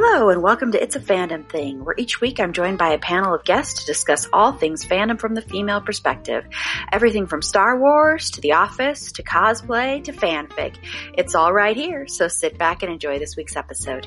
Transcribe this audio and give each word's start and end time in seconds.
Hello, 0.00 0.28
and 0.28 0.44
welcome 0.44 0.70
to 0.70 0.80
It's 0.80 0.94
a 0.94 1.00
Fandom 1.00 1.44
Thing, 1.48 1.84
where 1.84 1.96
each 1.98 2.20
week 2.20 2.38
I'm 2.38 2.52
joined 2.52 2.78
by 2.78 2.90
a 2.90 3.00
panel 3.00 3.34
of 3.34 3.42
guests 3.42 3.80
to 3.80 3.86
discuss 3.86 4.28
all 4.32 4.52
things 4.52 4.84
fandom 4.84 5.18
from 5.18 5.34
the 5.34 5.42
female 5.42 5.80
perspective. 5.80 6.46
Everything 6.92 7.26
from 7.26 7.42
Star 7.42 7.80
Wars 7.80 8.30
to 8.30 8.40
The 8.40 8.52
Office 8.52 9.10
to 9.10 9.24
cosplay 9.24 10.04
to 10.04 10.12
fanfic. 10.12 10.76
It's 11.14 11.34
all 11.34 11.52
right 11.52 11.76
here, 11.76 12.06
so 12.06 12.28
sit 12.28 12.56
back 12.56 12.84
and 12.84 12.92
enjoy 12.92 13.18
this 13.18 13.36
week's 13.36 13.56
episode. 13.56 14.06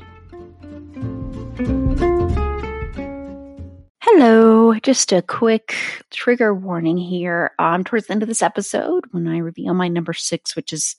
Hello, 3.99 4.73
just 4.79 5.11
a 5.11 5.21
quick 5.21 5.75
trigger 6.09 6.53
warning 6.53 6.95
here. 6.95 7.51
Um, 7.59 7.83
towards 7.83 8.07
the 8.07 8.13
end 8.13 8.23
of 8.23 8.29
this 8.29 8.41
episode, 8.41 9.03
when 9.11 9.27
I 9.27 9.39
reveal 9.39 9.73
my 9.73 9.89
number 9.89 10.13
six, 10.13 10.55
which 10.55 10.71
is 10.71 10.95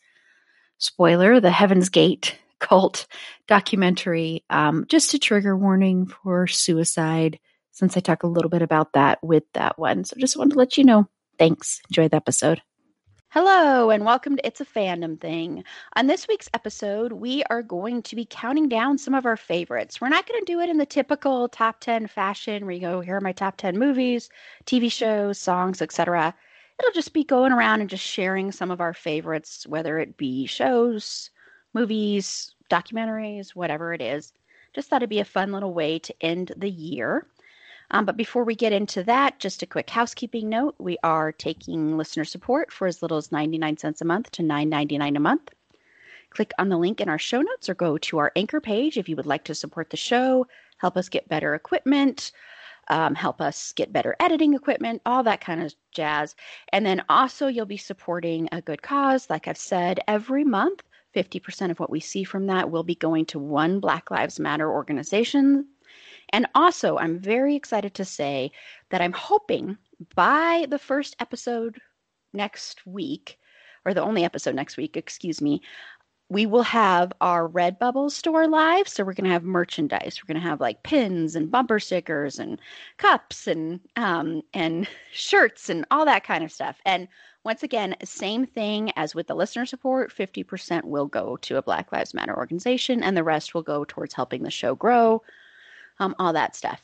spoiler, 0.76 1.40
the 1.40 1.50
Heaven's 1.50 1.88
Gate 1.88 2.36
cult 2.62 3.06
documentary. 3.48 4.44
Um, 4.48 4.86
just 4.88 5.12
a 5.12 5.18
trigger 5.18 5.54
warning 5.54 6.06
for 6.06 6.46
suicide, 6.46 7.38
since 7.72 7.96
I 7.96 8.00
talk 8.00 8.22
a 8.22 8.28
little 8.28 8.48
bit 8.48 8.62
about 8.62 8.94
that 8.94 9.18
with 9.22 9.44
that 9.52 9.78
one. 9.78 10.04
So 10.04 10.16
just 10.18 10.38
wanted 10.38 10.52
to 10.52 10.58
let 10.58 10.78
you 10.78 10.84
know. 10.84 11.08
Thanks. 11.38 11.82
Enjoy 11.90 12.08
the 12.08 12.16
episode. 12.16 12.62
Hello, 13.30 13.88
and 13.88 14.04
welcome 14.04 14.36
to 14.36 14.46
It's 14.46 14.60
a 14.60 14.64
Fandom 14.64 15.18
Thing. 15.18 15.64
On 15.96 16.06
this 16.06 16.28
week's 16.28 16.50
episode, 16.52 17.12
we 17.12 17.42
are 17.44 17.62
going 17.62 18.02
to 18.02 18.14
be 18.14 18.26
counting 18.28 18.68
down 18.68 18.98
some 18.98 19.14
of 19.14 19.24
our 19.24 19.38
favorites. 19.38 20.00
We're 20.00 20.10
not 20.10 20.28
going 20.28 20.40
to 20.40 20.52
do 20.52 20.60
it 20.60 20.68
in 20.68 20.76
the 20.76 20.84
typical 20.84 21.48
top 21.48 21.80
10 21.80 22.08
fashion 22.08 22.66
where 22.66 22.74
you 22.74 22.82
go, 22.82 23.00
here 23.00 23.16
are 23.16 23.22
my 23.22 23.32
top 23.32 23.56
10 23.56 23.78
movies, 23.78 24.28
TV 24.66 24.92
shows, 24.92 25.38
songs, 25.38 25.80
etc. 25.80 26.34
It'll 26.78 26.92
just 26.92 27.14
be 27.14 27.24
going 27.24 27.52
around 27.52 27.80
and 27.80 27.88
just 27.88 28.04
sharing 28.04 28.52
some 28.52 28.70
of 28.70 28.82
our 28.82 28.92
favorites, 28.92 29.66
whether 29.66 29.98
it 29.98 30.18
be 30.18 30.44
shows, 30.44 31.30
movies, 31.74 32.54
documentaries, 32.70 33.50
whatever 33.50 33.92
it 33.92 34.00
is. 34.00 34.32
Just 34.72 34.88
thought 34.88 35.02
it'd 35.02 35.10
be 35.10 35.20
a 35.20 35.24
fun 35.24 35.52
little 35.52 35.74
way 35.74 35.98
to 35.98 36.14
end 36.20 36.52
the 36.56 36.70
year. 36.70 37.26
Um, 37.90 38.06
but 38.06 38.16
before 38.16 38.44
we 38.44 38.54
get 38.54 38.72
into 38.72 39.02
that, 39.04 39.38
just 39.38 39.62
a 39.62 39.66
quick 39.66 39.90
housekeeping 39.90 40.48
note. 40.48 40.74
We 40.78 40.96
are 41.02 41.30
taking 41.30 41.98
listener 41.98 42.24
support 42.24 42.72
for 42.72 42.86
as 42.86 43.02
little 43.02 43.18
as 43.18 43.30
99 43.30 43.76
cents 43.76 44.00
a 44.00 44.06
month 44.06 44.30
to 44.32 44.42
$9.99 44.42 45.16
a 45.16 45.20
month. 45.20 45.50
Click 46.30 46.52
on 46.58 46.70
the 46.70 46.78
link 46.78 47.02
in 47.02 47.10
our 47.10 47.18
show 47.18 47.42
notes 47.42 47.68
or 47.68 47.74
go 47.74 47.98
to 47.98 48.16
our 48.16 48.32
anchor 48.34 48.60
page 48.60 48.96
if 48.96 49.10
you 49.10 49.16
would 49.16 49.26
like 49.26 49.44
to 49.44 49.54
support 49.54 49.90
the 49.90 49.98
show, 49.98 50.46
help 50.78 50.96
us 50.96 51.10
get 51.10 51.28
better 51.28 51.54
equipment, 51.54 52.32
um, 52.88 53.14
help 53.14 53.42
us 53.42 53.74
get 53.74 53.92
better 53.92 54.16
editing 54.18 54.54
equipment, 54.54 55.02
all 55.04 55.22
that 55.22 55.42
kind 55.42 55.62
of 55.62 55.74
jazz. 55.92 56.34
And 56.70 56.86
then 56.86 57.04
also, 57.10 57.46
you'll 57.46 57.66
be 57.66 57.76
supporting 57.76 58.48
a 58.50 58.62
good 58.62 58.80
cause. 58.80 59.28
Like 59.28 59.46
I've 59.46 59.58
said, 59.58 60.00
every 60.08 60.44
month, 60.44 60.82
50% 61.14 61.70
of 61.70 61.80
what 61.80 61.90
we 61.90 62.00
see 62.00 62.24
from 62.24 62.46
that 62.46 62.70
will 62.70 62.82
be 62.82 62.94
going 62.94 63.26
to 63.26 63.38
one 63.38 63.80
Black 63.80 64.10
Lives 64.10 64.40
Matter 64.40 64.70
organization. 64.70 65.66
And 66.30 66.46
also, 66.54 66.96
I'm 66.96 67.18
very 67.18 67.54
excited 67.54 67.94
to 67.94 68.04
say 68.04 68.50
that 68.90 69.02
I'm 69.02 69.12
hoping 69.12 69.76
by 70.14 70.66
the 70.68 70.78
first 70.78 71.16
episode 71.20 71.78
next 72.32 72.86
week, 72.86 73.38
or 73.84 73.92
the 73.92 74.02
only 74.02 74.24
episode 74.24 74.54
next 74.54 74.76
week, 74.76 74.96
excuse 74.96 75.42
me, 75.42 75.60
we 76.32 76.46
will 76.46 76.62
have 76.62 77.12
our 77.20 77.46
Redbubble 77.46 78.10
store 78.10 78.48
live. 78.48 78.88
So 78.88 79.04
we're 79.04 79.12
going 79.12 79.26
to 79.26 79.32
have 79.32 79.44
merchandise. 79.44 80.18
We're 80.18 80.32
going 80.32 80.42
to 80.42 80.48
have 80.48 80.60
like 80.60 80.82
pins 80.82 81.36
and 81.36 81.50
bumper 81.50 81.78
stickers 81.78 82.38
and 82.38 82.58
cups 82.96 83.46
and 83.46 83.80
um, 83.96 84.42
and 84.54 84.88
shirts 85.12 85.68
and 85.68 85.84
all 85.90 86.06
that 86.06 86.24
kind 86.24 86.42
of 86.42 86.50
stuff. 86.50 86.80
And 86.86 87.06
once 87.44 87.62
again, 87.62 87.96
same 88.02 88.46
thing 88.46 88.92
as 88.96 89.14
with 89.14 89.26
the 89.26 89.34
listener 89.34 89.66
support 89.66 90.14
50% 90.14 90.84
will 90.84 91.06
go 91.06 91.36
to 91.38 91.56
a 91.58 91.62
Black 91.62 91.92
Lives 91.92 92.14
Matter 92.14 92.36
organization, 92.36 93.02
and 93.02 93.16
the 93.16 93.24
rest 93.24 93.52
will 93.52 93.62
go 93.62 93.84
towards 93.84 94.14
helping 94.14 94.42
the 94.42 94.50
show 94.50 94.74
grow, 94.74 95.22
um, 95.98 96.14
all 96.18 96.32
that 96.32 96.56
stuff. 96.56 96.80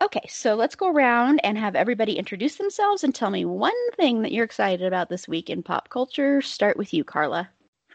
Okay, 0.00 0.26
so 0.28 0.54
let's 0.54 0.76
go 0.76 0.88
around 0.88 1.40
and 1.44 1.58
have 1.58 1.74
everybody 1.74 2.18
introduce 2.18 2.56
themselves 2.56 3.02
and 3.02 3.14
tell 3.14 3.30
me 3.30 3.44
one 3.44 3.90
thing 3.92 4.22
that 4.22 4.32
you're 4.32 4.44
excited 4.44 4.86
about 4.86 5.08
this 5.08 5.26
week 5.26 5.50
in 5.50 5.62
pop 5.62 5.88
culture. 5.90 6.40
Start 6.40 6.76
with 6.76 6.94
you, 6.94 7.02
Carla. 7.02 7.50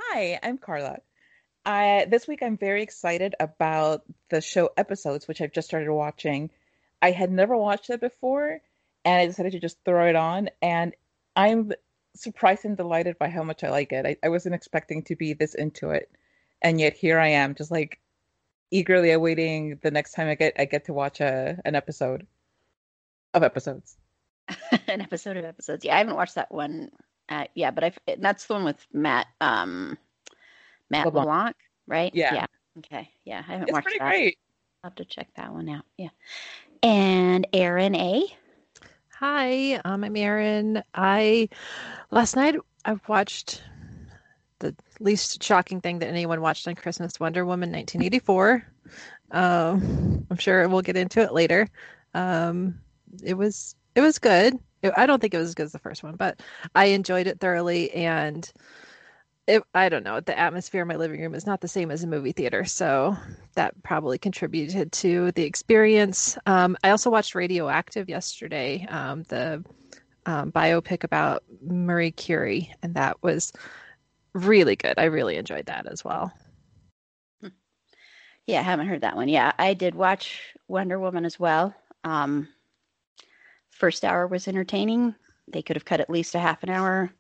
Hi, 0.09 0.39
I'm 0.41 0.57
Carla. 0.57 0.97
I, 1.65 2.07
this 2.09 2.27
week 2.27 2.41
I'm 2.41 2.57
very 2.57 2.81
excited 2.81 3.35
about 3.39 4.03
the 4.29 4.41
show 4.41 4.71
episodes, 4.75 5.27
which 5.27 5.41
I've 5.41 5.53
just 5.53 5.67
started 5.67 5.91
watching. 5.91 6.49
I 7.01 7.11
had 7.11 7.31
never 7.31 7.55
watched 7.55 7.89
it 7.89 8.01
before, 8.01 8.59
and 9.05 9.21
I 9.21 9.25
decided 9.27 9.53
to 9.53 9.59
just 9.59 9.77
throw 9.85 10.07
it 10.07 10.15
on. 10.15 10.49
And 10.61 10.95
I'm 11.35 11.71
surprised 12.15 12.65
and 12.65 12.75
delighted 12.75 13.19
by 13.19 13.29
how 13.29 13.43
much 13.43 13.63
I 13.63 13.69
like 13.69 13.93
it. 13.93 14.05
I, 14.05 14.17
I 14.23 14.29
wasn't 14.29 14.55
expecting 14.55 15.03
to 15.03 15.15
be 15.15 15.33
this 15.33 15.53
into 15.53 15.91
it, 15.91 16.11
and 16.61 16.79
yet 16.79 16.97
here 16.97 17.19
I 17.19 17.29
am, 17.29 17.55
just 17.55 17.71
like 17.71 17.99
eagerly 18.71 19.11
awaiting 19.11 19.79
the 19.81 19.91
next 19.91 20.11
time 20.13 20.27
I 20.27 20.35
get 20.35 20.55
I 20.57 20.65
get 20.65 20.85
to 20.85 20.93
watch 20.93 21.21
a 21.21 21.61
an 21.63 21.75
episode 21.75 22.25
of 23.33 23.43
episodes. 23.43 23.95
an 24.87 25.01
episode 25.01 25.37
of 25.37 25.45
episodes. 25.45 25.85
Yeah, 25.85 25.95
I 25.95 25.99
haven't 25.99 26.15
watched 26.15 26.35
that 26.35 26.51
one. 26.51 26.89
Uh, 27.31 27.45
yeah, 27.55 27.71
but 27.71 27.83
I 27.85 27.93
that's 28.19 28.45
the 28.45 28.53
one 28.53 28.65
with 28.65 28.85
Matt 28.91 29.27
um 29.39 29.97
Matt 30.89 31.05
LeBlanc, 31.05 31.25
LeBlanc 31.25 31.55
right? 31.87 32.11
Yeah. 32.13 32.33
Yeah. 32.33 32.45
Okay. 32.79 33.09
Yeah, 33.23 33.39
I 33.39 33.53
haven't 33.53 33.63
it's 33.63 33.71
watched 33.71 33.85
pretty 33.85 33.99
that. 33.99 34.09
great. 34.09 34.37
I'll 34.83 34.89
have 34.89 34.95
to 34.95 35.05
check 35.05 35.29
that 35.37 35.53
one 35.53 35.69
out. 35.69 35.85
Yeah. 35.97 36.09
And 36.83 37.47
Erin 37.53 37.95
A. 37.95 38.25
Hi, 39.19 39.75
um, 39.85 40.03
I'm 40.03 40.15
Erin. 40.17 40.83
I 40.93 41.47
last 42.09 42.35
night 42.35 42.55
I 42.83 42.97
watched 43.07 43.63
the 44.59 44.75
least 44.99 45.41
shocking 45.41 45.79
thing 45.79 45.99
that 45.99 46.09
anyone 46.09 46.41
watched 46.41 46.67
on 46.67 46.75
Christmas, 46.75 47.19
Wonder 47.19 47.45
Woman 47.45 47.71
1984. 47.71 48.65
Um, 49.31 50.27
I'm 50.29 50.37
sure 50.37 50.67
we'll 50.67 50.81
get 50.81 50.97
into 50.97 51.21
it 51.21 51.31
later. 51.31 51.69
Um, 52.13 52.79
it 53.23 53.35
was 53.35 53.75
it 53.95 54.01
was 54.01 54.19
good. 54.19 54.59
I 54.83 55.05
don't 55.05 55.19
think 55.19 55.33
it 55.33 55.37
was 55.37 55.49
as 55.49 55.55
good 55.55 55.65
as 55.65 55.71
the 55.71 55.79
first 55.79 56.03
one, 56.03 56.15
but 56.15 56.41
I 56.75 56.85
enjoyed 56.85 57.27
it 57.27 57.39
thoroughly 57.39 57.91
and 57.91 58.51
it, 59.47 59.63
I 59.73 59.89
don't 59.89 60.03
know, 60.03 60.19
the 60.19 60.37
atmosphere 60.37 60.83
in 60.83 60.87
my 60.87 60.95
living 60.95 61.19
room 61.19 61.35
is 61.35 61.45
not 61.45 61.61
the 61.61 61.67
same 61.67 61.91
as 61.91 62.03
a 62.03 62.07
movie 62.07 62.31
theater, 62.31 62.63
so 62.63 63.17
that 63.55 63.81
probably 63.83 64.17
contributed 64.17 64.91
to 64.93 65.31
the 65.33 65.43
experience. 65.43 66.37
Um, 66.45 66.77
I 66.83 66.91
also 66.91 67.09
watched 67.09 67.35
Radioactive 67.35 68.07
yesterday, 68.07 68.85
um, 68.89 69.23
the 69.23 69.63
um, 70.25 70.51
biopic 70.51 71.03
about 71.03 71.43
Marie 71.61 72.11
Curie, 72.11 72.73
and 72.83 72.93
that 72.95 73.21
was 73.23 73.51
really 74.33 74.75
good. 74.75 74.93
I 74.97 75.05
really 75.05 75.37
enjoyed 75.37 75.65
that 75.65 75.87
as 75.87 76.05
well. 76.05 76.31
Yeah, 78.47 78.59
I 78.59 78.63
haven't 78.63 78.87
heard 78.87 79.01
that 79.01 79.15
one. 79.15 79.29
Yeah, 79.29 79.51
I 79.57 79.73
did 79.73 79.95
watch 79.95 80.55
Wonder 80.67 80.99
Woman 80.99 81.25
as 81.25 81.39
well. 81.39 81.75
Um, 82.03 82.47
first 83.81 84.05
hour 84.05 84.27
was 84.27 84.47
entertaining. 84.47 85.15
They 85.47 85.63
could 85.63 85.75
have 85.75 85.85
cut 85.85 85.99
at 85.99 86.09
least 86.09 86.35
a 86.35 86.39
half 86.39 86.61
an 86.61 86.69
hour. 86.69 87.11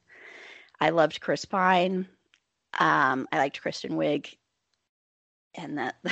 I 0.79 0.91
loved 0.91 1.19
Chris 1.19 1.43
Pine. 1.43 2.07
Um, 2.79 3.27
I 3.31 3.39
liked 3.39 3.61
Kristen 3.61 3.93
Wiig, 3.93 4.35
and 5.55 5.79
that 5.79 5.95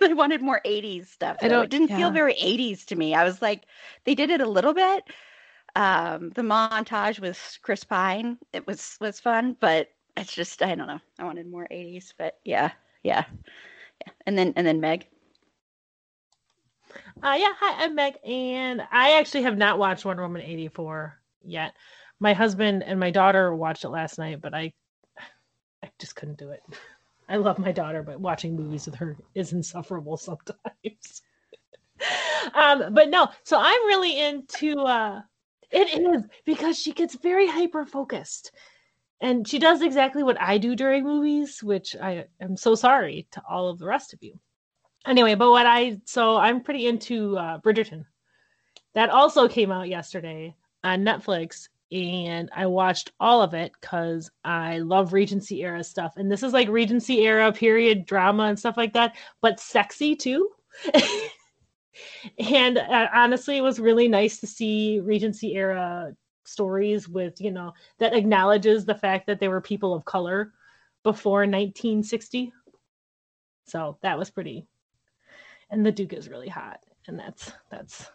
I 0.00 0.12
wanted 0.14 0.42
more 0.42 0.60
'80s 0.64 1.08
stuff. 1.08 1.38
I 1.42 1.48
don't. 1.48 1.64
It 1.64 1.70
didn't 1.70 1.90
yeah. 1.90 1.96
feel 1.96 2.10
very 2.12 2.34
'80s 2.34 2.84
to 2.86 2.96
me. 2.96 3.16
I 3.16 3.24
was 3.24 3.42
like, 3.42 3.64
they 4.04 4.14
did 4.14 4.30
it 4.30 4.40
a 4.40 4.48
little 4.48 4.74
bit, 4.74 5.04
Um, 5.76 6.30
the 6.30 6.42
montage 6.42 7.18
with 7.18 7.58
Chris 7.62 7.82
Pine, 7.82 8.38
it 8.52 8.66
was 8.68 8.96
was 9.00 9.18
fun, 9.18 9.56
but 9.60 9.88
it's 10.16 10.32
just 10.32 10.62
I 10.62 10.76
don't 10.76 10.86
know. 10.86 11.00
I 11.18 11.24
wanted 11.24 11.50
more 11.50 11.66
80s, 11.70 12.12
but 12.16 12.38
yeah, 12.44 12.70
yeah, 13.02 13.24
yeah. 14.00 14.12
And 14.26 14.38
then 14.38 14.52
and 14.56 14.64
then 14.66 14.80
Meg. 14.80 15.08
Uh, 17.22 17.36
yeah, 17.38 17.52
hi, 17.58 17.84
I'm 17.84 17.94
Meg, 17.94 18.14
and 18.24 18.82
I 18.92 19.18
actually 19.18 19.42
have 19.42 19.56
not 19.56 19.78
watched 19.78 20.04
Wonder 20.04 20.22
Woman 20.22 20.42
84 20.42 21.18
yet. 21.42 21.74
My 22.20 22.32
husband 22.32 22.82
and 22.82 23.00
my 23.00 23.10
daughter 23.10 23.54
watched 23.54 23.84
it 23.84 23.88
last 23.88 24.18
night, 24.18 24.40
but 24.40 24.54
I, 24.54 24.72
I 25.82 25.90
just 25.98 26.16
couldn't 26.16 26.38
do 26.38 26.50
it. 26.50 26.60
I 27.28 27.36
love 27.36 27.58
my 27.58 27.72
daughter, 27.72 28.02
but 28.02 28.20
watching 28.20 28.54
movies 28.54 28.86
with 28.86 28.96
her 28.96 29.16
is 29.34 29.52
insufferable 29.52 30.16
sometimes. 30.16 31.22
um, 32.54 32.92
but 32.92 33.08
no, 33.08 33.28
so 33.44 33.58
I'm 33.58 33.86
really 33.86 34.18
into. 34.20 34.78
Uh, 34.80 35.22
it 35.70 35.98
is 35.98 36.24
because 36.44 36.78
she 36.78 36.92
gets 36.92 37.16
very 37.16 37.46
hyper 37.48 37.86
focused, 37.86 38.52
and 39.22 39.48
she 39.48 39.58
does 39.58 39.80
exactly 39.80 40.22
what 40.22 40.40
I 40.40 40.58
do 40.58 40.76
during 40.76 41.04
movies, 41.04 41.62
which 41.62 41.96
I 41.96 42.26
am 42.40 42.58
so 42.58 42.74
sorry 42.74 43.26
to 43.32 43.42
all 43.48 43.68
of 43.70 43.78
the 43.78 43.86
rest 43.86 44.12
of 44.12 44.22
you 44.22 44.38
anyway, 45.06 45.34
but 45.34 45.50
what 45.50 45.66
I 45.66 46.00
so 46.04 46.36
I'm 46.36 46.62
pretty 46.62 46.86
into 46.86 47.36
uh, 47.36 47.58
Bridgerton. 47.60 48.04
That 48.94 49.10
also 49.10 49.48
came 49.48 49.72
out 49.72 49.88
yesterday 49.88 50.54
on 50.84 51.04
Netflix, 51.04 51.68
and 51.90 52.48
I 52.54 52.66
watched 52.66 53.12
all 53.18 53.42
of 53.42 53.54
it 53.54 53.72
because 53.80 54.30
I 54.44 54.78
love 54.78 55.12
Regency 55.12 55.62
era 55.62 55.82
stuff, 55.82 56.14
and 56.16 56.30
this 56.30 56.42
is 56.42 56.52
like 56.52 56.68
Regency 56.68 57.26
era 57.26 57.52
period 57.52 58.06
drama 58.06 58.44
and 58.44 58.58
stuff 58.58 58.76
like 58.76 58.92
that, 58.92 59.16
but 59.40 59.60
sexy 59.60 60.14
too. 60.14 60.50
and 62.38 62.78
uh, 62.78 63.08
honestly, 63.12 63.56
it 63.56 63.62
was 63.62 63.80
really 63.80 64.08
nice 64.08 64.38
to 64.40 64.46
see 64.46 65.00
Regency 65.00 65.54
era 65.54 66.14
stories 66.46 67.08
with 67.08 67.40
you 67.40 67.50
know 67.50 67.72
that 67.98 68.14
acknowledges 68.14 68.84
the 68.84 68.94
fact 68.94 69.26
that 69.26 69.40
there 69.40 69.50
were 69.50 69.60
people 69.60 69.94
of 69.94 70.04
color 70.04 70.52
before 71.02 71.40
1960 71.40 72.52
so 73.66 73.96
that 74.02 74.18
was 74.18 74.30
pretty 74.30 74.66
and 75.70 75.84
the 75.84 75.92
Duke 75.92 76.12
is 76.12 76.28
really 76.28 76.48
hot, 76.48 76.80
and 77.06 77.18
that's 77.18 77.52
that's. 77.70 78.10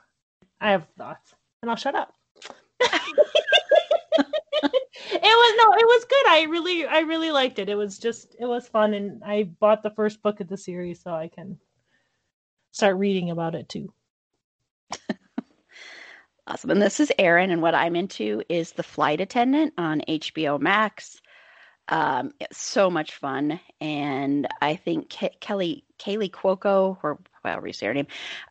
I 0.62 0.72
have 0.72 0.88
thoughts, 0.98 1.34
and 1.62 1.72
I'll 1.72 1.78
shut 1.78 1.96
up. 1.96 2.14
it 5.12 5.22
was 5.22 5.56
no, 5.58 5.74
it 5.74 5.86
was 5.86 6.06
good. 6.06 6.28
I 6.28 6.46
really, 6.50 6.86
I 6.86 7.00
really 7.00 7.32
liked 7.32 7.60
it. 7.60 7.70
It 7.70 7.76
was 7.76 7.98
just, 7.98 8.36
it 8.40 8.46
was 8.46 8.68
fun, 8.68 8.94
and 8.94 9.24
I 9.24 9.44
bought 9.44 9.84
the 9.84 9.92
first 9.92 10.22
book 10.22 10.40
of 10.40 10.48
the 10.48 10.58
series 10.58 11.02
so 11.02 11.12
I 11.12 11.30
can 11.30 11.58
start 12.72 12.98
reading 12.98 13.32
about 13.32 13.56
it 13.56 13.70
too. 13.70 13.94
awesome. 16.48 16.72
And 16.72 16.82
this 16.82 17.00
is 17.00 17.12
Erin, 17.18 17.52
and 17.52 17.62
what 17.62 17.76
I'm 17.76 17.96
into 17.96 18.44
is 18.50 18.74
The 18.74 18.84
Flight 18.84 19.22
Attendant 19.22 19.74
on 19.78 20.02
HBO 20.08 20.60
Max. 20.60 21.22
Um, 21.92 22.34
so 22.52 22.90
much 22.90 23.16
fun, 23.16 23.60
and 23.82 24.48
I 24.62 24.76
think 24.76 25.10
Ke- 25.10 25.40
Kelly 25.40 25.84
Kaley 25.98 26.30
Cuoco, 26.30 26.98
or 27.02 27.20
however 27.44 27.68
you 27.68 27.74
say 27.74 27.88
her 27.88 27.94
name, 27.94 28.08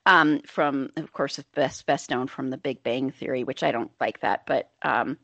um, 0.06 0.40
from 0.40 0.90
of 0.96 1.12
course 1.12 1.38
best 1.54 1.86
best 1.86 2.10
known 2.10 2.26
from 2.26 2.50
The 2.50 2.58
Big 2.58 2.82
Bang 2.82 3.12
Theory, 3.12 3.44
which 3.44 3.62
I 3.62 3.70
don't 3.70 3.92
like 4.00 4.20
that, 4.20 4.44
but 4.46 4.70
um, 4.82 5.18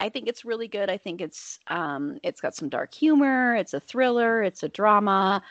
I 0.00 0.08
think 0.08 0.28
it's 0.28 0.44
really 0.44 0.68
good. 0.68 0.90
I 0.90 0.96
think 0.96 1.20
it's 1.20 1.60
um, 1.68 2.18
it's 2.22 2.40
got 2.40 2.56
some 2.56 2.68
dark 2.68 2.92
humor. 2.92 3.54
It's 3.54 3.74
a 3.74 3.80
thriller. 3.80 4.42
It's 4.42 4.62
a 4.62 4.68
drama. 4.68 5.42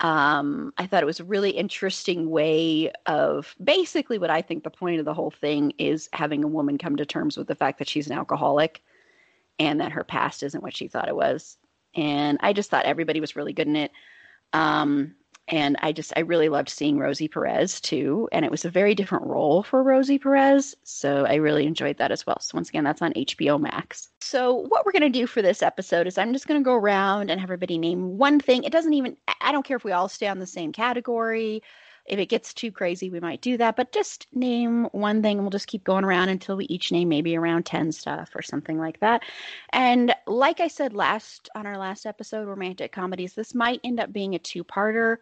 Um, 0.00 0.74
I 0.76 0.86
thought 0.86 1.02
it 1.02 1.06
was 1.06 1.20
a 1.20 1.24
really 1.24 1.50
interesting 1.50 2.28
way 2.28 2.92
of 3.06 3.54
basically 3.62 4.18
what 4.18 4.28
I 4.30 4.42
think 4.42 4.62
the 4.62 4.70
point 4.70 4.98
of 4.98 5.06
the 5.06 5.14
whole 5.14 5.30
thing 5.30 5.72
is 5.78 6.10
having 6.12 6.44
a 6.44 6.48
woman 6.48 6.76
come 6.76 6.96
to 6.96 7.06
terms 7.06 7.38
with 7.38 7.48
the 7.48 7.54
fact 7.54 7.78
that 7.78 7.88
she's 7.88 8.06
an 8.06 8.16
alcoholic 8.16 8.82
and 9.58 9.80
that 9.80 9.92
her 9.92 10.04
past 10.04 10.42
isn't 10.42 10.62
what 10.62 10.76
she 10.76 10.88
thought 10.88 11.08
it 11.08 11.16
was. 11.16 11.56
And 11.94 12.38
I 12.40 12.52
just 12.52 12.70
thought 12.70 12.84
everybody 12.84 13.20
was 13.20 13.36
really 13.36 13.52
good 13.52 13.68
in 13.68 13.76
it. 13.76 13.92
Um, 14.52 15.14
and 15.48 15.76
I 15.80 15.92
just 15.92 16.12
I 16.16 16.20
really 16.20 16.48
loved 16.48 16.68
seeing 16.68 16.98
Rosie 16.98 17.28
Perez 17.28 17.80
too, 17.80 18.28
and 18.32 18.44
it 18.44 18.50
was 18.50 18.64
a 18.64 18.70
very 18.70 18.94
different 18.94 19.26
role 19.26 19.62
for 19.62 19.82
Rosie 19.82 20.18
Perez, 20.18 20.74
so 20.82 21.24
I 21.24 21.36
really 21.36 21.66
enjoyed 21.66 21.98
that 21.98 22.10
as 22.10 22.26
well. 22.26 22.40
So 22.40 22.56
once 22.56 22.68
again, 22.68 22.82
that's 22.82 23.02
on 23.02 23.12
HBO 23.12 23.60
Max. 23.60 24.08
So 24.20 24.54
what 24.68 24.84
we're 24.84 24.92
gonna 24.92 25.08
do 25.08 25.26
for 25.26 25.42
this 25.42 25.62
episode 25.62 26.08
is 26.08 26.18
I'm 26.18 26.32
just 26.32 26.48
gonna 26.48 26.62
go 26.62 26.74
around 26.74 27.30
and 27.30 27.40
have 27.40 27.46
everybody 27.48 27.78
name 27.78 28.18
one 28.18 28.40
thing. 28.40 28.64
It 28.64 28.72
doesn't 28.72 28.94
even 28.94 29.16
I 29.40 29.52
don't 29.52 29.64
care 29.64 29.76
if 29.76 29.84
we 29.84 29.92
all 29.92 30.08
stay 30.08 30.26
on 30.26 30.40
the 30.40 30.46
same 30.46 30.72
category. 30.72 31.62
If 32.06 32.18
it 32.18 32.26
gets 32.26 32.54
too 32.54 32.70
crazy, 32.70 33.10
we 33.10 33.20
might 33.20 33.40
do 33.40 33.56
that, 33.58 33.76
but 33.76 33.92
just 33.92 34.26
name 34.32 34.84
one 34.92 35.22
thing 35.22 35.38
and 35.38 35.42
we'll 35.42 35.50
just 35.50 35.66
keep 35.66 35.84
going 35.84 36.04
around 36.04 36.28
until 36.28 36.56
we 36.56 36.66
each 36.66 36.92
name 36.92 37.08
maybe 37.08 37.36
around 37.36 37.66
10 37.66 37.92
stuff 37.92 38.30
or 38.34 38.42
something 38.42 38.78
like 38.78 39.00
that. 39.00 39.22
And 39.70 40.14
like 40.26 40.60
I 40.60 40.68
said 40.68 40.94
last 40.94 41.48
on 41.54 41.66
our 41.66 41.78
last 41.78 42.06
episode, 42.06 42.46
romantic 42.46 42.92
comedies, 42.92 43.34
this 43.34 43.54
might 43.54 43.80
end 43.82 44.00
up 44.00 44.12
being 44.12 44.34
a 44.34 44.38
two-parter 44.38 45.18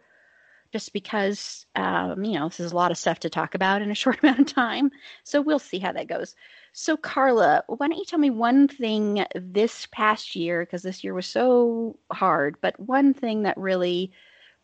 just 0.75 0.91
because 0.91 1.65
um, 1.75 2.25
you 2.25 2.33
know 2.33 2.49
this 2.49 2.59
is 2.59 2.73
a 2.73 2.75
lot 2.75 2.91
of 2.91 2.97
stuff 2.97 3.21
to 3.21 3.29
talk 3.29 3.55
about 3.55 3.81
in 3.81 3.91
a 3.91 3.95
short 4.03 4.21
amount 4.21 4.39
of 4.39 4.47
time. 4.47 4.91
So 5.23 5.41
we'll 5.41 5.57
see 5.57 5.79
how 5.79 5.93
that 5.93 6.07
goes. 6.07 6.35
So 6.73 6.97
Carla, 6.97 7.63
why 7.67 7.87
don't 7.87 7.97
you 7.97 8.03
tell 8.03 8.19
me 8.19 8.29
one 8.29 8.67
thing 8.67 9.25
this 9.33 9.87
past 9.91 10.35
year 10.35 10.65
because 10.65 10.83
this 10.83 11.01
year 11.01 11.13
was 11.13 11.27
so 11.27 11.97
hard, 12.11 12.57
but 12.59 12.77
one 12.77 13.13
thing 13.13 13.43
that 13.43 13.57
really 13.57 14.11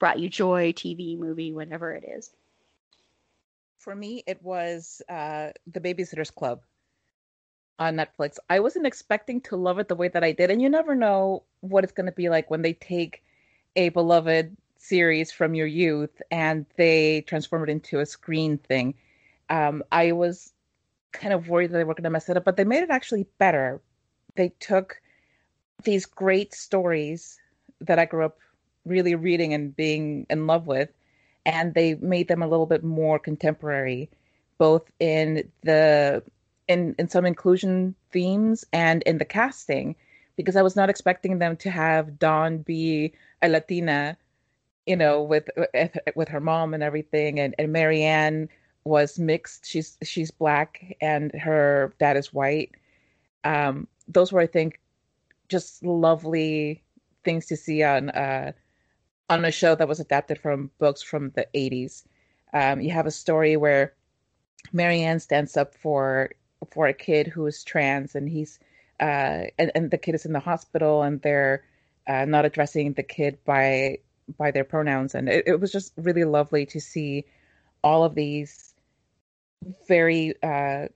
brought 0.01 0.19
you 0.19 0.30
joy, 0.30 0.74
TV, 0.74 1.15
movie, 1.15 1.53
whatever 1.53 1.94
it 1.94 2.03
is. 2.03 2.31
For 3.77 3.94
me, 3.95 4.24
it 4.25 4.42
was 4.42 5.00
uh, 5.07 5.51
The 5.71 5.80
Babysitter's 5.80 6.31
Club 6.31 6.62
on 7.77 7.98
Netflix. 7.98 8.38
I 8.50 8.62
wasn't 8.62 8.88
expecting 8.88 9.42
to 9.42 9.56
love 9.57 9.77
it 9.77 9.88
the 9.88 9.95
way 9.95 10.07
that 10.07 10.24
I 10.24 10.31
did, 10.31 10.50
and 10.50 10.59
you 10.59 10.69
never 10.69 10.95
know 10.95 11.44
what 11.59 11.83
it's 11.83 11.94
going 11.94 12.07
to 12.07 12.12
be 12.12 12.30
like 12.30 12.50
when 12.50 12.63
they 12.63 12.74
take 12.74 13.24
a 13.75 13.89
beloved 13.89 14.57
series 14.80 15.31
from 15.31 15.53
your 15.53 15.68
youth 15.68 16.19
and 16.31 16.65
they 16.77 17.21
transform 17.21 17.62
it 17.62 17.69
into 17.69 18.00
a 18.00 18.06
screen 18.07 18.57
thing. 18.57 18.95
Um, 19.51 19.83
I 19.92 20.13
was 20.13 20.51
kind 21.12 21.31
of 21.31 21.47
worried 21.47 21.69
that 21.69 21.77
they 21.77 21.83
were 21.83 21.94
going 21.94 22.06
to 22.06 22.09
mess 22.09 22.27
it 22.27 22.38
up, 22.38 22.44
but 22.44 22.57
they 22.57 22.63
made 22.63 22.81
it 22.81 22.89
actually 22.89 23.27
better. 23.38 23.80
They 24.33 24.50
took 24.59 25.00
these 25.83 26.07
great 26.07 26.56
stories 26.56 27.39
that 27.81 28.00
I 28.00 28.06
grew 28.06 28.25
up 28.25 28.39
really 28.86 29.16
reading 29.16 29.54
and 29.54 29.75
being 29.75 30.25
in 30.30 30.48
love 30.48 30.68
with, 30.68 30.89
and 31.45 31.74
they 31.74 31.95
made 31.95 32.28
them 32.28 32.42
a 32.42 32.48
little 32.48 32.66
bit 32.66 32.83
more 32.83 33.19
contemporary, 33.19 34.10
both 34.57 34.92
in 35.00 35.50
the 35.63 36.24
in 36.68 36.95
in 37.00 37.10
some 37.10 37.25
inclusion 37.25 37.95
themes 38.12 38.66
and 38.74 39.04
in 39.04 39.18
the 39.18 39.25
casting, 39.25 39.95
because 40.36 40.56
I 40.56 40.62
was 40.62 40.76
not 40.76 40.90
expecting 40.90 41.40
them 41.40 41.57
to 41.57 41.69
have 41.69 42.19
Dawn 42.19 42.59
be 42.59 43.14
a 43.42 43.50
Latina, 43.50 44.18
you 44.85 44.95
know, 44.95 45.21
with 45.21 45.50
with 46.16 46.30
her 46.30 46.40
mom 46.40 46.73
and 46.73 46.83
everything, 46.83 47.40
and 47.40 47.56
and 47.57 47.71
Mary 47.71 48.04
Anne 48.04 48.50
was 48.83 49.19
mixed. 49.19 49.66
She's 49.66 49.97
she's 50.04 50.31
black 50.31 50.95
and 51.02 51.31
her 51.33 51.94
dad 52.00 52.18
is 52.18 52.33
white. 52.33 52.71
Um, 53.44 53.88
those 54.07 54.31
were, 54.31 54.42
I 54.42 54.47
think, 54.47 54.80
just 55.50 55.83
lovely 55.83 56.83
things 57.23 57.45
to 57.47 57.57
see 57.57 57.83
on 57.83 58.09
uh, 58.11 58.52
on 59.31 59.45
a 59.45 59.52
show 59.52 59.73
that 59.73 59.88
was 59.88 60.02
adapted 60.02 60.38
from 60.38 60.69
books 60.78 61.02
from 61.02 61.31
the 61.31 61.47
80s. 61.56 62.04
Um, 62.54 62.81
you 62.81 62.92
have 62.92 63.06
a 63.06 63.11
story 63.11 63.56
where 63.56 63.94
Mary 64.73 65.02
Anne 65.02 65.21
stands 65.21 65.56
up 65.56 65.73
for 65.73 66.31
for 66.69 66.88
a 66.88 66.94
kid 66.94 67.28
who 67.28 67.47
is 67.47 67.64
trans, 67.64 68.14
and 68.14 68.28
he's 68.28 68.59
uh, 69.00 69.45
and, 69.57 69.71
and 69.73 69.90
the 69.90 69.97
kid 69.97 70.16
is 70.16 70.26
in 70.26 70.33
the 70.33 70.40
hospital, 70.40 71.02
and 71.02 71.21
they're 71.21 71.64
uh, 72.07 72.26
not 72.26 72.45
addressing 72.45 72.94
the 72.94 73.04
kid 73.04 73.40
by 73.45 74.00
by 74.38 74.52
their 74.52 74.66
pronouns, 74.66 75.16
and 75.16 75.30
it, 75.30 75.47
it, 75.47 75.59
was 75.59 75.71
just 75.71 75.94
really 75.95 76.26
lovely 76.26 76.66
to 76.66 76.80
see 76.80 77.26
all 77.83 78.04
of 78.04 78.16
these 78.16 78.73
very 79.88 80.35
uh, 80.44 80.88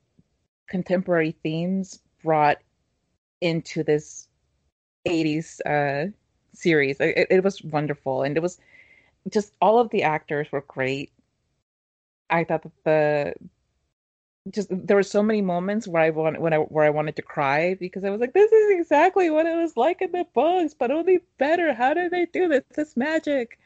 contemporary 0.67 1.35
themes 1.41 1.99
brought 2.23 2.57
into 3.41 3.83
this 3.83 4.27
80s 5.07 5.59
uh, 5.65 6.11
series. 6.55 6.97
It, 6.99 7.27
it 7.29 7.43
was 7.43 7.63
wonderful, 7.63 8.23
and 8.23 8.35
it 8.37 8.41
was 8.41 8.59
just 9.29 9.53
all 9.61 9.79
of 9.79 9.89
the 9.89 10.03
actors 10.03 10.51
were 10.51 10.61
great. 10.61 11.11
I 12.29 12.43
thought 12.43 12.63
that 12.63 12.83
the 12.83 13.33
just 14.51 14.69
there 14.69 14.97
were 14.97 15.03
so 15.03 15.23
many 15.23 15.41
moments 15.41 15.87
where 15.87 16.03
I 16.03 16.11
want 16.11 16.39
when 16.39 16.53
I 16.53 16.57
where 16.57 16.85
I 16.85 16.91
wanted 16.91 17.15
to 17.15 17.21
cry 17.21 17.75
because 17.75 18.03
I 18.03 18.09
was 18.09 18.21
like, 18.21 18.33
this 18.33 18.51
is 18.51 18.79
exactly 18.79 19.29
what 19.29 19.45
it 19.45 19.55
was 19.55 19.75
like 19.75 20.01
in 20.01 20.11
the 20.11 20.25
books, 20.33 20.73
but 20.73 20.91
only 20.91 21.21
better. 21.37 21.73
How 21.73 21.93
did 21.93 22.11
they 22.11 22.25
do 22.25 22.47
this? 22.47 22.63
This 22.75 22.95
magic. 22.95 23.59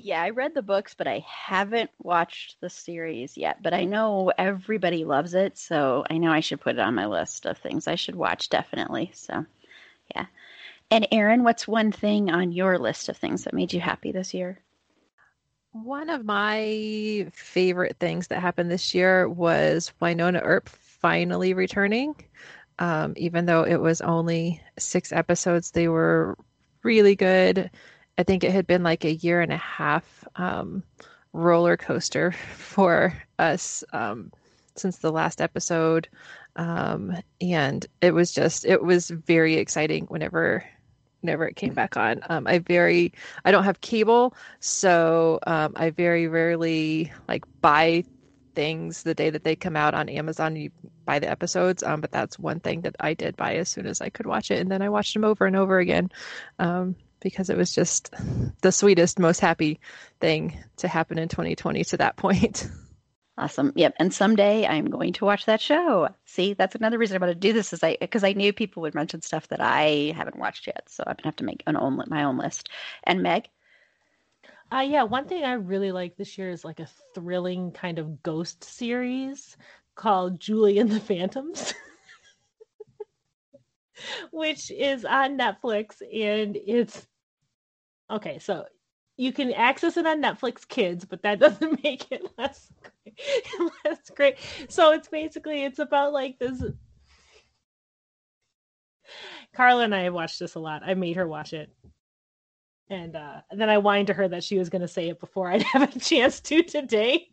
Yeah, 0.00 0.22
I 0.22 0.30
read 0.30 0.54
the 0.54 0.62
books, 0.62 0.94
but 0.94 1.08
I 1.08 1.24
haven't 1.26 1.90
watched 1.98 2.60
the 2.60 2.70
series 2.70 3.36
yet. 3.36 3.62
But 3.62 3.74
I 3.74 3.84
know 3.84 4.30
everybody 4.38 5.04
loves 5.04 5.34
it, 5.34 5.58
so 5.58 6.04
I 6.08 6.18
know 6.18 6.30
I 6.30 6.40
should 6.40 6.60
put 6.60 6.76
it 6.76 6.80
on 6.80 6.94
my 6.94 7.06
list 7.06 7.46
of 7.46 7.58
things 7.58 7.88
I 7.88 7.96
should 7.96 8.14
watch 8.14 8.48
definitely. 8.48 9.10
So, 9.14 9.44
yeah. 10.14 10.26
And 10.90 11.06
Erin, 11.12 11.44
what's 11.44 11.68
one 11.68 11.92
thing 11.92 12.30
on 12.30 12.52
your 12.52 12.78
list 12.78 13.08
of 13.08 13.16
things 13.16 13.44
that 13.44 13.54
made 13.54 13.72
you 13.72 13.80
happy 13.80 14.10
this 14.10 14.32
year? 14.32 14.58
One 15.72 16.08
of 16.08 16.24
my 16.24 17.26
favorite 17.32 17.98
things 18.00 18.28
that 18.28 18.40
happened 18.40 18.70
this 18.70 18.94
year 18.94 19.28
was 19.28 19.92
Wynonna 20.00 20.40
Earp 20.42 20.68
finally 20.68 21.52
returning. 21.52 22.14
Um, 22.78 23.12
even 23.16 23.44
though 23.44 23.64
it 23.64 23.76
was 23.76 24.00
only 24.00 24.62
six 24.78 25.12
episodes, 25.12 25.72
they 25.72 25.88
were 25.88 26.38
really 26.82 27.14
good. 27.16 27.70
I 28.16 28.22
think 28.22 28.42
it 28.42 28.52
had 28.52 28.66
been 28.66 28.82
like 28.82 29.04
a 29.04 29.14
year 29.14 29.40
and 29.42 29.52
a 29.52 29.58
half 29.58 30.24
um, 30.36 30.82
roller 31.34 31.76
coaster 31.76 32.32
for 32.56 33.12
us 33.38 33.84
um, 33.92 34.32
since 34.74 34.98
the 34.98 35.12
last 35.12 35.40
episode. 35.42 36.08
Um, 36.56 37.14
and 37.42 37.86
it 38.00 38.12
was 38.12 38.32
just, 38.32 38.64
it 38.64 38.82
was 38.82 39.10
very 39.10 39.54
exciting 39.56 40.06
whenever 40.06 40.64
whenever 41.20 41.46
it 41.46 41.56
came 41.56 41.74
back 41.74 41.96
on. 41.96 42.20
Um, 42.28 42.46
I 42.46 42.58
very, 42.58 43.12
I 43.44 43.50
don't 43.50 43.64
have 43.64 43.80
cable, 43.80 44.34
so 44.60 45.38
um, 45.46 45.72
I 45.76 45.90
very 45.90 46.28
rarely 46.28 47.12
like 47.28 47.44
buy 47.60 48.04
things 48.54 49.04
the 49.04 49.14
day 49.14 49.30
that 49.30 49.44
they 49.44 49.56
come 49.56 49.76
out 49.76 49.94
on 49.94 50.08
Amazon. 50.08 50.56
You 50.56 50.70
buy 51.06 51.18
the 51.18 51.30
episodes, 51.30 51.82
um, 51.82 52.00
but 52.00 52.10
that's 52.10 52.38
one 52.38 52.60
thing 52.60 52.82
that 52.82 52.96
I 53.00 53.14
did 53.14 53.36
buy 53.36 53.54
as 53.54 53.68
soon 53.68 53.86
as 53.86 54.00
I 54.00 54.10
could 54.10 54.26
watch 54.26 54.50
it, 54.50 54.60
and 54.60 54.70
then 54.70 54.82
I 54.82 54.88
watched 54.88 55.14
them 55.14 55.24
over 55.24 55.46
and 55.46 55.56
over 55.56 55.78
again 55.78 56.10
um, 56.58 56.96
because 57.20 57.50
it 57.50 57.56
was 57.56 57.74
just 57.74 58.12
the 58.62 58.72
sweetest, 58.72 59.18
most 59.18 59.40
happy 59.40 59.80
thing 60.20 60.58
to 60.78 60.88
happen 60.88 61.18
in 61.18 61.28
2020 61.28 61.84
to 61.84 61.96
that 61.98 62.16
point. 62.16 62.68
Awesome. 63.38 63.72
Yep. 63.76 63.94
And 64.00 64.12
someday 64.12 64.66
I'm 64.66 64.90
going 64.90 65.12
to 65.14 65.24
watch 65.24 65.44
that 65.44 65.60
show. 65.60 66.08
See, 66.24 66.54
that's 66.54 66.74
another 66.74 66.98
reason 66.98 67.14
I'm 67.14 67.20
going 67.20 67.32
to 67.32 67.38
do 67.38 67.52
this 67.52 67.72
is 67.72 67.84
I 67.84 67.96
because 68.00 68.24
I 68.24 68.32
knew 68.32 68.52
people 68.52 68.82
would 68.82 68.96
mention 68.96 69.22
stuff 69.22 69.46
that 69.48 69.60
I 69.60 70.12
haven't 70.16 70.40
watched 70.40 70.66
yet. 70.66 70.82
So 70.88 71.04
I'm 71.06 71.14
gonna 71.14 71.28
have 71.28 71.36
to 71.36 71.44
make 71.44 71.62
an 71.68 71.76
own 71.76 72.02
my 72.08 72.24
own 72.24 72.36
list. 72.36 72.68
And 73.04 73.22
Meg. 73.22 73.48
Uh 74.72 74.80
yeah, 74.80 75.04
one 75.04 75.28
thing 75.28 75.44
I 75.44 75.52
really 75.52 75.92
like 75.92 76.16
this 76.16 76.36
year 76.36 76.50
is 76.50 76.64
like 76.64 76.80
a 76.80 76.88
thrilling 77.14 77.70
kind 77.70 78.00
of 78.00 78.24
ghost 78.24 78.64
series 78.64 79.56
called 79.94 80.40
Julie 80.40 80.80
and 80.80 80.90
the 80.90 81.00
Phantoms. 81.00 81.74
which 84.32 84.72
is 84.72 85.04
on 85.04 85.38
Netflix 85.38 86.02
and 86.12 86.56
it's 86.56 87.06
okay, 88.10 88.40
so 88.40 88.64
you 89.18 89.32
can 89.32 89.52
access 89.52 89.96
it 89.96 90.06
on 90.06 90.22
Netflix 90.22 90.66
Kids, 90.66 91.04
but 91.04 91.22
that 91.22 91.40
doesn't 91.40 91.82
make 91.82 92.10
it 92.10 92.24
less 92.38 92.72
great. 92.82 93.70
less 93.84 94.10
great. 94.14 94.36
So 94.68 94.92
it's 94.92 95.08
basically 95.08 95.64
it's 95.64 95.80
about 95.80 96.14
like 96.14 96.38
this. 96.38 96.62
Carla 99.54 99.84
and 99.84 99.94
I 99.94 100.02
have 100.02 100.14
watched 100.14 100.38
this 100.38 100.54
a 100.54 100.60
lot. 100.60 100.82
I 100.84 100.94
made 100.94 101.16
her 101.16 101.26
watch 101.26 101.52
it, 101.52 101.70
and, 102.90 103.16
uh, 103.16 103.40
then 103.50 103.68
I 103.68 103.76
whined 103.78 104.06
to 104.08 104.14
her 104.14 104.28
that 104.28 104.44
she 104.44 104.58
was 104.58 104.68
going 104.68 104.82
to 104.82 104.88
say 104.88 105.08
it 105.08 105.18
before 105.18 105.50
I'd 105.52 105.62
have 105.62 105.94
a 105.94 105.98
chance 105.98 106.40
to 106.40 106.62
today. 106.62 107.28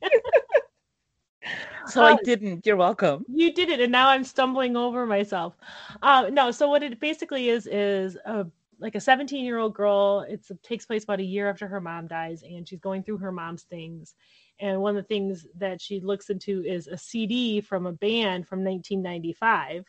so 1.86 2.02
uh, 2.02 2.14
I 2.14 2.18
didn't. 2.24 2.66
You're 2.66 2.78
welcome. 2.78 3.26
You 3.28 3.54
did 3.54 3.70
it, 3.70 3.80
and 3.80 3.92
now 3.92 4.10
I'm 4.10 4.24
stumbling 4.24 4.76
over 4.76 5.06
myself. 5.06 5.56
Uh, 6.02 6.30
no, 6.32 6.50
so 6.50 6.68
what 6.68 6.82
it 6.82 7.00
basically 7.00 7.50
is 7.50 7.68
is 7.68 8.18
a 8.26 8.48
like 8.80 8.96
a 8.96 9.00
17 9.00 9.44
year 9.44 9.58
old 9.58 9.74
girl. 9.74 10.26
It's, 10.28 10.50
it 10.52 10.62
takes 10.64 10.86
place 10.86 11.04
about 11.04 11.20
a 11.20 11.24
year 11.24 11.50
after 11.50 11.68
her 11.68 11.82
mom 11.82 12.08
dies, 12.08 12.44
and 12.44 12.68
she's 12.68 12.80
going 12.80 13.04
through 13.04 13.18
her 13.18 13.32
mom's 13.32 13.64
things. 13.64 14.16
And 14.60 14.82
one 14.82 14.96
of 14.96 15.04
the 15.04 15.08
things 15.08 15.46
that 15.58 15.82
she 15.82 16.00
looks 16.00 16.30
into 16.30 16.64
is 16.64 16.88
a 16.88 16.98
CD 16.98 17.62
from 17.62 17.86
a 17.86 17.92
band 17.92 18.48
from 18.48 18.64
1995. 18.64 19.86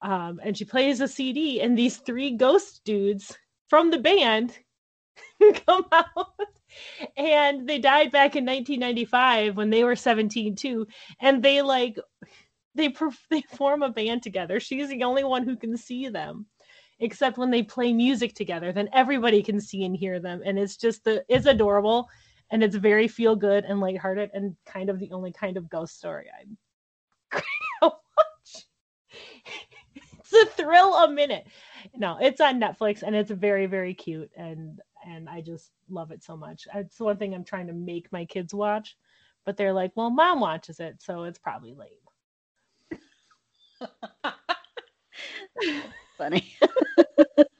Um, 0.00 0.40
and 0.42 0.56
she 0.56 0.64
plays 0.64 1.00
a 1.00 1.08
CD, 1.08 1.60
and 1.60 1.76
these 1.76 1.96
three 1.98 2.32
ghost 2.32 2.82
dudes 2.84 3.36
from 3.68 3.90
the 3.90 3.98
band 3.98 4.56
come 5.66 5.86
out. 5.92 6.28
and 7.16 7.68
they 7.68 7.78
died 7.78 8.12
back 8.12 8.36
in 8.36 8.44
1995 8.44 9.56
when 9.56 9.70
they 9.70 9.84
were 9.84 9.96
17 9.96 10.54
too. 10.54 10.86
And 11.20 11.42
they 11.42 11.62
like 11.62 11.98
they 12.74 12.94
they 13.30 13.42
form 13.56 13.82
a 13.82 13.90
band 13.90 14.22
together. 14.22 14.60
She's 14.60 14.88
the 14.88 15.02
only 15.02 15.24
one 15.24 15.44
who 15.44 15.56
can 15.56 15.76
see 15.76 16.08
them 16.08 16.46
except 17.00 17.38
when 17.38 17.50
they 17.50 17.62
play 17.62 17.92
music 17.92 18.34
together 18.34 18.72
then 18.72 18.88
everybody 18.92 19.42
can 19.42 19.60
see 19.60 19.84
and 19.84 19.96
hear 19.96 20.18
them. 20.20 20.42
And 20.44 20.58
it's 20.58 20.76
just 20.76 21.04
the 21.04 21.24
it's 21.28 21.46
adorable 21.46 22.08
and 22.50 22.62
it's 22.62 22.76
very 22.76 23.08
feel 23.08 23.36
good 23.36 23.64
and 23.64 23.80
lighthearted 23.80 24.30
and 24.34 24.56
kind 24.66 24.90
of 24.90 24.98
the 24.98 25.12
only 25.12 25.32
kind 25.32 25.56
of 25.56 25.68
ghost 25.68 25.96
story 25.98 26.26
i'm 26.40 26.56
watch. 27.82 28.66
It's 29.94 30.32
a 30.32 30.46
thrill 30.46 30.94
a 30.94 31.10
minute. 31.10 31.46
No 31.94 32.18
it's 32.20 32.40
on 32.40 32.60
netflix 32.60 33.02
and 33.02 33.14
it's 33.14 33.30
very 33.30 33.66
very 33.66 33.94
cute 33.94 34.30
and 34.36 34.80
and 35.06 35.28
i 35.28 35.40
just 35.40 35.70
love 35.88 36.10
it 36.10 36.22
so 36.22 36.36
much. 36.36 36.66
It's 36.74 37.00
one 37.00 37.16
thing 37.16 37.34
i'm 37.34 37.44
trying 37.44 37.66
to 37.68 37.72
make 37.72 38.10
my 38.12 38.24
kids 38.24 38.54
watch 38.54 38.96
but 39.44 39.56
they're 39.56 39.72
like 39.72 39.92
well 39.94 40.10
mom 40.10 40.40
watches 40.40 40.80
it 40.80 41.00
so 41.00 41.24
it's 41.24 41.38
probably 41.38 41.74
lame 41.74 41.88
funny. 46.18 46.54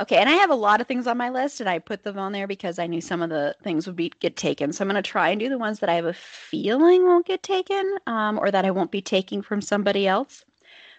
okay, 0.00 0.16
and 0.16 0.28
I 0.28 0.32
have 0.32 0.50
a 0.50 0.54
lot 0.54 0.80
of 0.80 0.88
things 0.88 1.06
on 1.06 1.16
my 1.16 1.30
list, 1.30 1.60
and 1.60 1.70
I 1.70 1.78
put 1.78 2.02
them 2.02 2.18
on 2.18 2.32
there 2.32 2.48
because 2.48 2.78
I 2.78 2.86
knew 2.86 3.00
some 3.00 3.22
of 3.22 3.30
the 3.30 3.54
things 3.62 3.86
would 3.86 3.96
be 3.96 4.12
get 4.20 4.36
taken. 4.36 4.72
So 4.72 4.82
I'm 4.82 4.90
going 4.90 5.02
to 5.02 5.08
try 5.08 5.30
and 5.30 5.40
do 5.40 5.48
the 5.48 5.56
ones 5.56 5.78
that 5.78 5.88
I 5.88 5.94
have 5.94 6.04
a 6.04 6.12
feeling 6.12 7.04
won't 7.04 7.26
get 7.26 7.42
taken, 7.42 7.98
um, 8.06 8.38
or 8.38 8.50
that 8.50 8.64
I 8.64 8.72
won't 8.72 8.90
be 8.90 9.00
taking 9.00 9.40
from 9.40 9.62
somebody 9.62 10.06
else. 10.06 10.44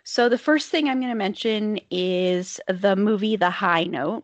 So 0.05 0.29
the 0.29 0.37
first 0.37 0.69
thing 0.69 0.87
I'm 0.87 1.01
going 1.01 1.11
to 1.11 1.15
mention 1.15 1.81
is 1.91 2.61
the 2.69 2.95
movie 2.95 3.35
The 3.35 3.49
High 3.49 3.83
Note. 3.83 4.23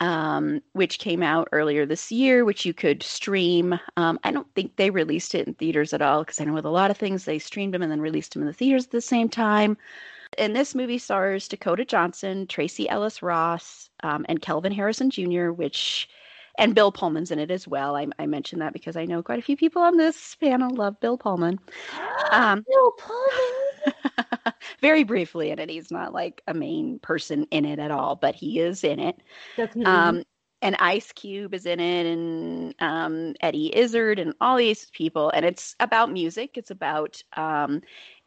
Um, 0.00 0.62
which 0.74 1.00
came 1.00 1.24
out 1.24 1.48
earlier 1.50 1.84
this 1.84 2.12
year, 2.12 2.44
which 2.44 2.64
you 2.64 2.72
could 2.72 3.02
stream. 3.02 3.76
Um, 3.96 4.20
I 4.22 4.30
don't 4.30 4.46
think 4.54 4.76
they 4.76 4.90
released 4.90 5.34
it 5.34 5.48
in 5.48 5.54
theaters 5.54 5.92
at 5.92 6.00
all 6.00 6.22
because 6.22 6.40
I 6.40 6.44
know 6.44 6.52
with 6.52 6.66
a 6.66 6.70
lot 6.70 6.92
of 6.92 6.96
things 6.96 7.24
they 7.24 7.40
streamed 7.40 7.74
them 7.74 7.82
and 7.82 7.90
then 7.90 8.00
released 8.00 8.32
them 8.32 8.42
in 8.42 8.46
the 8.46 8.54
theaters 8.54 8.84
at 8.84 8.92
the 8.92 9.00
same 9.00 9.28
time. 9.28 9.76
And 10.36 10.54
this 10.54 10.74
movie 10.74 10.98
stars 10.98 11.48
Dakota 11.48 11.84
Johnson, 11.84 12.46
Tracee 12.46 12.88
Ellis 12.88 13.22
Ross, 13.22 13.88
um, 14.02 14.26
and 14.28 14.42
Kelvin 14.42 14.72
Harrison 14.72 15.10
Jr., 15.10 15.50
which 15.50 16.08
and 16.58 16.74
Bill 16.74 16.90
Pullman's 16.90 17.30
in 17.30 17.38
it 17.38 17.52
as 17.52 17.68
well. 17.68 17.96
I, 17.96 18.08
I, 18.18 18.26
mentioned 18.26 18.60
that 18.62 18.72
because 18.72 18.96
I 18.96 19.04
know 19.04 19.22
quite 19.22 19.38
a 19.38 19.42
few 19.42 19.56
people 19.56 19.80
on 19.80 19.96
this 19.96 20.34
panel 20.34 20.74
love 20.74 20.98
Bill 21.00 21.16
Pullman. 21.16 21.58
Um, 22.30 22.62
Bill 22.68 22.92
Pullman. 22.98 24.52
very 24.80 25.04
briefly 25.04 25.50
in 25.50 25.58
it. 25.58 25.70
He's 25.70 25.90
not 25.90 26.12
like 26.12 26.42
a 26.46 26.54
main 26.54 26.98
person 26.98 27.46
in 27.50 27.64
it 27.64 27.78
at 27.78 27.90
all, 27.90 28.16
but 28.16 28.34
he 28.34 28.60
is 28.60 28.84
in 28.84 29.00
it. 29.00 29.16
Um, 29.84 30.24
and 30.60 30.76
Ice 30.80 31.12
Cube 31.12 31.54
is 31.54 31.66
in 31.66 31.80
it, 31.80 32.06
and 32.06 32.74
um, 32.80 33.34
Eddie 33.40 33.74
Izzard, 33.76 34.18
and 34.18 34.34
all 34.40 34.56
these 34.56 34.90
people. 34.90 35.30
And 35.30 35.46
it's 35.46 35.76
about 35.80 36.12
music. 36.12 36.56
It's 36.58 36.70
about 36.70 37.22
um, 37.36 37.80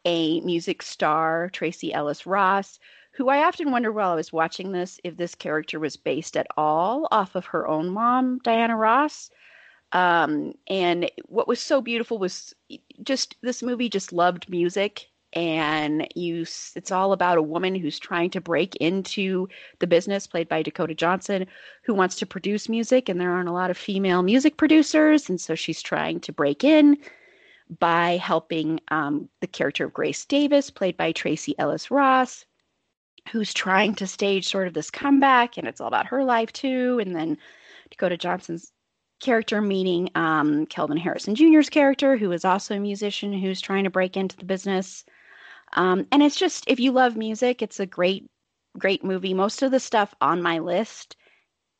a 0.04 0.40
music 0.40 0.82
star, 0.82 1.50
Tracee 1.50 1.92
Ellis 1.92 2.26
Ross, 2.26 2.78
who 3.12 3.28
I 3.28 3.44
often 3.44 3.70
wonder 3.70 3.92
while 3.92 4.12
I 4.12 4.16
was 4.16 4.32
watching 4.32 4.72
this 4.72 4.98
if 5.04 5.16
this 5.16 5.34
character 5.34 5.78
was 5.78 5.96
based 5.96 6.36
at 6.36 6.46
all 6.56 7.08
off 7.10 7.34
of 7.34 7.46
her 7.46 7.68
own 7.68 7.90
mom, 7.90 8.38
Diana 8.42 8.76
Ross. 8.76 9.30
Um, 9.92 10.54
and 10.68 11.10
what 11.26 11.46
was 11.46 11.60
so 11.60 11.82
beautiful 11.82 12.18
was 12.18 12.54
just 13.02 13.36
this 13.42 13.62
movie 13.62 13.90
just 13.90 14.12
loved 14.12 14.48
music 14.48 15.08
and 15.34 16.06
you 16.14 16.42
it's 16.42 16.90
all 16.90 17.12
about 17.12 17.38
a 17.38 17.42
woman 17.42 17.74
who's 17.74 17.98
trying 17.98 18.30
to 18.30 18.40
break 18.40 18.76
into 18.76 19.48
the 19.78 19.86
business 19.86 20.26
played 20.26 20.48
by 20.48 20.62
Dakota 20.62 20.94
Johnson 20.94 21.46
who 21.84 21.94
wants 21.94 22.16
to 22.16 22.26
produce 22.26 22.68
music 22.68 23.08
and 23.08 23.20
there 23.20 23.30
aren't 23.30 23.48
a 23.48 23.52
lot 23.52 23.70
of 23.70 23.78
female 23.78 24.22
music 24.22 24.56
producers 24.56 25.28
and 25.28 25.40
so 25.40 25.54
she's 25.54 25.82
trying 25.82 26.20
to 26.20 26.32
break 26.32 26.64
in 26.64 26.98
by 27.78 28.16
helping 28.16 28.80
um, 28.88 29.28
the 29.40 29.46
character 29.46 29.84
of 29.84 29.92
Grace 29.92 30.24
Davis, 30.24 30.70
played 30.70 30.96
by 30.96 31.12
Tracee 31.12 31.54
Ellis 31.58 31.90
Ross, 31.90 32.44
who's 33.30 33.54
trying 33.54 33.94
to 33.96 34.06
stage 34.06 34.48
sort 34.48 34.66
of 34.66 34.74
this 34.74 34.90
comeback, 34.90 35.56
and 35.56 35.66
it's 35.68 35.80
all 35.80 35.88
about 35.88 36.06
her 36.06 36.24
life 36.24 36.52
too. 36.52 36.98
And 37.00 37.14
then 37.14 37.38
Dakota 37.90 38.16
Johnson's 38.16 38.72
character 39.20 39.60
meeting 39.60 40.10
um, 40.14 40.66
Kelvin 40.66 40.96
Harrison 40.96 41.34
Jr.'s 41.34 41.70
character, 41.70 42.16
who 42.16 42.32
is 42.32 42.44
also 42.44 42.74
a 42.74 42.80
musician 42.80 43.32
who's 43.32 43.60
trying 43.60 43.84
to 43.84 43.90
break 43.90 44.16
into 44.16 44.36
the 44.36 44.44
business. 44.44 45.04
Um, 45.74 46.06
and 46.10 46.22
it's 46.22 46.36
just, 46.36 46.64
if 46.66 46.80
you 46.80 46.92
love 46.92 47.16
music, 47.16 47.62
it's 47.62 47.80
a 47.80 47.86
great, 47.86 48.28
great 48.76 49.04
movie. 49.04 49.32
Most 49.32 49.62
of 49.62 49.70
the 49.70 49.80
stuff 49.80 50.12
on 50.20 50.42
my 50.42 50.58
list 50.58 51.16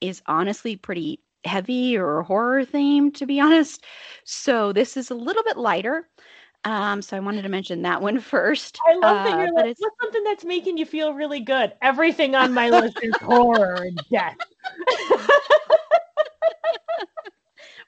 is 0.00 0.22
honestly 0.26 0.76
pretty 0.76 1.20
heavy 1.44 1.96
or 1.96 2.22
horror 2.22 2.64
themed, 2.64 3.14
to 3.14 3.26
be 3.26 3.40
honest. 3.40 3.84
So 4.24 4.72
this 4.72 4.96
is 4.96 5.10
a 5.10 5.14
little 5.14 5.42
bit 5.42 5.56
lighter. 5.56 6.08
Um, 6.64 7.02
so 7.02 7.16
I 7.16 7.20
wanted 7.20 7.42
to 7.42 7.48
mention 7.48 7.82
that 7.82 8.00
one 8.02 8.20
first. 8.20 8.78
I 8.86 8.94
love 8.94 9.24
that 9.24 9.38
you're 9.38 9.48
uh, 9.48 9.66
like, 9.66 9.76
what's 9.78 9.96
something 10.00 10.24
that's 10.24 10.44
making 10.44 10.78
you 10.78 10.86
feel 10.86 11.14
really 11.14 11.40
good? 11.40 11.72
Everything 11.82 12.34
on 12.34 12.54
my 12.54 12.70
list 12.70 12.98
is 13.02 13.16
horror 13.18 13.74
and 13.82 14.00
death. 14.10 14.36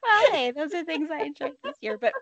Well, 0.05 0.27
hey, 0.33 0.51
those 0.51 0.75
are 0.75 0.85
things 0.85 1.11
I 1.11 1.23
enjoyed 1.23 1.57
this 1.63 1.77
year. 1.81 1.99
But 1.99 2.15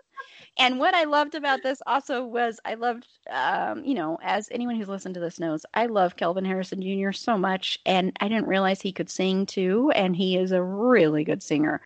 and 0.57 0.79
what 0.79 0.93
I 0.93 1.03
loved 1.05 1.35
about 1.35 1.63
this 1.63 1.81
also 1.85 2.25
was 2.25 2.59
I 2.65 2.75
loved, 2.75 3.07
um, 3.29 3.83
you 3.83 3.95
know, 3.95 4.19
as 4.21 4.49
anyone 4.51 4.75
who's 4.75 4.87
listened 4.89 5.15
to 5.15 5.21
this 5.21 5.39
knows, 5.39 5.65
I 5.73 5.87
love 5.87 6.15
Kelvin 6.15 6.45
Harrison 6.45 6.81
Jr. 6.81 7.11
so 7.11 7.37
much, 7.37 7.79
and 7.85 8.15
I 8.19 8.27
didn't 8.27 8.47
realize 8.47 8.81
he 8.81 8.91
could 8.91 9.09
sing 9.09 9.45
too, 9.45 9.91
and 9.95 10.15
he 10.15 10.37
is 10.37 10.51
a 10.51 10.61
really 10.63 11.23
good 11.23 11.43
singer. 11.43 11.81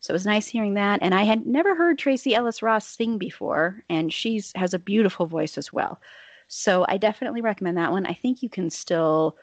So 0.00 0.12
it 0.12 0.14
was 0.14 0.26
nice 0.26 0.46
hearing 0.46 0.74
that. 0.74 1.00
And 1.02 1.14
I 1.14 1.24
had 1.24 1.46
never 1.46 1.74
heard 1.74 1.98
Tracee 1.98 2.34
Ellis 2.34 2.62
Ross 2.62 2.86
sing 2.86 3.18
before, 3.18 3.82
and 3.88 4.12
she's 4.12 4.52
has 4.56 4.74
a 4.74 4.78
beautiful 4.78 5.26
voice 5.26 5.58
as 5.58 5.72
well. 5.72 6.00
So 6.48 6.84
I 6.88 6.96
definitely 6.96 7.40
recommend 7.40 7.76
that 7.78 7.92
one. 7.92 8.06
I 8.06 8.14
think 8.14 8.42
you 8.42 8.48
can 8.48 8.70
still 8.70 9.36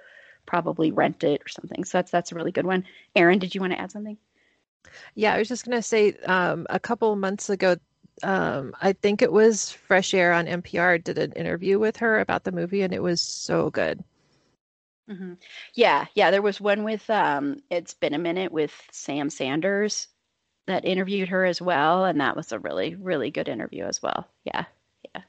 probably 0.45 0.91
rent 0.91 1.23
it 1.23 1.41
or 1.43 1.47
something. 1.49 1.83
So 1.83 1.97
that's 1.97 2.11
that's 2.11 2.31
a 2.31 2.35
really 2.35 2.51
good 2.51 2.65
one. 2.65 2.85
Erin, 3.15 3.39
did 3.39 3.53
you 3.55 3.61
want 3.61 3.73
to 3.73 3.79
add 3.79 3.91
something? 3.91 4.17
Yeah, 5.15 5.33
I 5.33 5.39
was 5.39 5.47
just 5.47 5.65
gonna 5.65 5.81
say 5.81 6.13
um, 6.25 6.65
a 6.69 6.79
couple 6.79 7.15
months 7.15 7.49
ago, 7.49 7.75
um, 8.23 8.75
I 8.81 8.93
think 8.93 9.21
it 9.21 9.31
was 9.31 9.71
Fresh 9.71 10.13
Air 10.13 10.33
on 10.33 10.47
NPR 10.47 11.03
did 11.03 11.17
an 11.17 11.31
interview 11.33 11.79
with 11.79 11.97
her 11.97 12.19
about 12.19 12.43
the 12.43 12.51
movie, 12.51 12.81
and 12.81 12.93
it 12.93 13.01
was 13.01 13.21
so 13.21 13.69
good. 13.69 14.03
Mm-hmm. 15.09 15.33
Yeah, 15.75 16.05
yeah. 16.15 16.31
There 16.31 16.41
was 16.41 16.61
one 16.61 16.83
with 16.83 17.09
um, 17.09 17.61
it's 17.69 17.93
been 17.93 18.13
a 18.13 18.19
minute 18.19 18.51
with 18.51 18.73
Sam 18.91 19.29
Sanders 19.29 20.07
that 20.67 20.85
interviewed 20.85 21.29
her 21.29 21.43
as 21.45 21.61
well, 21.61 22.05
and 22.05 22.21
that 22.21 22.35
was 22.35 22.51
a 22.51 22.59
really, 22.59 22.95
really 22.95 23.31
good 23.31 23.49
interview 23.49 23.83
as 23.85 24.01
well. 24.01 24.27
Yeah, 24.45 24.65
yeah, 25.13 25.21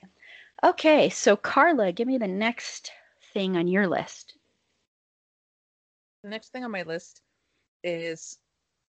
yeah. 0.00 0.08
Okay, 0.70 1.10
so 1.10 1.36
Carla, 1.36 1.92
give 1.92 2.06
me 2.06 2.18
the 2.18 2.28
next 2.28 2.92
thing 3.32 3.56
on 3.56 3.66
your 3.66 3.88
list. 3.88 4.34
The 6.22 6.30
next 6.30 6.50
thing 6.50 6.64
on 6.64 6.70
my 6.70 6.82
list 6.82 7.20
is, 7.82 8.38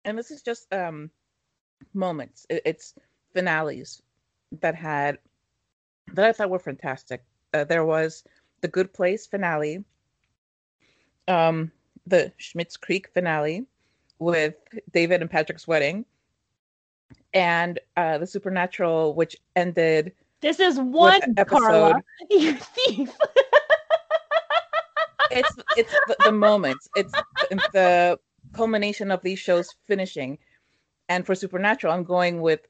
and 0.05 0.17
this 0.17 0.31
is 0.31 0.41
just 0.41 0.71
um 0.73 1.09
moments. 1.93 2.45
It, 2.49 2.61
it's 2.65 2.95
finales 3.33 4.01
that 4.61 4.75
had 4.75 5.17
that 6.13 6.25
I 6.25 6.31
thought 6.31 6.49
were 6.49 6.59
fantastic. 6.59 7.23
Uh, 7.53 7.63
there 7.63 7.85
was 7.85 8.23
the 8.61 8.67
Good 8.67 8.93
Place 8.93 9.25
finale, 9.25 9.83
um, 11.27 11.71
the 12.07 12.31
Schitt's 12.39 12.77
Creek 12.77 13.09
finale 13.13 13.65
with 14.19 14.55
David 14.91 15.21
and 15.21 15.29
Patrick's 15.29 15.67
wedding, 15.67 16.05
and 17.33 17.79
uh, 17.97 18.17
the 18.17 18.27
Supernatural, 18.27 19.13
which 19.15 19.37
ended. 19.55 20.13
This 20.41 20.59
is 20.59 20.79
one 20.79 21.21
episode. 21.37 21.59
Carla, 21.61 22.03
you 22.29 22.53
thief. 22.53 23.11
it's 25.31 25.55
it's 25.77 25.91
the, 26.07 26.15
the 26.25 26.31
moments. 26.31 26.89
It's 26.95 27.13
the 27.71 28.19
culmination 28.53 29.11
of 29.11 29.21
these 29.21 29.39
shows 29.39 29.69
finishing. 29.87 30.37
And 31.09 31.25
for 31.25 31.35
Supernatural, 31.35 31.93
I'm 31.93 32.03
going 32.03 32.41
with 32.41 32.61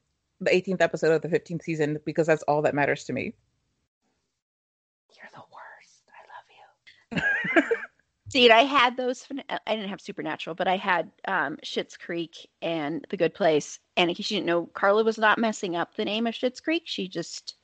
the 0.41 0.51
18th 0.51 0.81
episode 0.81 1.11
of 1.11 1.21
the 1.21 1.29
15th 1.29 1.61
season 1.63 1.99
because 2.05 2.27
that's 2.27 2.43
all 2.43 2.61
that 2.63 2.73
matters 2.73 3.03
to 3.05 3.13
me. 3.13 3.33
You're 5.15 5.29
the 5.33 5.43
worst. 5.53 6.03
I 6.09 7.21
love 7.21 7.61
you. 7.61 7.77
See, 8.29 8.49
I 8.49 8.63
had 8.63 8.97
those. 8.97 9.25
I 9.49 9.75
didn't 9.75 9.89
have 9.89 10.01
Supernatural, 10.01 10.55
but 10.55 10.67
I 10.67 10.77
had 10.77 11.11
um, 11.27 11.57
Schitt's 11.63 11.97
Creek 11.97 12.49
and 12.61 13.05
The 13.09 13.17
Good 13.17 13.35
Place. 13.35 13.79
And 13.95 14.09
in 14.09 14.15
case 14.15 14.31
you 14.31 14.37
didn't 14.37 14.47
know, 14.47 14.65
Carla 14.73 15.03
was 15.03 15.19
not 15.19 15.37
messing 15.37 15.75
up 15.75 15.95
the 15.95 16.05
name 16.05 16.25
of 16.25 16.33
Schitt's 16.33 16.59
Creek. 16.59 16.83
She 16.85 17.07
just 17.07 17.55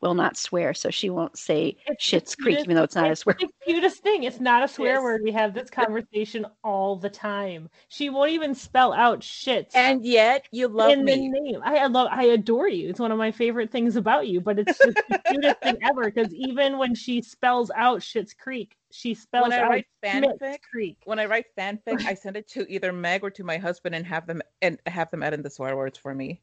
will 0.00 0.14
not 0.14 0.36
swear, 0.36 0.74
so 0.74 0.90
she 0.90 1.10
won't 1.10 1.36
say 1.38 1.76
it's 1.86 2.04
Schitt's 2.04 2.34
Creek, 2.34 2.60
even 2.60 2.76
though 2.76 2.82
it's 2.82 2.94
not 2.94 3.10
it's 3.10 3.20
a 3.20 3.22
swear. 3.22 3.36
The 3.38 3.48
cutest 3.64 4.02
thing. 4.02 4.24
It's 4.24 4.40
not 4.40 4.62
a 4.62 4.68
swear 4.68 4.94
yes. 4.94 5.02
word. 5.02 5.20
We 5.22 5.32
have 5.32 5.54
this 5.54 5.70
conversation 5.70 6.46
all 6.62 6.96
the 6.96 7.08
time. 7.08 7.68
She 7.88 8.10
won't 8.10 8.30
even 8.30 8.54
spell 8.54 8.92
out 8.92 9.22
shit. 9.22 9.70
And 9.74 10.04
yet 10.04 10.46
you 10.52 10.68
love 10.68 10.90
in 10.90 11.04
me. 11.04 11.14
the 11.14 11.28
name. 11.28 11.60
I, 11.64 11.78
I 11.78 11.86
love. 11.86 12.08
I 12.10 12.24
adore 12.24 12.68
you. 12.68 12.88
It's 12.88 13.00
one 13.00 13.12
of 13.12 13.18
my 13.18 13.30
favorite 13.30 13.70
things 13.70 13.96
about 13.96 14.28
you. 14.28 14.40
But 14.40 14.58
it's 14.58 14.78
just 14.78 15.00
the 15.08 15.18
cutest 15.26 15.60
thing 15.60 15.78
ever. 15.82 16.10
Because 16.10 16.32
even 16.34 16.78
when 16.78 16.94
she 16.94 17.22
spells 17.22 17.70
out 17.74 18.02
shit's 18.02 18.34
Creek, 18.34 18.76
she 18.90 19.14
spells 19.14 19.48
when 19.48 19.58
I 19.58 19.62
out 19.62 19.70
write 19.70 19.86
fanfic. 20.04 20.58
Creek. 20.70 20.98
When 21.04 21.18
I 21.18 21.26
write 21.26 21.46
fanfic, 21.56 22.04
I 22.06 22.14
send 22.14 22.36
it 22.36 22.48
to 22.50 22.70
either 22.70 22.92
Meg 22.92 23.24
or 23.24 23.30
to 23.30 23.44
my 23.44 23.58
husband 23.58 23.94
and 23.94 24.06
have 24.06 24.26
them 24.26 24.42
and 24.62 24.78
have 24.86 25.10
them 25.10 25.22
add 25.22 25.34
in 25.34 25.42
the 25.42 25.50
swear 25.50 25.76
words 25.76 25.98
for 25.98 26.14
me. 26.14 26.40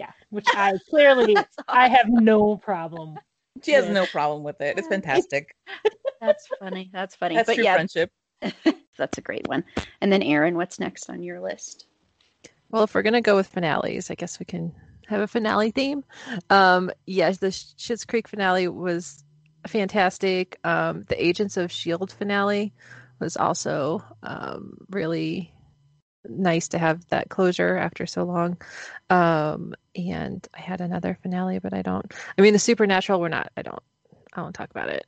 Yeah, 0.00 0.12
which 0.30 0.46
I 0.54 0.72
clearly 0.88 1.36
I 1.68 1.88
have 1.88 2.06
no 2.08 2.56
problem. 2.56 3.18
She 3.62 3.72
has 3.72 3.84
with. 3.84 3.92
no 3.92 4.06
problem 4.06 4.42
with 4.42 4.58
it. 4.62 4.78
It's 4.78 4.88
fantastic. 4.88 5.54
That's 6.22 6.48
funny. 6.58 6.88
That's 6.90 7.14
funny. 7.14 7.34
That's 7.34 7.46
but 7.46 7.56
true 7.56 7.64
yeah, 7.64 7.74
friendship. 7.74 8.10
that's 8.96 9.18
a 9.18 9.20
great 9.20 9.46
one. 9.46 9.62
And 10.00 10.10
then 10.10 10.22
Erin, 10.22 10.56
what's 10.56 10.80
next 10.80 11.10
on 11.10 11.22
your 11.22 11.42
list? 11.42 11.86
Well, 12.70 12.84
if 12.84 12.94
we're 12.94 13.02
gonna 13.02 13.20
go 13.20 13.36
with 13.36 13.48
finales, 13.48 14.10
I 14.10 14.14
guess 14.14 14.38
we 14.38 14.46
can 14.46 14.72
have 15.06 15.20
a 15.20 15.26
finale 15.26 15.70
theme. 15.70 16.02
Um, 16.48 16.90
yes, 17.04 17.36
the 17.36 17.48
Schitt's 17.48 18.06
Creek 18.06 18.26
finale 18.26 18.68
was 18.68 19.22
fantastic. 19.66 20.58
Um, 20.64 21.04
the 21.08 21.22
Agents 21.22 21.58
of 21.58 21.70
Shield 21.70 22.10
finale 22.10 22.72
was 23.18 23.36
also 23.36 24.02
um, 24.22 24.78
really 24.88 25.52
nice 26.28 26.68
to 26.68 26.78
have 26.78 27.06
that 27.08 27.28
closure 27.28 27.76
after 27.76 28.06
so 28.06 28.24
long. 28.24 28.60
Um, 29.08 29.74
and 29.96 30.46
I 30.54 30.60
had 30.60 30.80
another 30.80 31.18
finale, 31.22 31.58
but 31.58 31.74
I 31.74 31.82
don't. 31.82 32.12
I 32.38 32.42
mean, 32.42 32.52
the 32.52 32.58
Supernatural. 32.58 33.20
We're 33.20 33.28
not. 33.28 33.50
I 33.56 33.62
don't. 33.62 33.82
I 34.34 34.42
won't 34.42 34.54
talk 34.54 34.70
about 34.70 34.88
it. 34.88 35.06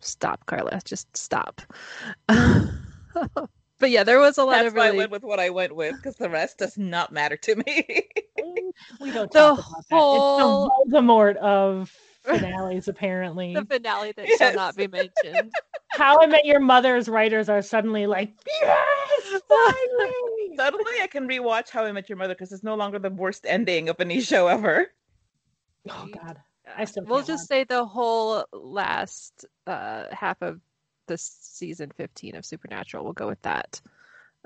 Stop, 0.00 0.46
Carla. 0.46 0.80
Just 0.84 1.14
stop. 1.16 1.60
but 2.26 3.90
yeah, 3.90 4.04
there 4.04 4.18
was 4.18 4.38
a 4.38 4.44
lot 4.44 4.62
That's 4.62 4.68
of. 4.68 4.74
Really... 4.74 4.90
why 4.90 4.94
I 4.94 4.98
went 4.98 5.10
with 5.10 5.22
what 5.22 5.40
I 5.40 5.50
went 5.50 5.76
with 5.76 5.96
because 5.96 6.16
the 6.16 6.30
rest 6.30 6.58
does 6.58 6.78
not 6.78 7.12
matter 7.12 7.36
to 7.36 7.56
me. 7.56 8.08
we 9.00 9.10
don't 9.10 9.30
talk 9.30 9.56
the 9.56 9.62
about 9.62 9.84
whole... 9.90 10.66
that. 10.66 10.74
It's 10.84 10.92
the 10.92 10.98
Voldemort 10.98 11.36
of 11.36 11.94
finales, 12.24 12.88
apparently. 12.88 13.54
the 13.54 13.64
finale 13.64 14.12
that 14.16 14.26
yes. 14.28 14.38
shall 14.38 14.54
not 14.54 14.76
be 14.76 14.86
mentioned. 14.86 15.52
How 15.92 16.20
I 16.20 16.26
Met 16.26 16.44
Your 16.44 16.60
Mother's 16.60 17.08
writers 17.08 17.48
are 17.48 17.62
suddenly 17.62 18.06
like, 18.06 18.32
yes, 18.60 19.42
finally. 19.48 20.56
suddenly 20.56 20.92
I 21.02 21.06
can 21.06 21.28
rewatch 21.28 21.70
How 21.70 21.84
I 21.84 21.92
Met 21.92 22.08
Your 22.08 22.18
Mother 22.18 22.34
because 22.34 22.52
it's 22.52 22.64
no 22.64 22.74
longer 22.74 22.98
the 22.98 23.10
worst 23.10 23.44
ending 23.46 23.88
of 23.88 24.00
any 24.00 24.20
show 24.20 24.48
ever. 24.48 24.86
Oh 25.90 26.08
God, 26.12 26.38
I 26.76 26.84
still. 26.84 27.04
We'll 27.04 27.22
just 27.22 27.42
watch. 27.42 27.48
say 27.48 27.64
the 27.64 27.84
whole 27.84 28.44
last 28.52 29.44
uh, 29.66 30.04
half 30.12 30.40
of 30.40 30.60
the 31.08 31.18
season 31.18 31.90
fifteen 31.96 32.36
of 32.36 32.46
Supernatural. 32.46 33.04
We'll 33.04 33.12
go 33.12 33.26
with 33.26 33.42
that. 33.42 33.80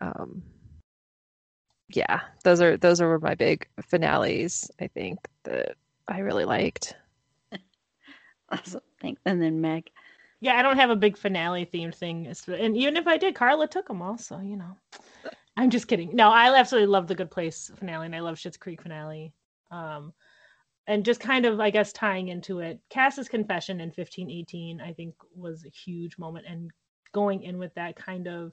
Um, 0.01 0.43
yeah, 1.89 2.21
those 2.43 2.61
are 2.61 2.77
those 2.77 3.01
are 3.01 3.19
my 3.19 3.35
big 3.35 3.69
finales. 3.83 4.71
I 4.81 4.89
think 4.89 5.19
that 5.45 5.77
I 6.09 6.21
really 6.21 6.45
liked. 6.45 6.95
Awesome. 8.51 8.81
Thanks. 9.01 9.21
And 9.25 9.41
then 9.41 9.61
Meg. 9.61 9.91
Yeah, 10.41 10.57
I 10.57 10.63
don't 10.63 10.77
have 10.77 10.91
a 10.91 10.97
big 10.97 11.17
finale 11.17 11.65
themed 11.65 11.95
thing, 11.95 12.27
and 12.47 12.77
even 12.77 12.97
if 12.97 13.07
I 13.07 13.17
did, 13.17 13.35
Carla 13.35 13.67
took 13.67 13.89
them 13.89 14.03
all. 14.03 14.19
So 14.19 14.39
you 14.41 14.57
know, 14.57 14.77
I'm 15.57 15.71
just 15.71 15.89
kidding. 15.89 16.15
No, 16.15 16.29
I 16.29 16.55
absolutely 16.55 16.89
love 16.89 17.07
the 17.07 17.15
Good 17.15 17.31
Place 17.31 17.71
finale, 17.77 18.07
and 18.07 18.15
I 18.15 18.21
love 18.21 18.37
Schitt's 18.37 18.59
Creek 18.59 18.83
finale. 18.83 19.33
Um, 19.71 20.13
and 20.87 21.05
just 21.05 21.21
kind 21.21 21.47
of, 21.47 21.59
I 21.59 21.71
guess, 21.71 21.93
tying 21.93 22.29
into 22.29 22.61
it, 22.61 22.79
Cass's 22.91 23.29
confession 23.29 23.81
in 23.81 23.89
1518, 23.89 24.81
I 24.81 24.93
think, 24.93 25.15
was 25.35 25.65
a 25.65 25.71
huge 25.71 26.19
moment, 26.19 26.47
and 26.49 26.71
going 27.13 27.43
in 27.43 27.57
with 27.57 27.75
that 27.75 27.97
kind 27.97 28.29
of 28.29 28.53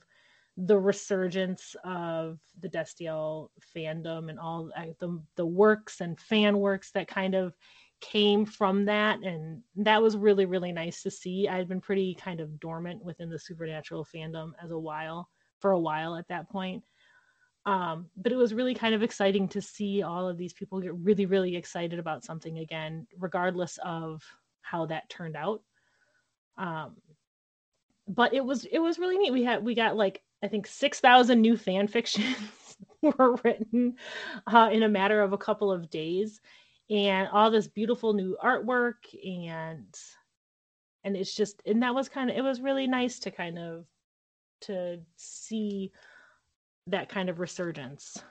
the 0.56 0.78
resurgence 0.78 1.76
of 1.84 2.40
the 2.60 2.70
Destiel 2.70 3.50
fandom 3.76 4.30
and 4.30 4.40
all 4.40 4.70
the 5.00 5.22
the 5.36 5.46
works 5.46 6.00
and 6.00 6.20
fan 6.20 6.60
works 6.60 6.92
that 6.92 7.08
kind 7.08 7.36
of 7.36 7.56
came 8.04 8.46
from 8.46 8.86
that 8.86 9.20
and 9.24 9.62
that 9.78 10.02
was 10.02 10.18
really 10.18 10.46
really 10.46 10.72
nice 10.72 11.02
to 11.04 11.12
see. 11.12 11.48
I'd 11.48 11.70
been 11.70 11.82
pretty 11.82 12.16
kind 12.16 12.42
of 12.42 12.60
dormant 12.60 13.04
within 13.04 13.30
the 13.30 13.40
supernatural 13.40 14.06
fandom 14.06 14.52
as 14.62 14.72
a 14.72 14.78
while 14.80 15.30
for 15.60 15.72
a 15.72 15.80
while 15.80 16.16
at 16.16 16.28
that 16.28 16.50
point. 16.50 16.84
Um, 17.66 18.08
but 18.18 18.34
it 18.34 18.36
was 18.36 18.54
really 18.54 18.76
kind 18.76 18.94
of 18.94 19.04
exciting 19.04 19.48
to 19.50 19.62
see 19.62 20.04
all 20.04 20.28
of 20.28 20.38
these 20.38 20.52
people 20.52 20.82
get 20.82 20.94
really 20.96 21.26
really 21.26 21.56
excited 21.56 21.98
about 21.98 22.26
something 22.26 22.60
again 22.60 23.08
regardless 23.18 23.80
of 23.84 24.22
how 24.62 24.86
that 24.88 25.10
turned 25.10 25.38
out. 25.38 25.62
Um, 26.58 26.98
but 28.08 28.34
it 28.34 28.44
was 28.44 28.66
it 28.66 28.80
was 28.80 29.00
really 29.00 29.18
neat. 29.18 29.32
We 29.32 29.44
had 29.46 29.64
we 29.64 29.76
got 29.76 29.96
like 29.96 30.22
i 30.44 30.48
think 30.48 30.68
6000 30.68 31.40
new 31.42 31.56
fan 31.56 31.88
fictions 31.96 32.36
were 33.02 33.38
written 33.44 33.96
uh, 34.48 34.70
in 34.72 34.84
a 34.84 34.90
matter 34.90 35.22
of 35.22 35.34
a 35.34 35.38
couple 35.38 35.72
of 35.72 35.90
days 35.90 36.42
and 36.90 37.28
all 37.32 37.52
this 37.52 37.68
beautiful 37.68 38.14
new 38.14 38.38
artwork 38.44 38.94
and 39.26 39.96
and 41.04 41.16
it's 41.16 41.34
just 41.34 41.62
and 41.66 41.84
that 41.84 41.96
was 41.96 42.10
kind 42.10 42.30
of 42.30 42.38
it 42.38 42.42
was 42.42 42.62
really 42.62 42.88
nice 42.88 43.20
to 43.20 43.32
kind 43.32 43.58
of 43.58 43.86
to 44.62 45.00
see 45.16 45.92
that 46.88 47.10
kind 47.10 47.30
of 47.30 47.40
resurgence 47.40 48.22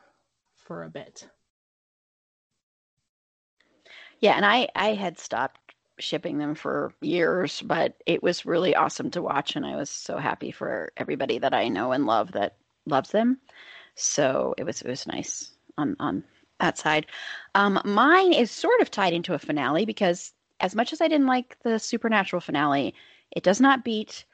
for 0.56 0.84
a 0.84 0.90
bit 0.90 1.28
yeah 4.20 4.32
and 4.32 4.44
i 4.44 4.68
i 4.74 4.94
had 4.94 5.18
stopped 5.18 5.58
shipping 5.98 6.38
them 6.38 6.54
for 6.54 6.92
years 7.00 7.62
but 7.62 7.94
it 8.06 8.22
was 8.22 8.46
really 8.46 8.74
awesome 8.74 9.10
to 9.10 9.22
watch 9.22 9.56
and 9.56 9.64
i 9.64 9.76
was 9.76 9.90
so 9.90 10.16
happy 10.16 10.50
for 10.50 10.90
everybody 10.96 11.38
that 11.38 11.54
i 11.54 11.68
know 11.68 11.92
and 11.92 12.06
love 12.06 12.32
that 12.32 12.56
loves 12.86 13.10
them 13.10 13.38
so 13.94 14.54
it 14.58 14.64
was 14.64 14.82
it 14.82 14.88
was 14.88 15.06
nice 15.06 15.52
on 15.78 15.96
on 16.00 16.24
that 16.62 16.78
side. 16.78 17.06
Um, 17.54 17.80
mine 17.84 18.32
is 18.32 18.50
sort 18.50 18.80
of 18.80 18.90
tied 18.90 19.12
into 19.12 19.34
a 19.34 19.38
finale 19.38 19.84
because, 19.84 20.32
as 20.60 20.74
much 20.74 20.92
as 20.92 21.00
I 21.00 21.08
didn't 21.08 21.26
like 21.26 21.58
the 21.62 21.78
Supernatural 21.78 22.40
finale, 22.40 22.94
it 23.30 23.42
does 23.42 23.60
not 23.60 23.84
beat 23.84 24.24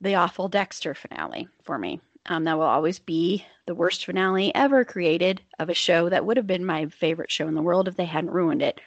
the 0.00 0.14
awful 0.14 0.48
Dexter 0.48 0.94
finale 0.94 1.48
for 1.62 1.78
me. 1.78 2.00
Um, 2.26 2.44
that 2.44 2.58
will 2.58 2.64
always 2.64 2.98
be 2.98 3.44
the 3.66 3.74
worst 3.74 4.04
finale 4.04 4.54
ever 4.54 4.84
created 4.84 5.42
of 5.58 5.68
a 5.68 5.74
show 5.74 6.08
that 6.08 6.24
would 6.24 6.36
have 6.36 6.46
been 6.46 6.64
my 6.64 6.86
favorite 6.86 7.30
show 7.30 7.46
in 7.46 7.54
the 7.54 7.62
world 7.62 7.88
if 7.88 7.96
they 7.96 8.04
hadn't 8.04 8.30
ruined 8.30 8.62
it. 8.62 8.80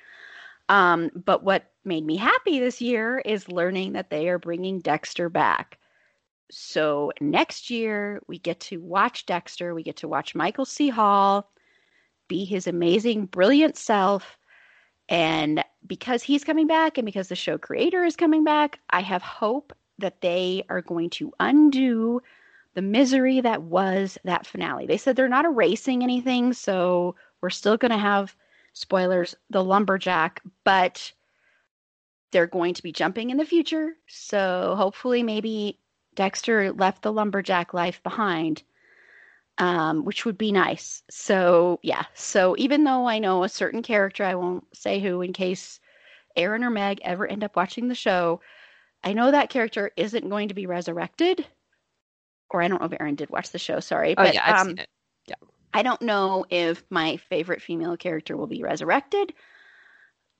Um, 0.67 1.09
but 1.15 1.43
what 1.43 1.71
made 1.85 2.05
me 2.05 2.17
happy 2.17 2.59
this 2.59 2.81
year 2.81 3.19
is 3.19 3.49
learning 3.49 3.93
that 3.93 4.09
they 4.09 4.29
are 4.29 4.37
bringing 4.37 4.79
Dexter 4.79 5.29
back. 5.29 5.77
So 6.51 7.11
next 7.21 7.69
year, 7.69 8.21
we 8.27 8.39
get 8.39 8.59
to 8.61 8.77
watch 8.77 9.25
Dexter. 9.25 9.73
We 9.73 9.83
get 9.83 9.97
to 9.97 10.07
watch 10.07 10.35
Michael 10.35 10.65
C. 10.65 10.89
Hall 10.89 11.49
be 12.29 12.45
his 12.45 12.65
amazing, 12.65 13.25
brilliant 13.25 13.75
self. 13.75 14.37
And 15.09 15.61
because 15.85 16.23
he's 16.23 16.45
coming 16.45 16.67
back 16.67 16.97
and 16.97 17.05
because 17.05 17.27
the 17.27 17.35
show 17.35 17.57
creator 17.57 18.05
is 18.05 18.15
coming 18.15 18.45
back, 18.45 18.79
I 18.89 19.01
have 19.01 19.21
hope 19.21 19.73
that 19.97 20.21
they 20.21 20.63
are 20.69 20.81
going 20.81 21.09
to 21.09 21.33
undo 21.41 22.21
the 22.75 22.81
misery 22.81 23.41
that 23.41 23.63
was 23.63 24.17
that 24.23 24.45
finale. 24.45 24.85
They 24.85 24.95
said 24.95 25.15
they're 25.15 25.27
not 25.27 25.43
erasing 25.43 26.03
anything, 26.03 26.53
so 26.53 27.15
we're 27.41 27.49
still 27.49 27.75
going 27.75 27.91
to 27.91 27.97
have 27.97 28.35
spoilers, 28.73 29.35
the 29.49 29.63
lumberjack, 29.63 30.41
but 30.63 31.11
they're 32.31 32.47
going 32.47 32.75
to 32.75 32.83
be 32.83 32.91
jumping 32.91 33.31
in 33.31 33.37
the 33.37 33.45
future. 33.45 33.93
So 34.07 34.75
hopefully, 34.77 35.23
maybe 35.23 35.79
Dexter 36.15 36.71
left 36.71 37.01
the 37.01 37.11
lumberjack 37.11 37.73
life 37.73 38.01
behind, 38.03 38.63
um, 39.59 40.05
which 40.05 40.25
would 40.25 40.37
be 40.37 40.51
nice. 40.51 41.03
So, 41.09 41.79
yeah. 41.83 42.05
So, 42.15 42.55
even 42.57 42.83
though 42.85 43.07
I 43.07 43.19
know 43.19 43.43
a 43.43 43.49
certain 43.49 43.83
character, 43.83 44.23
I 44.23 44.35
won't 44.35 44.65
say 44.73 44.99
who 44.99 45.21
in 45.21 45.33
case 45.33 45.79
Erin 46.35 46.63
or 46.63 46.69
Meg 46.69 46.99
ever 47.03 47.27
end 47.27 47.43
up 47.43 47.55
watching 47.55 47.87
the 47.87 47.95
show, 47.95 48.41
I 49.03 49.13
know 49.13 49.31
that 49.31 49.49
character 49.49 49.91
isn't 49.97 50.29
going 50.29 50.47
to 50.47 50.53
be 50.53 50.65
resurrected. 50.65 51.45
Or 52.49 52.61
I 52.61 52.67
don't 52.67 52.81
know 52.81 52.87
if 52.87 52.99
Erin 52.99 53.15
did 53.15 53.29
watch 53.29 53.51
the 53.51 53.59
show, 53.59 53.79
sorry. 53.79 54.11
Oh, 54.17 54.23
but, 54.23 54.33
yeah, 54.33 54.43
I've 54.45 54.61
um, 54.61 54.67
seen 54.69 54.79
it. 54.79 54.89
Yeah. 55.27 55.35
I 55.73 55.83
don't 55.83 56.01
know 56.01 56.45
if 56.49 56.83
my 56.89 57.17
favorite 57.17 57.61
female 57.61 57.95
character 57.95 58.35
will 58.35 58.47
be 58.47 58.63
resurrected, 58.63 59.33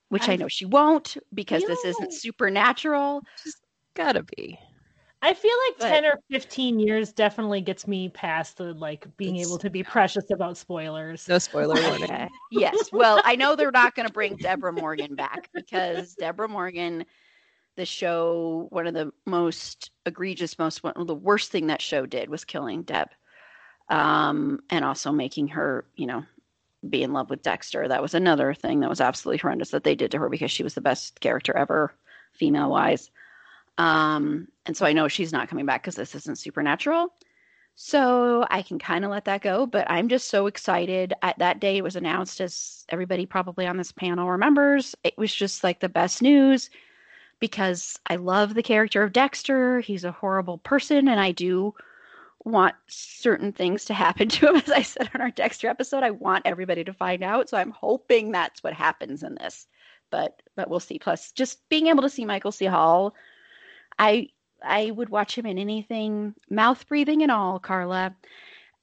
which 0.08 0.28
I, 0.28 0.34
I- 0.34 0.36
know 0.38 0.48
she 0.48 0.66
won't 0.66 1.18
because 1.34 1.64
this 1.66 1.86
isn't 1.86 2.14
supernatural. 2.14 3.22
Gotta 3.96 4.24
be. 4.24 4.58
I 5.22 5.34
feel 5.34 5.56
like 5.68 5.80
But- 5.80 5.90
10 5.90 6.06
or 6.06 6.20
15 6.32 6.80
years 6.80 7.12
definitely 7.12 7.62
gets 7.62 7.88
me 7.88 8.10
past 8.10 8.58
the 8.58 8.74
like 8.74 9.06
being 9.18 9.38
able 9.38 9.58
to 9.58 9.70
be 9.70 9.84
precious 9.84 10.32
about 10.32 10.58
spoilers. 10.58 11.28
No 11.28 11.40
spoiler 11.40 11.76
warning. 11.82 12.04
Okay. 12.06 12.30
yes. 12.52 12.90
Well, 12.94 13.22
I 13.26 13.36
know 13.36 13.56
they're 13.56 13.72
not 13.72 13.96
going 13.96 14.08
to 14.08 14.14
bring 14.14 14.36
Deborah 14.40 14.72
Morgan 14.74 15.16
back 15.16 15.50
because 15.54 16.16
Deborah 16.16 16.48
Morgan, 16.48 17.06
the 17.76 17.86
show, 17.86 18.68
one 18.70 18.88
of 18.88 18.94
the 18.94 19.12
most 19.26 19.92
egregious, 20.06 20.58
most 20.58 20.84
one 20.84 20.94
of 20.96 21.08
the 21.08 21.16
worst 21.16 21.52
thing 21.52 21.68
that 21.68 21.82
show 21.82 22.06
did 22.06 22.30
was 22.30 22.46
killing 22.46 22.84
Deb, 22.84 23.10
um, 23.90 24.60
and 24.70 24.86
also 24.86 25.12
making 25.12 25.50
her, 25.50 25.86
you 25.96 26.06
know, 26.08 26.24
be 26.90 27.04
in 27.04 27.12
love 27.12 27.30
with 27.30 27.42
Dexter. 27.44 27.90
That 27.90 28.02
was 28.02 28.14
another 28.14 28.54
thing 28.54 28.80
that 28.80 28.90
was 28.90 29.02
absolutely 29.02 29.40
horrendous 29.40 29.72
that 29.72 29.84
they 29.84 29.96
did 29.96 30.12
to 30.12 30.20
her 30.20 30.30
because 30.30 30.52
she 30.52 30.64
was 30.64 30.76
the 30.76 30.82
best 30.82 31.20
character 31.20 31.56
ever, 31.58 31.94
female 32.32 32.70
wise. 32.70 33.12
Um, 33.80 34.50
and 34.66 34.76
so 34.76 34.86
I 34.86 34.94
know 34.94 35.08
she's 35.08 35.32
not 35.32 35.48
coming 35.48 35.66
back 35.66 35.82
because 35.82 35.96
this 35.96 36.14
isn't 36.14 36.38
supernatural. 36.38 37.14
So 37.76 38.46
I 38.52 38.62
can 38.62 38.78
kind 38.78 39.06
of 39.06 39.12
let 39.12 39.24
that 39.26 39.42
go, 39.42 39.66
but 39.66 39.90
I'm 39.90 40.10
just 40.10 40.28
so 40.28 40.48
excited. 40.48 41.14
At 41.22 41.40
that 41.40 41.62
day, 41.62 41.78
it 41.78 41.84
was 41.84 41.96
announced, 41.96 42.42
as 42.42 42.84
everybody 42.90 43.26
probably 43.26 43.66
on 43.66 43.78
this 43.78 43.94
panel 43.94 44.30
remembers, 44.30 44.96
it 45.06 45.18
was 45.18 45.34
just 45.34 45.64
like 45.64 45.80
the 45.80 45.88
best 45.88 46.22
news 46.22 46.70
because 47.40 47.98
I 48.08 48.18
love 48.18 48.54
the 48.54 48.64
character 48.64 49.02
of 49.02 49.14
Dexter. 49.14 49.80
He's 49.80 50.04
a 50.04 50.12
horrible 50.12 50.58
person, 50.58 51.08
and 51.08 51.22
I 51.22 51.32
do 51.32 51.74
want 52.44 52.76
certain 52.88 53.54
things 53.54 53.86
to 53.86 53.94
happen 53.94 54.28
to 54.28 54.50
him. 54.50 54.56
As 54.66 54.70
I 54.70 54.82
said 54.82 55.10
on 55.16 55.22
our 55.22 55.32
Dexter 55.32 55.70
episode, 55.70 56.04
I 56.04 56.12
want 56.12 56.46
everybody 56.46 56.84
to 56.84 56.92
find 56.92 57.24
out. 57.24 57.48
So 57.48 57.58
I'm 57.58 57.72
hoping 57.72 58.34
that's 58.34 58.62
what 58.62 58.74
happens 58.74 59.24
in 59.24 59.36
this, 59.36 59.68
but 60.10 60.42
but 60.58 60.70
we'll 60.70 60.82
see. 60.82 61.00
Plus, 61.00 61.32
just 61.32 61.70
being 61.70 61.88
able 61.88 62.02
to 62.02 62.10
see 62.10 62.26
Michael 62.26 62.52
C. 62.52 62.66
Hall, 62.66 63.16
I 64.00 64.30
I 64.64 64.92
would 64.92 65.10
watch 65.10 65.38
him 65.38 65.46
in 65.46 65.60
anything, 65.60 66.36
mouth 66.50 66.88
breathing 66.88 67.22
and 67.24 67.32
all, 67.32 67.60
Carla. 67.60 68.16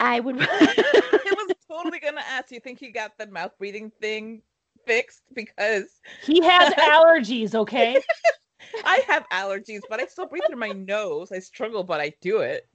I 0.01 0.21
would. 0.21 0.37
I 0.41 1.35
was 1.37 1.55
totally 1.69 2.01
gonna 2.01 2.23
ask. 2.29 2.53
You 2.53 2.61
think 2.61 2.79
he 2.79 2.91
got 2.91 3.19
the 3.19 3.27
mouth 3.27 3.53
breathing 3.59 3.91
thing 4.01 4.43
fixed? 4.87 5.23
Because 5.35 6.01
He 6.23 6.43
has 6.43 6.73
allergies, 6.79 7.55
okay? 7.55 8.01
I 8.85 9.03
have 9.07 9.27
allergies, 9.31 9.81
but 9.89 10.01
I 10.01 10.07
still 10.07 10.27
breathe 10.27 10.45
through 10.47 10.59
my 10.59 10.73
nose. 10.73 11.33
I 11.33 11.39
struggle, 11.41 11.83
but 11.85 12.01
I 12.01 12.13
do 12.21 12.39
it. 12.41 12.69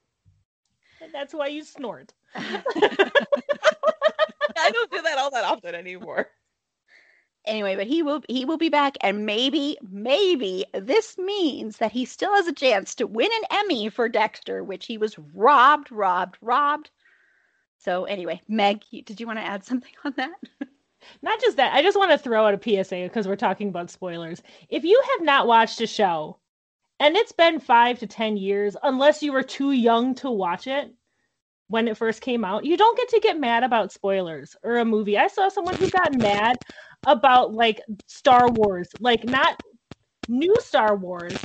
And 1.01 1.11
that's 1.13 1.33
why 1.33 1.47
you 1.47 1.63
snort. 1.63 2.13
I 2.35 2.61
don't 4.71 4.91
do 4.91 5.01
that 5.01 5.17
all 5.17 5.31
that 5.31 5.43
often 5.45 5.75
anymore. 5.75 6.29
Anyway, 7.45 7.75
but 7.75 7.87
he 7.87 8.03
will 8.03 8.21
he 8.27 8.45
will 8.45 8.57
be 8.57 8.69
back, 8.69 8.97
and 9.01 9.25
maybe 9.25 9.77
maybe 9.89 10.65
this 10.73 11.17
means 11.17 11.77
that 11.77 11.91
he 11.91 12.05
still 12.05 12.33
has 12.33 12.47
a 12.47 12.53
chance 12.53 12.95
to 12.95 13.07
win 13.07 13.29
an 13.33 13.59
Emmy 13.59 13.89
for 13.89 14.09
Dexter, 14.09 14.63
which 14.63 14.85
he 14.85 14.97
was 14.97 15.17
robbed, 15.33 15.91
robbed, 15.91 16.37
robbed. 16.41 16.91
So 17.77 18.05
anyway, 18.05 18.41
Meg, 18.47 18.81
did 18.91 19.19
you 19.19 19.27
want 19.27 19.39
to 19.39 19.45
add 19.45 19.63
something 19.63 19.93
on 20.05 20.13
that? 20.17 20.35
Not 21.21 21.41
just 21.41 21.57
that, 21.57 21.73
I 21.73 21.81
just 21.81 21.97
want 21.97 22.11
to 22.11 22.17
throw 22.17 22.45
out 22.45 22.53
a 22.53 22.83
PSA 22.83 23.03
because 23.03 23.27
we're 23.27 23.35
talking 23.35 23.69
about 23.69 23.89
spoilers. 23.89 24.41
If 24.69 24.83
you 24.83 25.01
have 25.11 25.25
not 25.25 25.47
watched 25.47 25.81
a 25.81 25.87
show 25.87 26.37
and 26.99 27.15
it's 27.15 27.31
been 27.31 27.59
five 27.59 27.97
to 27.99 28.07
10 28.07 28.37
years, 28.37 28.77
unless 28.83 29.23
you 29.23 29.33
were 29.33 29.41
too 29.41 29.71
young 29.71 30.13
to 30.15 30.29
watch 30.29 30.67
it 30.67 30.93
when 31.69 31.87
it 31.87 31.97
first 31.97 32.21
came 32.21 32.45
out, 32.45 32.65
you 32.65 32.77
don't 32.77 32.97
get 32.97 33.09
to 33.09 33.19
get 33.19 33.39
mad 33.39 33.63
about 33.63 33.91
spoilers 33.91 34.55
or 34.61 34.77
a 34.77 34.85
movie. 34.85 35.17
I 35.17 35.27
saw 35.27 35.49
someone 35.49 35.75
who 35.75 35.89
got 35.89 36.13
mad 36.13 36.57
about 37.05 37.53
like 37.53 37.81
Star 38.07 38.49
Wars, 38.49 38.89
like 38.99 39.23
not 39.23 39.61
new 40.27 40.55
Star 40.59 40.95
Wars, 40.95 41.37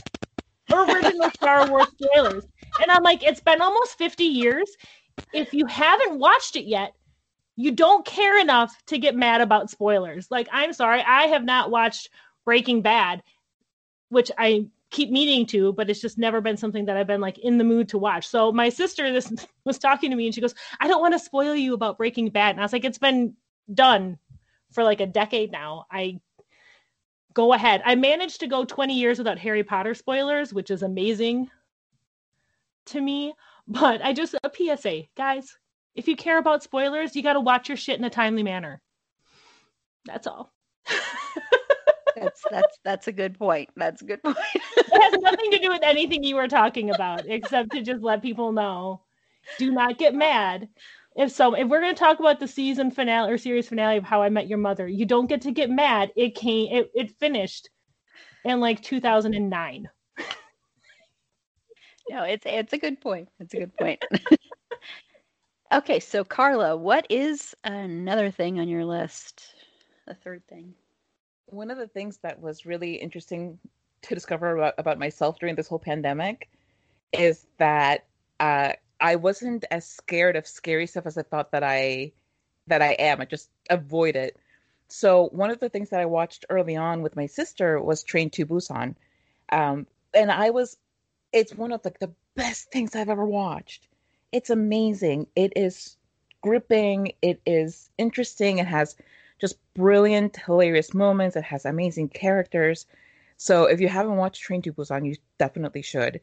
original 0.72 1.30
Star 1.34 1.68
Wars 1.70 1.88
spoilers. 1.88 2.44
And 2.82 2.90
I'm 2.90 3.02
like, 3.02 3.22
it's 3.22 3.40
been 3.40 3.60
almost 3.60 3.96
50 3.98 4.24
years. 4.24 4.70
If 5.32 5.54
you 5.54 5.66
haven't 5.66 6.18
watched 6.18 6.56
it 6.56 6.64
yet, 6.66 6.92
you 7.56 7.72
don't 7.72 8.04
care 8.04 8.38
enough 8.38 8.76
to 8.86 8.98
get 8.98 9.16
mad 9.16 9.40
about 9.40 9.70
spoilers. 9.70 10.30
Like, 10.30 10.48
I'm 10.52 10.72
sorry, 10.74 11.02
I 11.02 11.24
have 11.24 11.44
not 11.44 11.70
watched 11.70 12.10
Breaking 12.44 12.82
Bad, 12.82 13.22
which 14.10 14.30
I 14.36 14.66
keep 14.90 15.10
meaning 15.10 15.46
to, 15.46 15.72
but 15.72 15.88
it's 15.90 16.00
just 16.00 16.18
never 16.18 16.40
been 16.40 16.56
something 16.56 16.84
that 16.84 16.96
I've 16.96 17.06
been 17.06 17.20
like 17.20 17.38
in 17.38 17.58
the 17.58 17.64
mood 17.64 17.88
to 17.88 17.98
watch. 17.98 18.26
So 18.26 18.52
my 18.52 18.68
sister 18.68 19.10
this 19.12 19.32
was 19.64 19.78
talking 19.78 20.10
to 20.10 20.16
me 20.16 20.26
and 20.26 20.34
she 20.34 20.40
goes, 20.40 20.54
I 20.80 20.86
don't 20.86 21.00
want 21.00 21.14
to 21.14 21.18
spoil 21.18 21.54
you 21.54 21.74
about 21.74 21.98
Breaking 21.98 22.28
Bad. 22.28 22.50
And 22.50 22.60
I 22.60 22.64
was 22.64 22.72
like, 22.72 22.84
it's 22.84 22.98
been 22.98 23.34
done 23.72 24.18
for 24.72 24.84
like 24.84 25.00
a 25.00 25.06
decade 25.06 25.52
now. 25.52 25.86
I 25.90 26.20
go 27.34 27.52
ahead. 27.52 27.82
I 27.84 27.94
managed 27.94 28.40
to 28.40 28.46
go 28.46 28.64
20 28.64 28.94
years 28.94 29.18
without 29.18 29.38
Harry 29.38 29.62
Potter 29.62 29.94
spoilers, 29.94 30.54
which 30.54 30.70
is 30.70 30.82
amazing 30.82 31.50
to 32.86 33.00
me. 33.00 33.34
But 33.68 34.00
I 34.02 34.12
just 34.12 34.34
a 34.42 34.50
PSA, 34.54 35.04
guys, 35.16 35.56
if 35.94 36.06
you 36.06 36.16
care 36.16 36.38
about 36.38 36.62
spoilers, 36.62 37.16
you 37.16 37.22
got 37.22 37.34
to 37.34 37.40
watch 37.40 37.68
your 37.68 37.76
shit 37.76 37.98
in 37.98 38.04
a 38.04 38.10
timely 38.10 38.42
manner. 38.42 38.80
That's 40.04 40.26
all. 40.26 40.52
That's 42.16 42.42
that's 42.50 42.78
that's 42.82 43.08
a 43.08 43.12
good 43.12 43.38
point. 43.38 43.68
That's 43.76 44.00
a 44.00 44.06
good 44.06 44.22
point. 44.22 44.38
it 44.54 45.02
has 45.02 45.20
nothing 45.20 45.50
to 45.50 45.58
do 45.58 45.68
with 45.68 45.82
anything 45.82 46.24
you 46.24 46.36
were 46.36 46.48
talking 46.48 46.88
about, 46.88 47.26
except 47.26 47.72
to 47.72 47.82
just 47.82 48.02
let 48.02 48.22
people 48.22 48.52
know. 48.52 49.02
Do 49.58 49.70
not 49.70 49.98
get 49.98 50.14
mad. 50.14 50.66
If 51.16 51.32
so, 51.32 51.54
if 51.54 51.66
we're 51.68 51.80
going 51.80 51.94
to 51.94 51.98
talk 51.98 52.20
about 52.20 52.40
the 52.40 52.48
season 52.48 52.90
finale 52.90 53.32
or 53.32 53.38
series 53.38 53.68
finale 53.68 53.96
of 53.96 54.04
How 54.04 54.22
I 54.22 54.28
Met 54.28 54.48
Your 54.48 54.58
Mother, 54.58 54.86
you 54.86 55.06
don't 55.06 55.28
get 55.28 55.40
to 55.42 55.50
get 55.50 55.70
mad. 55.70 56.12
It 56.14 56.34
came, 56.34 56.70
it, 56.70 56.90
it 56.94 57.10
finished 57.18 57.70
in 58.44 58.60
like 58.60 58.82
2009. 58.82 59.88
no, 62.10 62.22
it's 62.22 62.44
it's 62.44 62.74
a 62.74 62.78
good 62.78 63.00
point. 63.00 63.30
It's 63.40 63.54
a 63.54 63.58
good 63.60 63.74
point. 63.78 64.04
okay, 65.72 66.00
so 66.00 66.22
Carla, 66.22 66.76
what 66.76 67.06
is 67.08 67.54
another 67.64 68.30
thing 68.30 68.60
on 68.60 68.68
your 68.68 68.84
list? 68.84 69.54
The 70.06 70.14
third 70.14 70.46
thing. 70.48 70.74
One 71.46 71.70
of 71.70 71.78
the 71.78 71.88
things 71.88 72.18
that 72.18 72.38
was 72.38 72.66
really 72.66 72.94
interesting 72.96 73.58
to 74.02 74.14
discover 74.14 74.54
about, 74.56 74.74
about 74.76 74.98
myself 74.98 75.38
during 75.38 75.54
this 75.54 75.68
whole 75.68 75.78
pandemic 75.78 76.50
is 77.12 77.46
that 77.56 78.04
uh, 78.38 78.72
I 79.00 79.16
wasn't 79.16 79.64
as 79.70 79.86
scared 79.86 80.36
of 80.36 80.46
scary 80.46 80.86
stuff 80.86 81.06
as 81.06 81.18
I 81.18 81.22
thought 81.22 81.52
that 81.52 81.62
I 81.62 82.12
that 82.66 82.82
I 82.82 82.92
am. 82.92 83.20
I 83.20 83.24
just 83.24 83.50
avoid 83.70 84.16
it. 84.16 84.36
So 84.88 85.28
one 85.32 85.50
of 85.50 85.60
the 85.60 85.68
things 85.68 85.90
that 85.90 86.00
I 86.00 86.06
watched 86.06 86.44
early 86.48 86.76
on 86.76 87.02
with 87.02 87.16
my 87.16 87.26
sister 87.26 87.80
was 87.80 88.02
Train 88.02 88.30
to 88.30 88.46
Busan, 88.46 88.94
um, 89.50 89.86
and 90.14 90.30
I 90.30 90.50
was. 90.50 90.76
It's 91.32 91.54
one 91.54 91.72
of 91.72 91.84
like 91.84 91.98
the 91.98 92.12
best 92.34 92.70
things 92.70 92.94
I've 92.94 93.10
ever 93.10 93.26
watched. 93.26 93.88
It's 94.32 94.50
amazing. 94.50 95.26
It 95.36 95.52
is 95.56 95.96
gripping. 96.40 97.12
It 97.20 97.40
is 97.46 97.90
interesting. 97.98 98.58
It 98.58 98.66
has 98.66 98.96
just 99.38 99.56
brilliant, 99.74 100.36
hilarious 100.36 100.94
moments. 100.94 101.36
It 101.36 101.44
has 101.44 101.64
amazing 101.64 102.08
characters. 102.10 102.86
So 103.36 103.64
if 103.64 103.80
you 103.80 103.88
haven't 103.88 104.16
watched 104.16 104.42
Train 104.42 104.62
to 104.62 104.72
Busan, 104.72 105.06
you 105.06 105.16
definitely 105.38 105.82
should. 105.82 106.20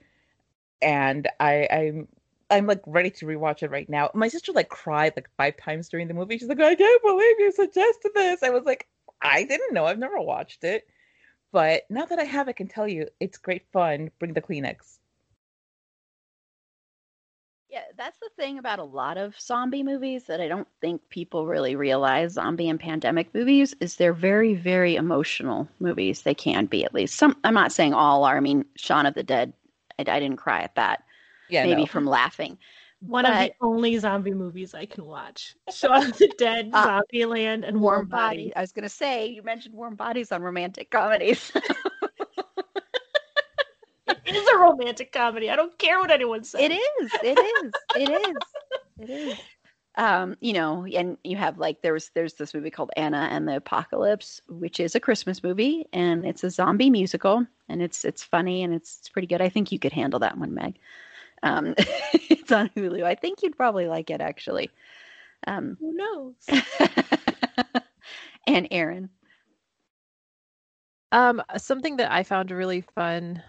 And 0.81 1.27
I, 1.39 1.67
I'm 1.71 2.07
I'm 2.53 2.67
like 2.67 2.81
ready 2.85 3.09
to 3.09 3.25
rewatch 3.25 3.63
it 3.63 3.71
right 3.71 3.89
now. 3.89 4.11
My 4.13 4.27
sister 4.27 4.51
like 4.51 4.69
cried 4.69 5.13
like 5.15 5.29
five 5.37 5.57
times 5.57 5.89
during 5.89 6.07
the 6.07 6.13
movie. 6.13 6.37
She's 6.37 6.47
like, 6.47 6.59
I 6.59 6.75
can't 6.75 7.01
believe 7.01 7.39
you 7.39 7.51
suggested 7.51 8.11
this. 8.13 8.43
I 8.43 8.51
was 8.51 8.63
like, 8.63 8.87
I 9.21 9.43
didn't 9.43 9.73
know. 9.73 9.85
I've 9.85 9.97
never 9.97 10.21
watched 10.21 10.63
it. 10.63 10.87
But 11.51 11.83
now 11.89 12.05
that 12.05 12.19
I 12.19 12.23
have, 12.23 12.47
I 12.47 12.51
can 12.51 12.67
tell 12.67 12.87
you 12.87 13.07
it's 13.19 13.37
great 13.37 13.63
fun. 13.73 14.11
Bring 14.19 14.33
the 14.33 14.41
Kleenex. 14.41 14.99
Yeah, 17.69 17.81
that's 17.97 18.19
the 18.19 18.29
thing 18.37 18.59
about 18.59 18.77
a 18.77 18.83
lot 18.83 19.17
of 19.17 19.39
zombie 19.39 19.81
movies 19.81 20.25
that 20.25 20.39
I 20.39 20.47
don't 20.47 20.67
think 20.79 21.01
people 21.09 21.47
really 21.47 21.75
realize. 21.75 22.33
Zombie 22.33 22.69
and 22.69 22.79
pandemic 22.79 23.33
movies 23.33 23.73
is 23.79 23.95
they're 23.95 24.13
very, 24.13 24.53
very 24.53 24.95
emotional 24.95 25.67
movies. 25.79 26.21
They 26.21 26.35
can 26.35 26.67
be 26.67 26.85
at 26.85 26.93
least 26.93 27.15
some. 27.15 27.35
I'm 27.43 27.55
not 27.55 27.71
saying 27.71 27.95
all 27.95 28.25
are. 28.25 28.37
I 28.37 28.41
mean, 28.41 28.63
Shaun 28.75 29.07
of 29.07 29.15
the 29.15 29.23
Dead. 29.23 29.53
I, 29.97 30.01
I 30.01 30.19
didn't 30.19 30.37
cry 30.37 30.61
at 30.61 30.75
that. 30.75 31.03
Yeah, 31.53 31.65
maybe 31.65 31.81
no. 31.81 31.85
from 31.85 32.05
laughing. 32.05 32.57
One 32.99 33.25
of 33.25 33.33
the 33.33 33.53
only 33.61 33.97
zombie 33.97 34.33
movies 34.33 34.73
I 34.73 34.85
can 34.85 35.05
watch. 35.05 35.55
Shaun 35.73 36.07
of 36.07 36.17
the 36.17 36.33
Dead, 36.37 36.69
Ah, 36.73 37.01
Zombieland, 37.13 37.67
and 37.67 37.81
Warm 37.81 37.97
Warm 37.97 38.07
Body. 38.07 38.37
Body. 38.37 38.55
I 38.55 38.61
was 38.61 38.71
going 38.71 38.83
to 38.83 38.89
say 38.89 39.27
you 39.27 39.43
mentioned 39.43 39.75
Warm 39.75 39.95
Bodies 39.95 40.31
on 40.31 40.41
romantic 40.41 40.89
comedies. 40.89 41.51
It 44.25 44.35
is 44.35 44.47
a 44.47 44.57
romantic 44.57 45.11
comedy. 45.11 45.49
I 45.49 45.55
don't 45.55 45.77
care 45.77 45.99
what 45.99 46.09
anyone 46.09 46.43
says. 46.43 46.61
It 46.61 46.71
is. 46.71 47.11
It 47.23 47.37
is. 47.37 47.71
It 47.95 48.09
is. 48.09 48.35
It 48.99 49.09
is. 49.09 49.37
Um, 49.95 50.35
you 50.41 50.53
know, 50.53 50.85
and 50.85 51.17
you 51.23 51.37
have 51.37 51.59
like 51.59 51.81
there's 51.83 52.09
there's 52.15 52.33
this 52.33 52.53
movie 52.53 52.71
called 52.71 52.89
Anna 52.97 53.27
and 53.31 53.47
the 53.47 53.57
Apocalypse, 53.57 54.41
which 54.47 54.79
is 54.79 54.95
a 54.95 54.99
Christmas 54.99 55.43
movie, 55.43 55.85
and 55.93 56.25
it's 56.25 56.43
a 56.43 56.49
zombie 56.49 56.89
musical, 56.89 57.45
and 57.69 57.81
it's 57.81 58.03
it's 58.03 58.23
funny 58.23 58.63
and 58.63 58.73
it's, 58.73 58.97
it's 58.99 59.09
pretty 59.09 59.27
good. 59.27 59.41
I 59.41 59.49
think 59.49 59.71
you 59.71 59.77
could 59.77 59.93
handle 59.93 60.19
that 60.21 60.37
one, 60.37 60.53
Meg. 60.53 60.79
Um, 61.43 61.75
it's 61.77 62.51
on 62.51 62.69
Hulu. 62.69 63.03
I 63.03 63.15
think 63.15 63.43
you'd 63.43 63.57
probably 63.57 63.87
like 63.87 64.09
it 64.09 64.21
actually. 64.21 64.71
Um, 65.45 65.77
Who 65.79 65.93
knows? 65.93 66.35
and 68.47 68.67
Erin, 68.71 69.09
Um, 71.11 71.41
something 71.57 71.97
that 71.97 72.11
I 72.11 72.23
found 72.23 72.51
really 72.51 72.81
fun 72.81 73.41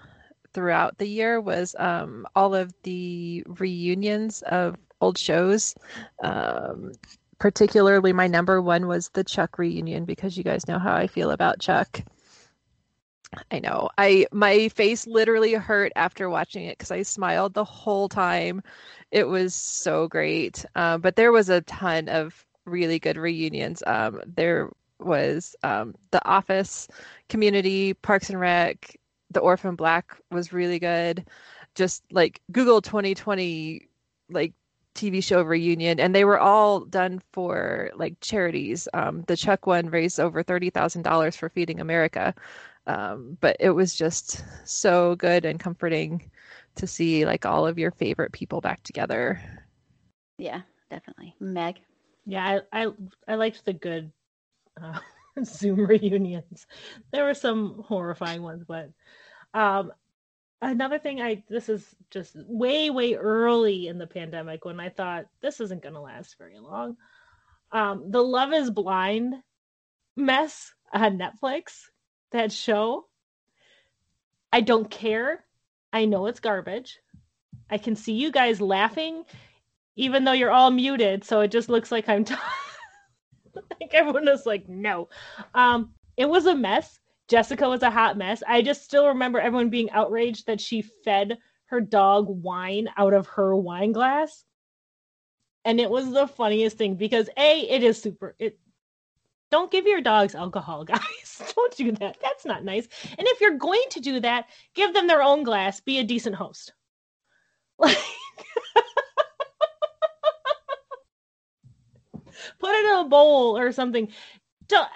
throughout 0.53 0.99
the 0.99 1.09
year 1.09 1.41
was 1.41 1.75
um, 1.79 2.27
all 2.37 2.55
of 2.55 2.73
the 2.83 3.43
reunions 3.59 4.43
of 4.43 4.77
old 5.01 5.19
shows. 5.19 5.75
Um, 6.23 6.93
particularly, 7.39 8.13
my 8.13 8.27
number 8.27 8.61
one 8.61 8.87
was 8.87 9.09
the 9.11 9.25
Chuck 9.25 9.59
reunion 9.59 10.05
because 10.05 10.37
you 10.37 10.45
guys 10.45 10.69
know 10.69 10.79
how 10.79 10.95
I 10.95 11.07
feel 11.07 11.31
about 11.31 11.59
Chuck. 11.61 12.03
I 13.51 13.59
know. 13.61 13.89
I 13.99 14.27
my 14.33 14.69
face 14.69 15.07
literally 15.07 15.55
hurt 15.55 15.93
after 15.97 16.29
watching 16.31 16.65
it 16.65 16.79
because 16.79 16.91
I 16.91 17.03
smiled 17.03 17.55
the 17.55 17.65
whole 17.65 18.09
time. 18.09 18.63
It 19.11 19.25
was 19.29 19.55
so 19.55 20.09
great. 20.09 20.65
Um, 20.75 21.01
but 21.01 21.17
there 21.17 21.33
was 21.33 21.49
a 21.49 21.63
ton 21.63 22.09
of 22.09 22.45
really 22.67 22.99
good 22.99 23.17
reunions. 23.17 23.83
Um, 23.87 24.21
there 24.27 24.71
was 25.01 25.55
um, 25.63 25.95
The 26.11 26.25
Office, 26.27 26.89
Community, 27.29 27.95
Parks 27.95 28.31
and 28.31 28.41
Rec, 28.41 28.97
The 29.31 29.41
Orphan 29.41 29.77
Black 29.77 30.17
was 30.31 30.53
really 30.53 30.79
good. 30.79 31.27
Just 31.75 32.05
like 32.13 32.41
Google 32.53 32.81
2020, 32.81 33.89
like 34.31 34.53
TV 34.95 35.23
show 35.23 35.43
reunion, 35.43 35.99
and 35.99 36.15
they 36.15 36.25
were 36.25 36.39
all 36.39 36.81
done 36.81 37.21
for 37.33 37.91
like 37.97 38.15
charities. 38.21 38.89
Um, 38.95 39.23
the 39.27 39.37
Chuck 39.37 39.67
one 39.67 39.91
raised 39.91 40.21
over 40.21 40.43
thirty 40.43 40.71
thousand 40.71 41.03
dollars 41.03 41.37
for 41.37 41.49
Feeding 41.49 41.81
America, 41.81 42.33
um, 42.87 43.39
but 43.41 43.57
it 43.61 43.71
was 43.71 43.95
just 43.95 44.45
so 44.65 45.17
good 45.17 45.45
and 45.45 45.59
comforting 45.59 46.31
to 46.77 46.87
see 46.87 47.25
like 47.25 47.47
all 47.47 47.67
of 47.67 47.79
your 47.79 47.91
favorite 47.93 48.33
people 48.33 48.61
back 48.61 48.83
together. 48.83 49.41
yeah, 50.39 50.63
definitely. 50.91 51.35
Meg, 51.41 51.77
Yeah, 52.27 52.61
I 52.73 52.85
I, 52.85 52.93
I 53.29 53.35
liked 53.37 53.65
the 53.65 53.73
good 53.73 54.13
uh, 54.81 54.99
Zoom 55.45 55.87
reunions. 55.87 56.67
There 57.13 57.25
were 57.25 57.35
some 57.35 57.83
horrifying 57.87 58.43
ones, 58.43 58.65
but 58.67 58.91
um, 59.55 59.93
another 60.61 60.99
thing 60.99 61.21
I 61.21 61.45
this 61.49 61.69
is 61.69 61.95
just 62.11 62.37
way 62.47 62.91
way 62.91 63.15
early 63.15 63.89
in 63.89 63.99
the 63.99 64.07
pandemic 64.07 64.65
when 64.65 64.81
I 64.81 64.89
thought 64.89 65.27
this 65.41 65.61
isn't 65.61 65.83
going 65.83 65.95
to 65.95 66.01
last 66.01 66.37
very 66.39 66.59
long. 66.59 66.97
Um, 67.73 68.11
the 68.11 68.23
Love 68.23 68.53
Is 68.53 68.71
Blind 68.71 69.35
mess 70.17 70.73
on 70.93 71.19
Netflix, 71.19 71.89
that 72.35 72.53
show. 72.53 73.07
I 74.53 74.61
don't 74.61 74.91
care. 74.91 75.45
I 75.93 76.05
know 76.05 76.27
it's 76.27 76.41
garbage. 76.41 77.01
I 77.71 77.79
can 77.79 77.97
see 77.97 78.13
you 78.13 78.31
guys 78.31 78.61
laughing 78.61 79.25
even 79.97 80.25
though 80.25 80.33
you're 80.33 80.51
all 80.51 80.71
muted, 80.71 81.25
so 81.25 81.41
it 81.41 81.51
just 81.51 81.69
looks 81.69 81.93
like 81.93 82.09
I'm 82.09 82.25
talking. 82.25 82.45
like 83.81 83.95
everyone 83.95 84.29
is 84.29 84.47
like, 84.47 84.69
no. 84.69 85.09
Um, 85.55 85.95
it 86.17 86.29
was 86.29 86.47
a 86.47 86.55
mess. 86.55 86.99
Jessica 87.29 87.69
was 87.69 87.83
a 87.83 87.91
hot 87.91 88.19
mess. 88.19 88.43
I 88.47 88.63
just 88.63 88.85
still 88.85 89.09
remember 89.09 89.41
everyone 89.41 89.71
being 89.71 89.91
outraged 89.91 90.47
that 90.47 90.61
she 90.61 90.83
fed 90.83 91.39
her 91.67 91.81
dog 91.81 92.27
wine 92.29 92.89
out 92.97 93.15
of 93.15 93.27
her 93.29 93.57
wine 93.57 93.93
glass. 93.93 94.45
And 95.65 95.81
it 95.81 95.89
was 95.89 96.13
the 96.13 96.27
funniest 96.27 96.77
thing 96.77 96.97
because 96.97 97.31
A, 97.39 97.61
it 97.61 97.83
is 97.83 98.01
super 98.03 98.35
it 98.39 98.59
don't 99.55 99.71
give 99.71 99.87
your 99.87 100.01
dogs 100.01 100.35
alcohol, 100.35 100.85
guys. 100.95 101.53
don't 101.55 101.77
do 101.77 101.93
that. 101.93 102.17
That's 102.21 102.45
not 102.45 102.65
nice. 102.65 102.89
And 103.17 103.29
if 103.29 103.41
you're 103.41 103.57
going 103.57 103.85
to 103.91 104.01
do 104.01 104.19
that, 104.19 104.47
give 104.75 104.93
them 104.93 105.07
their 105.07 105.23
own 105.23 105.45
glass. 105.45 105.81
Be 105.81 106.01
a 106.01 106.05
decent 106.05 106.35
host. 106.35 106.73
Like 107.79 107.97
put 112.59 112.75
it 112.75 112.85
in 112.85 112.99
a 112.99 113.05
bowl 113.09 113.57
or 113.57 113.71
something. 113.71 114.09
Don't, 114.67 114.89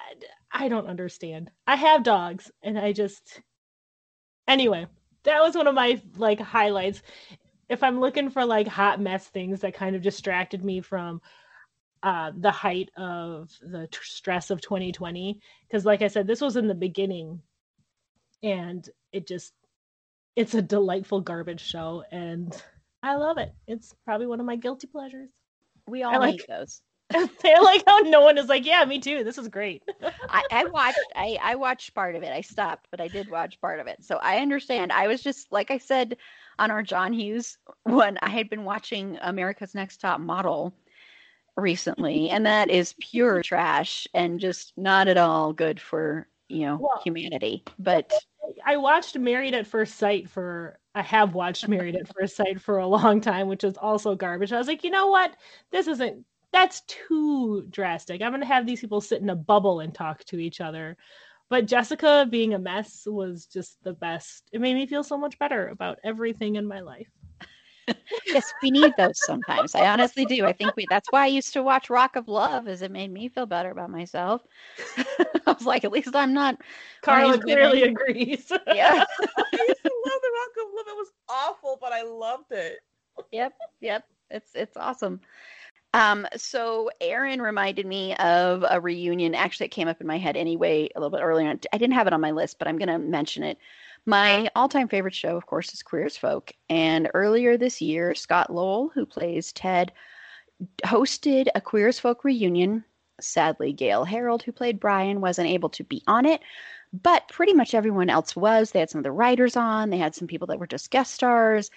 I 0.51 0.67
don't 0.69 0.89
understand. 0.89 1.53
I 1.69 1.77
have 1.77 2.03
dogs 2.03 2.51
and 2.61 2.77
I 2.77 2.93
just 2.93 3.41
anyway, 4.49 4.89
that 5.23 5.41
was 5.41 5.55
one 5.55 5.69
of 5.69 5.75
my 5.77 6.03
like 6.17 6.41
highlights. 6.41 7.01
If 7.69 7.85
I'm 7.85 8.01
looking 8.01 8.29
for 8.31 8.45
like 8.45 8.67
hot 8.67 9.01
mess 9.01 9.29
things 9.29 9.61
that 9.61 9.75
kind 9.75 9.95
of 9.95 10.03
distracted 10.03 10.65
me 10.65 10.81
from 10.81 11.21
uh, 12.03 12.33
the 12.37 12.51
height 12.51 12.91
of 12.97 13.51
the 13.63 13.87
t- 13.89 13.99
stress 14.03 14.51
of 14.51 14.61
2020, 14.61 15.41
because 15.67 15.85
like 15.85 16.03
I 16.03 16.09
said, 16.09 16.27
this 16.27 16.41
was 16.41 16.57
in 16.57 16.69
the 16.69 16.75
beginning, 16.75 17.41
and 18.43 18.89
it 19.13 19.27
just 19.27 19.53
it's 20.37 20.55
a 20.55 20.63
delightful 20.63 21.21
garbage 21.21 21.61
show, 21.65 22.05
and 22.13 22.55
I 23.03 23.17
love 23.17 23.39
it. 23.39 23.53
It's 23.67 23.95
probably 24.05 24.27
one 24.27 24.41
of 24.41 24.47
my 24.47 24.57
guilty 24.57 24.87
pleasures. 24.87 25.31
we 25.87 26.03
all 26.03 26.15
I 26.15 26.19
like- 26.19 26.47
those. 26.47 26.81
I 27.15 27.61
like 27.63 27.83
how 27.87 28.01
no 28.01 28.21
one 28.21 28.37
is 28.37 28.49
like, 28.51 28.67
yeah, 28.67 28.85
me 28.85 28.99
too. 28.99 29.25
This 29.25 29.39
is 29.39 29.49
great. 29.49 29.83
I, 30.29 30.43
I 30.53 30.65
watched 30.67 30.99
I, 31.17 31.39
I 31.43 31.55
watched 31.55 31.95
part 31.95 32.15
of 32.17 32.23
it. 32.23 32.31
I 32.31 32.43
stopped, 32.43 32.87
but 32.91 33.01
I 33.01 33.09
did 33.09 33.31
watch 33.31 33.59
part 33.63 33.81
of 33.81 33.87
it. 33.87 34.05
So 34.05 34.19
I 34.19 34.41
understand. 34.41 34.93
I 34.93 35.07
was 35.09 35.23
just 35.23 35.51
like 35.51 35.71
I 35.71 35.79
said 35.79 36.19
on 36.59 36.71
our 36.71 36.83
John 36.83 37.15
Hughes 37.15 37.57
one, 37.85 38.19
I 38.21 38.29
had 38.29 38.51
been 38.51 38.65
watching 38.65 39.17
America's 39.23 39.75
Next 39.75 40.03
Top 40.03 40.21
Model 40.21 40.75
recently, 41.59 42.31
and 42.31 42.47
that 42.47 42.71
is 42.71 42.95
pure 43.01 43.43
trash 43.43 44.07
and 44.15 44.41
just 44.41 44.73
not 44.77 45.09
at 45.09 45.17
all 45.17 45.53
good 45.53 45.81
for, 45.81 46.29
you 46.49 46.61
know, 46.67 46.77
Well- 46.77 47.01
humanity. 47.05 47.65
But 47.79 48.13
I 48.65 48.77
watched 48.77 49.19
Married 49.19 49.55
at 49.55 49.67
First 49.67 49.97
Sight 49.97 50.29
for 50.29 50.79
I 50.95 51.03
have 51.03 51.35
watched 51.35 51.69
Married 51.69 51.95
at 51.95 52.09
First 52.13 52.35
Sight 52.37 52.61
for 52.61 52.79
a 52.79 52.87
long 52.87 53.21
time, 53.21 53.47
which 53.49 53.63
is 53.63 53.77
also 53.77 54.15
garbage. 54.17 54.53
I 54.53 54.59
was 54.59 54.67
like, 54.67 54.83
you 54.83 54.91
know 54.91 55.09
what? 55.09 55.37
This 55.71 55.87
isn't 55.87 56.25
that's 56.51 56.81
too 56.87 57.67
drastic. 57.71 58.23
I'm 58.23 58.33
gonna 58.33 58.47
have 58.47 58.67
these 58.67 58.81
people 58.81 59.01
sit 59.01 59.21
in 59.21 59.31
a 59.31 59.37
bubble 59.37 59.81
and 59.81 59.95
talk 59.95 60.25
to 60.25 60.39
each 60.39 60.61
other. 60.61 60.97
But 61.51 61.67
Jessica 61.67 62.27
being 62.29 62.55
a 62.55 62.59
mess 62.59 63.07
was 63.07 63.47
just 63.47 63.83
the 63.83 63.93
best. 63.95 64.49
It 64.53 64.61
made 64.61 64.75
me 64.75 64.87
feel 64.87 65.03
so 65.03 65.17
much 65.17 65.39
better 65.39 65.69
about 65.69 65.99
everything 66.05 66.57
in 66.57 66.67
my 66.67 66.81
life. 66.81 67.09
Yes, 68.27 68.53
we 68.63 68.71
need 68.71 68.93
those 68.97 69.19
sometimes. 69.25 69.75
I 69.75 69.87
honestly 69.89 70.25
do. 70.27 70.45
I 70.45 70.53
think 70.53 70.77
we 70.77 70.87
that's 70.89 71.11
why 71.11 71.25
I 71.25 71.27
used 71.27 71.53
to 71.55 71.63
watch 71.63 71.91
Rock 71.91 72.17
of 72.17 72.29
Love, 72.29 72.69
as 72.69 72.83
it 72.83 72.91
made 72.91 73.13
me 73.13 73.29
feel 73.29 73.47
better 73.47 73.71
about 73.71 73.91
myself. 73.91 74.43
I 74.99 75.53
was 75.53 75.67
like, 75.67 75.85
at 75.85 75.93
least 75.93 76.15
I'm 76.15 76.35
not 76.35 76.61
Carla 77.03 77.39
clearly 77.39 77.81
women- 77.83 77.97
agrees. 77.97 78.51
yeah. 78.67 79.05
I 79.21 79.67
used 79.69 79.83
to 79.83 79.93
love 80.07 80.21
the 80.23 80.33
Rock 80.39 80.67
of 80.67 80.73
Love. 80.75 80.87
It 80.89 80.97
was 80.97 81.13
awful, 81.29 81.79
but 81.81 81.93
I 81.93 82.03
loved 82.03 82.53
it. 82.53 82.79
Yep, 83.33 83.55
yep. 83.81 84.05
It's 84.31 84.51
it's 84.55 84.77
awesome. 84.77 85.21
Um, 85.95 86.27
so 86.37 86.91
Erin 87.01 87.41
reminded 87.41 87.87
me 87.87 88.15
of 88.17 88.65
a 88.69 88.81
reunion. 88.81 89.35
Actually, 89.35 89.67
it 89.67 89.71
came 89.71 89.89
up 89.89 90.01
in 90.01 90.07
my 90.07 90.19
head 90.19 90.37
anyway 90.37 90.89
a 90.95 91.01
little 91.01 91.17
bit 91.17 91.23
earlier. 91.25 91.49
on. 91.49 91.61
I 91.73 91.79
didn't 91.79 91.95
have 91.95 92.07
it 92.07 92.13
on 92.13 92.21
my 92.21 92.31
list, 92.31 92.59
but 92.59 92.69
I'm 92.69 92.77
going 92.77 92.89
to 92.89 92.99
mention 92.99 93.43
it. 93.43 93.59
My 94.09 94.51
all-time 94.57 94.89
favorite 94.89 95.15
show, 95.15 95.37
of 95.37 95.45
course, 95.45 95.75
is 95.75 95.83
Queer 95.83 96.07
as 96.07 96.17
Folk. 96.17 96.51
And 96.71 97.11
earlier 97.13 97.59
this 97.59 97.83
year, 97.83 98.15
Scott 98.15 98.51
Lowell, 98.51 98.89
who 98.95 99.05
plays 99.05 99.53
Ted, 99.53 99.93
hosted 100.83 101.49
a 101.55 101.61
Queer 101.61 101.89
as 101.89 102.01
Folk 102.01 102.25
reunion. 102.25 102.87
Sadly, 103.21 103.71
Gale 103.71 104.05
Harold, 104.05 104.43
who 104.43 104.51
played 104.51 104.81
Brian, 104.81 105.21
wasn't 105.21 105.51
able 105.51 105.69
to 105.69 105.85
be 105.85 106.03
on 106.07 106.25
it, 106.25 106.41
but 106.95 107.29
pretty 107.29 107.53
much 107.53 107.75
everyone 107.75 108.09
else 108.09 108.35
was. 108.35 108.71
They 108.71 108.81
had 108.81 108.89
some 108.89 109.01
of 109.01 109.05
the 109.05 109.13
writers 109.13 109.57
on. 109.57 109.91
They 109.91 109.99
had 109.99 110.15
some 110.15 110.27
people 110.27 110.47
that 110.47 110.59
were 110.59 110.67
just 110.67 110.91
guest 110.91 111.13
stars 111.13 111.71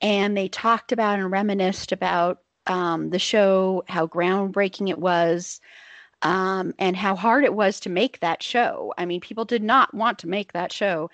and 0.00 0.36
they 0.36 0.46
talked 0.46 0.92
about 0.92 1.18
and 1.18 1.28
reminisced 1.28 1.90
about 1.90 2.42
um, 2.68 3.10
the 3.10 3.18
show, 3.18 3.82
how 3.88 4.06
groundbreaking 4.06 4.90
it 4.90 4.98
was, 5.00 5.60
um, 6.22 6.72
and 6.78 6.96
how 6.96 7.16
hard 7.16 7.42
it 7.42 7.54
was 7.54 7.80
to 7.80 7.90
make 7.90 8.20
that 8.20 8.44
show. 8.44 8.94
I 8.96 9.06
mean, 9.06 9.20
people 9.20 9.44
did 9.44 9.64
not 9.64 9.92
want 9.92 10.20
to 10.20 10.28
make 10.28 10.52
that 10.52 10.70
show. 10.70 11.10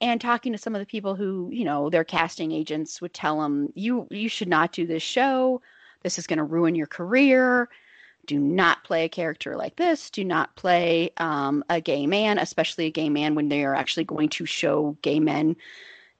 And 0.00 0.20
talking 0.20 0.52
to 0.52 0.58
some 0.58 0.74
of 0.74 0.80
the 0.80 0.86
people 0.86 1.14
who, 1.14 1.50
you 1.52 1.64
know, 1.64 1.90
their 1.90 2.04
casting 2.04 2.52
agents 2.52 3.00
would 3.00 3.12
tell 3.14 3.40
them, 3.40 3.72
"You 3.74 4.06
you 4.10 4.28
should 4.28 4.48
not 4.48 4.72
do 4.72 4.86
this 4.86 5.02
show. 5.02 5.60
This 6.02 6.18
is 6.18 6.26
going 6.26 6.38
to 6.38 6.44
ruin 6.44 6.74
your 6.74 6.86
career." 6.86 7.68
do 8.26 8.38
not 8.38 8.84
play 8.84 9.04
a 9.04 9.08
character 9.08 9.56
like 9.56 9.76
this. 9.76 10.10
Do 10.10 10.24
not 10.24 10.54
play 10.56 11.10
um, 11.16 11.64
a 11.68 11.80
gay 11.80 12.06
man, 12.06 12.38
especially 12.38 12.86
a 12.86 12.90
gay 12.90 13.08
man 13.08 13.34
when 13.34 13.48
they 13.48 13.64
are 13.64 13.74
actually 13.74 14.04
going 14.04 14.28
to 14.30 14.46
show 14.46 14.96
gay 15.02 15.20
men 15.20 15.56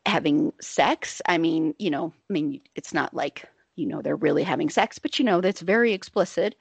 having 0.07 0.53
sex. 0.61 1.21
I 1.27 1.39
mean, 1.39 1.75
you 1.79 1.91
know, 1.91 2.13
I 2.29 2.33
mean, 2.33 2.61
it's 2.75 2.95
not 2.95 3.15
like, 3.15 3.45
you 3.77 3.87
know, 3.87 4.03
they're 4.03 4.17
really 4.17 4.43
having 4.43 4.71
sex, 4.71 4.99
but 4.99 5.19
you 5.19 5.25
know, 5.25 5.41
that's 5.41 5.61
very 5.61 5.93
explicit. 5.93 6.57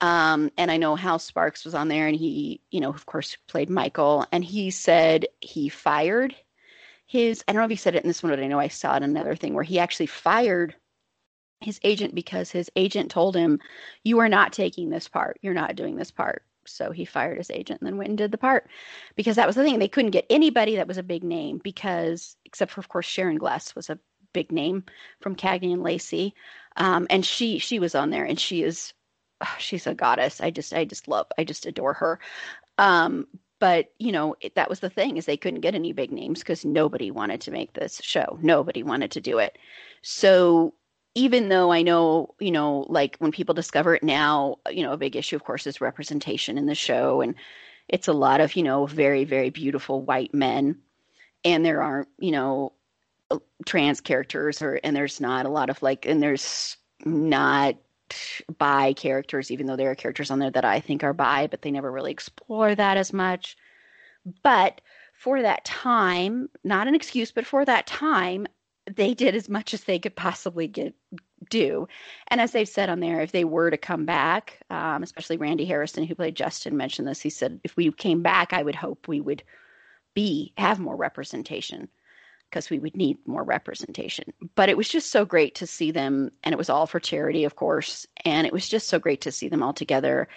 Um, 0.00 0.50
and 0.58 0.70
I 0.70 0.78
know 0.78 0.96
Hal 0.96 1.18
Sparks 1.18 1.64
was 1.64 1.74
on 1.74 1.88
there 1.88 2.08
and 2.08 2.16
he, 2.16 2.60
you 2.70 2.80
know, 2.80 2.90
of 2.90 3.06
course, 3.06 3.36
played 3.46 3.70
Michael. 3.70 4.26
And 4.32 4.44
he 4.44 4.70
said 4.70 5.26
he 5.40 5.68
fired 5.68 6.34
his, 7.06 7.44
I 7.46 7.52
don't 7.52 7.60
know 7.60 7.66
if 7.66 7.70
he 7.70 7.76
said 7.76 7.94
it 7.94 8.02
in 8.02 8.08
this 8.08 8.22
one, 8.22 8.32
but 8.32 8.40
I 8.40 8.48
know 8.48 8.58
I 8.58 8.68
saw 8.68 8.94
it 8.94 8.98
in 8.98 9.04
another 9.04 9.36
thing 9.36 9.54
where 9.54 9.64
he 9.64 9.78
actually 9.78 10.06
fired 10.06 10.74
his 11.60 11.78
agent 11.84 12.14
because 12.14 12.50
his 12.50 12.70
agent 12.74 13.10
told 13.10 13.36
him, 13.36 13.60
You 14.02 14.18
are 14.18 14.28
not 14.28 14.52
taking 14.52 14.90
this 14.90 15.08
part. 15.08 15.38
You're 15.42 15.54
not 15.54 15.76
doing 15.76 15.96
this 15.96 16.10
part. 16.10 16.42
So 16.66 16.90
he 16.92 17.04
fired 17.04 17.38
his 17.38 17.50
agent 17.50 17.80
and 17.80 17.86
then 17.86 17.96
went 17.96 18.10
and 18.10 18.18
did 18.18 18.32
the 18.32 18.38
part 18.38 18.68
because 19.16 19.36
that 19.36 19.46
was 19.46 19.56
the 19.56 19.64
thing. 19.64 19.78
They 19.78 19.88
couldn't 19.88 20.12
get 20.12 20.26
anybody 20.30 20.76
that 20.76 20.88
was 20.88 20.98
a 20.98 21.02
big 21.02 21.24
name 21.24 21.60
because, 21.62 22.36
except 22.44 22.72
for, 22.72 22.80
of 22.80 22.88
course, 22.88 23.06
Sharon 23.06 23.38
Gless 23.38 23.74
was 23.74 23.90
a 23.90 23.98
big 24.32 24.52
name 24.52 24.84
from 25.20 25.36
Cagney 25.36 25.72
and 25.72 25.82
Lacey. 25.82 26.34
Um, 26.76 27.06
and 27.10 27.24
she 27.24 27.58
she 27.58 27.78
was 27.78 27.94
on 27.94 28.10
there 28.10 28.24
and 28.24 28.38
she 28.38 28.62
is 28.62 28.92
she's 29.58 29.86
a 29.86 29.94
goddess. 29.94 30.40
I 30.40 30.50
just 30.50 30.72
I 30.72 30.84
just 30.84 31.08
love 31.08 31.26
I 31.38 31.44
just 31.44 31.66
adore 31.66 31.94
her. 31.94 32.18
Um, 32.78 33.26
but 33.58 33.92
you 33.98 34.10
know 34.12 34.34
it, 34.40 34.54
that 34.56 34.68
was 34.68 34.80
the 34.80 34.90
thing 34.90 35.16
is 35.16 35.26
they 35.26 35.36
couldn't 35.36 35.60
get 35.60 35.74
any 35.74 35.92
big 35.92 36.10
names 36.10 36.40
because 36.40 36.64
nobody 36.64 37.10
wanted 37.10 37.40
to 37.42 37.50
make 37.50 37.74
this 37.74 38.00
show. 38.02 38.38
Nobody 38.42 38.82
wanted 38.82 39.10
to 39.12 39.20
do 39.20 39.38
it. 39.38 39.58
So 40.02 40.74
even 41.14 41.48
though 41.48 41.70
I 41.72 41.82
know, 41.82 42.34
you 42.38 42.50
know, 42.50 42.86
like 42.88 43.16
when 43.18 43.32
people 43.32 43.54
discover 43.54 43.94
it 43.94 44.02
now, 44.02 44.56
you 44.70 44.82
know, 44.82 44.92
a 44.92 44.96
big 44.98 45.16
issue, 45.16 45.36
of 45.36 45.44
course, 45.44 45.66
is 45.66 45.80
representation 45.80 46.56
in 46.56 46.66
the 46.66 46.74
show. 46.74 47.20
And 47.20 47.34
it's 47.88 48.08
a 48.08 48.12
lot 48.14 48.40
of, 48.40 48.56
you 48.56 48.62
know, 48.62 48.86
very, 48.86 49.24
very 49.24 49.50
beautiful 49.50 50.02
white 50.02 50.32
men. 50.32 50.78
And 51.44 51.64
there 51.64 51.82
aren't, 51.82 52.08
you 52.18 52.30
know, 52.30 52.72
trans 53.66 54.00
characters 54.00 54.62
or, 54.62 54.80
and 54.82 54.96
there's 54.96 55.20
not 55.20 55.44
a 55.44 55.50
lot 55.50 55.68
of 55.68 55.82
like, 55.82 56.06
and 56.06 56.22
there's 56.22 56.76
not 57.04 57.76
bi 58.58 58.92
characters, 58.92 59.50
even 59.50 59.66
though 59.66 59.76
there 59.76 59.90
are 59.90 59.94
characters 59.94 60.30
on 60.30 60.38
there 60.38 60.50
that 60.50 60.64
I 60.64 60.80
think 60.80 61.04
are 61.04 61.12
bi, 61.12 61.46
but 61.46 61.62
they 61.62 61.70
never 61.70 61.90
really 61.90 62.12
explore 62.12 62.74
that 62.74 62.96
as 62.96 63.12
much. 63.12 63.56
But 64.42 64.80
for 65.12 65.42
that 65.42 65.64
time, 65.64 66.48
not 66.64 66.88
an 66.88 66.94
excuse, 66.94 67.32
but 67.32 67.46
for 67.46 67.64
that 67.64 67.86
time, 67.86 68.46
they 68.90 69.14
did 69.14 69.34
as 69.34 69.48
much 69.48 69.74
as 69.74 69.84
they 69.84 69.98
could 69.98 70.16
possibly 70.16 70.66
get 70.66 70.94
do. 71.50 71.88
And 72.28 72.40
as 72.40 72.52
they've 72.52 72.68
said 72.68 72.88
on 72.88 73.00
there, 73.00 73.20
if 73.20 73.32
they 73.32 73.44
were 73.44 73.70
to 73.70 73.76
come 73.76 74.04
back, 74.04 74.60
um, 74.70 75.02
especially 75.02 75.36
Randy 75.36 75.64
Harrison, 75.64 76.04
who 76.04 76.14
played 76.14 76.36
Justin, 76.36 76.76
mentioned 76.76 77.06
this. 77.06 77.20
He 77.20 77.30
said, 77.30 77.60
if 77.64 77.76
we 77.76 77.90
came 77.92 78.22
back, 78.22 78.52
I 78.52 78.62
would 78.62 78.74
hope 78.74 79.08
we 79.08 79.20
would 79.20 79.42
be 80.14 80.52
have 80.56 80.78
more 80.78 80.96
representation 80.96 81.88
because 82.52 82.68
we 82.68 82.78
would 82.78 82.94
need 82.94 83.16
more 83.26 83.42
representation. 83.42 84.32
But 84.54 84.68
it 84.68 84.76
was 84.76 84.88
just 84.88 85.10
so 85.10 85.24
great 85.24 85.54
to 85.56 85.66
see 85.66 85.90
them, 85.90 86.30
and 86.44 86.52
it 86.52 86.58
was 86.58 86.68
all 86.68 86.86
for 86.86 87.00
charity, 87.00 87.44
of 87.44 87.56
course. 87.56 88.06
And 88.26 88.46
it 88.46 88.52
was 88.52 88.68
just 88.68 88.88
so 88.88 88.98
great 88.98 89.22
to 89.22 89.32
see 89.32 89.48
them 89.48 89.62
all 89.62 89.72
together 89.72 90.28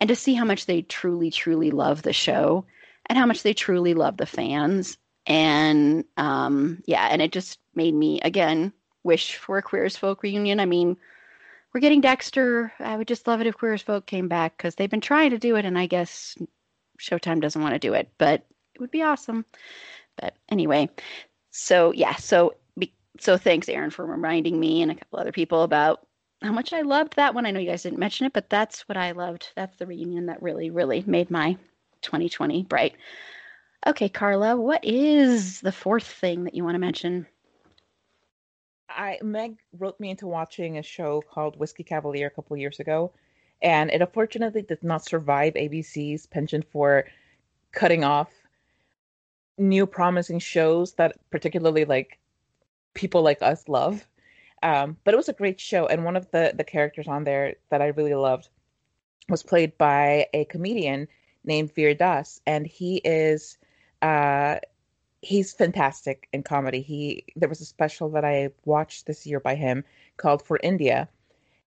and 0.00 0.08
to 0.08 0.16
see 0.16 0.32
how 0.32 0.44
much 0.44 0.64
they 0.64 0.82
truly, 0.82 1.30
truly 1.30 1.70
love 1.70 2.02
the 2.02 2.14
show 2.14 2.64
and 3.06 3.18
how 3.18 3.26
much 3.26 3.42
they 3.42 3.52
truly 3.52 3.92
love 3.92 4.16
the 4.16 4.26
fans 4.26 4.96
and 5.28 6.04
um, 6.16 6.82
yeah, 6.86 7.06
and 7.10 7.20
it 7.20 7.32
just 7.32 7.58
made 7.74 7.94
me 7.94 8.20
again 8.22 8.72
wish 9.04 9.36
for 9.36 9.58
a 9.58 9.62
Queer 9.62 9.84
as 9.84 9.96
Folk 9.96 10.22
reunion. 10.22 10.58
I 10.58 10.64
mean, 10.64 10.96
we're 11.72 11.82
getting 11.82 12.00
Dexter. 12.00 12.72
I 12.80 12.96
would 12.96 13.06
just 13.06 13.26
love 13.28 13.42
it 13.42 13.46
if 13.46 13.58
Queer 13.58 13.74
as 13.74 13.82
Folk 13.82 14.06
came 14.06 14.28
back 14.28 14.56
because 14.56 14.74
they've 14.74 14.90
been 14.90 15.02
trying 15.02 15.30
to 15.30 15.38
do 15.38 15.56
it, 15.56 15.66
and 15.66 15.78
I 15.78 15.86
guess 15.86 16.34
Showtime 16.98 17.42
doesn't 17.42 17.60
want 17.60 17.74
to 17.74 17.78
do 17.78 17.92
it, 17.92 18.10
but 18.16 18.46
it 18.74 18.80
would 18.80 18.90
be 18.90 19.02
awesome. 19.02 19.44
But 20.16 20.34
anyway, 20.48 20.88
so 21.58 21.92
yeah, 21.92 22.14
so 22.16 22.54
so 23.18 23.36
thanks, 23.36 23.68
Erin, 23.68 23.90
for 23.90 24.06
reminding 24.06 24.58
me 24.60 24.80
and 24.80 24.92
a 24.92 24.94
couple 24.94 25.18
other 25.18 25.32
people 25.32 25.64
about 25.64 26.06
how 26.40 26.52
much 26.52 26.72
I 26.72 26.82
loved 26.82 27.16
that 27.16 27.34
one. 27.34 27.46
I 27.46 27.50
know 27.50 27.58
you 27.58 27.68
guys 27.68 27.82
didn't 27.82 27.98
mention 27.98 28.26
it, 28.26 28.32
but 28.32 28.48
that's 28.48 28.88
what 28.88 28.96
I 28.96 29.10
loved. 29.10 29.50
That's 29.56 29.76
the 29.76 29.86
reunion 29.86 30.26
that 30.26 30.40
really, 30.40 30.70
really 30.70 31.02
made 31.04 31.32
my 31.32 31.56
2020 32.02 32.62
bright. 32.62 32.94
Okay, 33.84 34.08
Carla, 34.08 34.56
what 34.56 34.84
is 34.84 35.60
the 35.60 35.72
fourth 35.72 36.06
thing 36.06 36.44
that 36.44 36.54
you 36.54 36.62
want 36.62 36.76
to 36.76 36.80
mention? 36.80 37.26
I 38.88 39.18
Meg 39.22 39.58
wrote 39.76 39.98
me 39.98 40.10
into 40.10 40.28
watching 40.28 40.78
a 40.78 40.82
show 40.82 41.22
called 41.28 41.58
Whiskey 41.58 41.82
Cavalier 41.82 42.28
a 42.28 42.30
couple 42.30 42.56
years 42.56 42.78
ago, 42.78 43.10
and 43.60 43.90
it 43.90 44.00
unfortunately 44.00 44.62
did 44.62 44.84
not 44.84 45.04
survive 45.04 45.54
ABC's 45.54 46.26
penchant 46.26 46.70
for 46.70 47.04
cutting 47.72 48.04
off 48.04 48.30
new 49.58 49.86
promising 49.86 50.38
shows 50.38 50.94
that 50.94 51.16
particularly 51.30 51.84
like 51.84 52.18
people 52.94 53.22
like 53.22 53.42
us 53.42 53.68
love. 53.68 54.06
Um, 54.62 54.96
but 55.04 55.14
it 55.14 55.16
was 55.16 55.28
a 55.28 55.34
great 55.34 55.60
show, 55.60 55.86
and 55.86 56.04
one 56.04 56.16
of 56.16 56.30
the 56.32 56.52
the 56.56 56.64
characters 56.64 57.06
on 57.06 57.24
there 57.24 57.54
that 57.70 57.82
I 57.82 57.88
really 57.88 58.14
loved 58.14 58.48
was 59.28 59.42
played 59.42 59.78
by 59.78 60.26
a 60.32 60.44
comedian 60.46 61.06
named 61.44 61.74
Vir 61.74 61.94
Das, 61.94 62.40
and 62.46 62.66
he 62.66 62.96
is 63.04 63.58
uh, 64.02 64.56
he's 65.22 65.52
fantastic 65.52 66.28
in 66.32 66.42
comedy. 66.42 66.80
He 66.80 67.24
there 67.36 67.48
was 67.48 67.60
a 67.60 67.64
special 67.66 68.10
that 68.10 68.24
I 68.24 68.50
watched 68.64 69.06
this 69.06 69.26
year 69.26 69.40
by 69.40 69.54
him 69.54 69.84
called 70.16 70.42
For 70.42 70.58
India, 70.62 71.08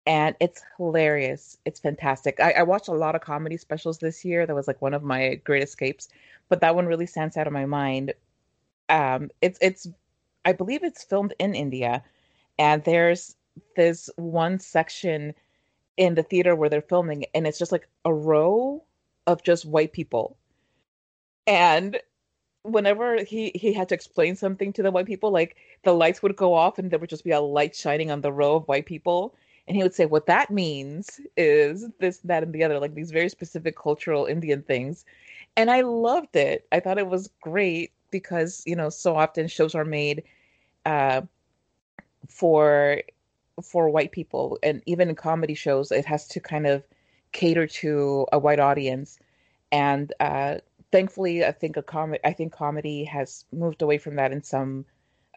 and 0.09 0.35
it's 0.41 0.63
hilarious. 0.79 1.59
It's 1.67 1.81
fantastic. 1.81 2.41
I, 2.41 2.53
I 2.53 2.63
watched 2.63 2.89
a 2.89 2.93
lot 2.93 3.15
of 3.15 3.21
comedy 3.21 3.59
specials 3.59 3.99
this 3.99 4.25
year. 4.25 4.47
That 4.47 4.57
was 4.57 4.67
like 4.67 4.81
one 4.81 4.95
of 4.95 5.03
my 5.03 5.35
great 5.45 5.63
escapes, 5.63 6.09
but 6.49 6.63
that 6.63 6.75
one 6.75 6.87
really 6.87 7.07
stands 7.07 7.37
out 7.37 7.47
of 7.47 7.53
my 7.53 7.67
mind. 7.67 8.15
Um, 8.89 9.31
it's 9.43 9.59
it's 9.61 9.87
I 10.47 10.55
believe 10.55 10.83
it's 10.83 11.05
filmed 11.05 11.35
in 11.39 11.55
India, 11.55 12.03
and 12.59 12.83
there's 12.85 13.37
this 13.77 14.09
one 14.17 14.59
section 14.59 15.35
in 15.99 16.15
the 16.15 16.23
theater 16.23 16.57
where 16.57 16.71
they're 16.71 16.81
filming, 16.81 17.27
and 17.35 17.47
it's 17.47 17.59
just 17.59 17.73
like 17.73 17.87
a 18.07 18.15
row 18.15 18.83
of 19.27 19.43
just 19.43 19.67
white 19.67 19.93
people. 19.93 20.39
And 21.47 22.01
whenever 22.63 23.25
he 23.25 23.53
he 23.55 23.75
had 23.75 23.89
to 23.91 23.95
explain 23.95 24.37
something 24.37 24.73
to 24.73 24.83
the 24.83 24.91
white 24.91 25.07
people, 25.07 25.31
like 25.31 25.57
the 25.85 25.93
lights 25.93 26.23
would 26.23 26.37
go 26.37 26.55
off 26.55 26.79
and 26.79 26.91
there 26.91 26.99
would 26.99 27.11
just 27.11 27.25
be 27.25 27.31
a 27.33 27.41
light 27.41 27.77
shining 27.77 28.11
on 28.11 28.23
the 28.23 28.33
row 28.33 28.57
of 28.57 28.69
white 28.69 28.87
people, 28.87 29.35
and 29.69 29.77
he 29.77 29.83
would 29.83 29.95
say, 29.95 30.07
"What 30.07 30.27
that 30.27 30.51
means 30.51 31.21
is 31.37 31.87
this, 32.01 32.19
that, 32.25 32.43
and 32.43 32.53
the 32.53 32.65
other," 32.65 32.81
like 32.81 32.95
these 32.95 33.11
very 33.11 33.29
specific 33.29 33.77
cultural 33.77 34.27
Indian 34.27 34.63
things, 34.63 35.05
and 35.57 35.71
I 35.71 35.83
loved 35.83 36.37
it. 36.37 36.67
I 36.73 36.81
thought 36.81 36.99
it 36.99 37.07
was 37.07 37.31
great 37.43 37.93
because 38.11 38.63
you 38.67 38.75
know 38.75 38.89
so 38.89 39.17
often 39.17 39.47
shows 39.47 39.75
are 39.75 39.85
made 39.85 40.25
uh, 40.87 41.23
for 42.29 43.03
for 43.63 43.91
white 43.91 44.13
people, 44.13 44.59
and 44.63 44.83
even 44.87 45.11
in 45.11 45.15
comedy 45.15 45.55
shows, 45.55 45.93
it 45.93 46.07
has 46.07 46.27
to 46.29 46.41
kind 46.41 46.67
of 46.67 46.83
cater 47.33 47.67
to 47.67 48.27
a 48.33 48.39
white 48.39 48.61
audience. 48.61 49.19
And 49.71 50.13
uh, 50.21 50.57
thankfully, 50.93 51.45
I 51.45 51.53
think 51.53 51.77
a 51.77 51.83
com- 51.83 52.17
I 52.25 52.33
think 52.33 52.53
comedy 52.53 53.05
has 53.05 53.45
moved 53.53 53.83
away 53.83 53.99
from 53.99 54.17
that 54.17 54.33
in 54.33 54.43
some 54.43 54.87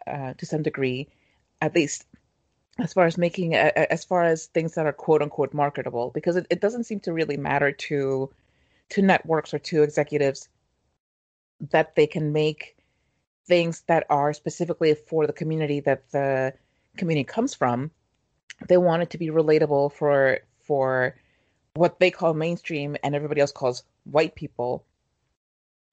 uh, 0.07 0.33
to 0.35 0.45
some 0.45 0.63
degree, 0.63 1.09
at 1.61 1.75
least 1.75 2.05
as 2.79 2.93
far 2.93 3.05
as 3.05 3.17
making 3.17 3.53
as 3.55 4.03
far 4.03 4.23
as 4.23 4.47
things 4.47 4.75
that 4.75 4.85
are 4.85 4.93
quote 4.93 5.21
unquote 5.21 5.53
marketable, 5.53 6.11
because 6.13 6.35
it, 6.35 6.47
it 6.49 6.61
doesn't 6.61 6.85
seem 6.85 6.99
to 7.01 7.13
really 7.13 7.37
matter 7.37 7.71
to 7.71 8.29
to 8.89 9.01
networks 9.01 9.53
or 9.53 9.59
to 9.59 9.83
executives 9.83 10.49
that 11.71 11.95
they 11.95 12.07
can 12.07 12.33
make 12.33 12.75
things 13.45 13.81
that 13.87 14.05
are 14.09 14.33
specifically 14.33 14.93
for 14.93 15.27
the 15.27 15.33
community 15.33 15.79
that 15.79 16.09
the 16.11 16.53
community 16.97 17.23
comes 17.23 17.53
from. 17.53 17.91
They 18.67 18.77
want 18.77 19.03
it 19.03 19.09
to 19.11 19.17
be 19.17 19.27
relatable 19.27 19.93
for 19.93 20.39
for 20.61 21.15
what 21.73 21.99
they 21.99 22.11
call 22.11 22.33
mainstream 22.33 22.97
and 23.03 23.15
everybody 23.15 23.41
else 23.41 23.51
calls 23.51 23.83
white 24.03 24.35
people 24.35 24.85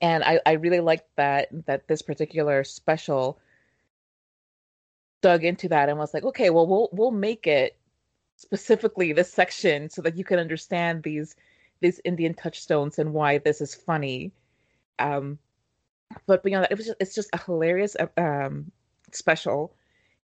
and 0.01 0.23
I, 0.25 0.41
I 0.47 0.53
really 0.53 0.81
liked 0.81 1.09
that 1.17 1.49
that 1.67 1.89
this 1.89 2.03
particular 2.03 2.65
special 2.65 3.39
dug 5.21 5.45
into 5.45 5.69
that 5.69 5.89
and 5.89 5.99
was 5.99 6.15
like, 6.15 6.25
okay, 6.25 6.51
well 6.51 6.67
we'll 6.67 6.89
we'll 6.93 7.11
make 7.11 7.47
it 7.47 7.77
specifically 8.37 9.13
this 9.13 9.33
section 9.33 9.91
so 9.91 10.01
that 10.03 10.17
you 10.17 10.25
can 10.25 10.39
understand 10.39 11.03
these 11.03 11.35
these 11.81 12.01
Indian 12.05 12.35
touchstones 12.35 12.99
and 12.99 13.13
why 13.13 13.39
this 13.39 13.61
is 13.61 13.75
funny. 13.75 14.33
Um, 14.99 15.39
but 16.27 16.43
beyond 16.43 16.65
that, 16.65 16.73
it 16.73 16.79
was 16.79 16.87
just, 16.87 17.01
it's 17.01 17.15
just 17.15 17.31
a 17.33 17.43
hilarious 17.43 17.97
um, 18.17 18.73
special. 19.13 19.75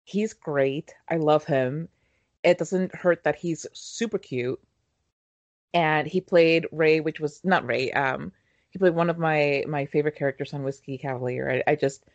He's 0.03 0.33
great. 0.33 0.93
I 1.09 1.17
love 1.17 1.45
him. 1.45 1.87
It 2.43 2.57
doesn't 2.57 2.95
hurt 2.95 3.23
that 3.23 3.35
he's 3.35 3.65
super 3.73 4.17
cute. 4.17 4.59
And 5.73 6.07
he 6.07 6.21
played 6.21 6.67
Ray, 6.71 6.99
which 6.99 7.19
was 7.19 7.41
not 7.43 7.65
Ray. 7.65 7.91
Um, 7.91 8.31
he 8.71 8.79
played 8.79 8.95
one 8.95 9.09
of 9.09 9.17
my 9.17 9.63
my 9.67 9.85
favorite 9.85 10.15
characters 10.15 10.53
on 10.53 10.63
Whiskey 10.63 10.97
Cavalier. 10.97 11.63
I, 11.67 11.71
I 11.71 11.75
just, 11.75 12.05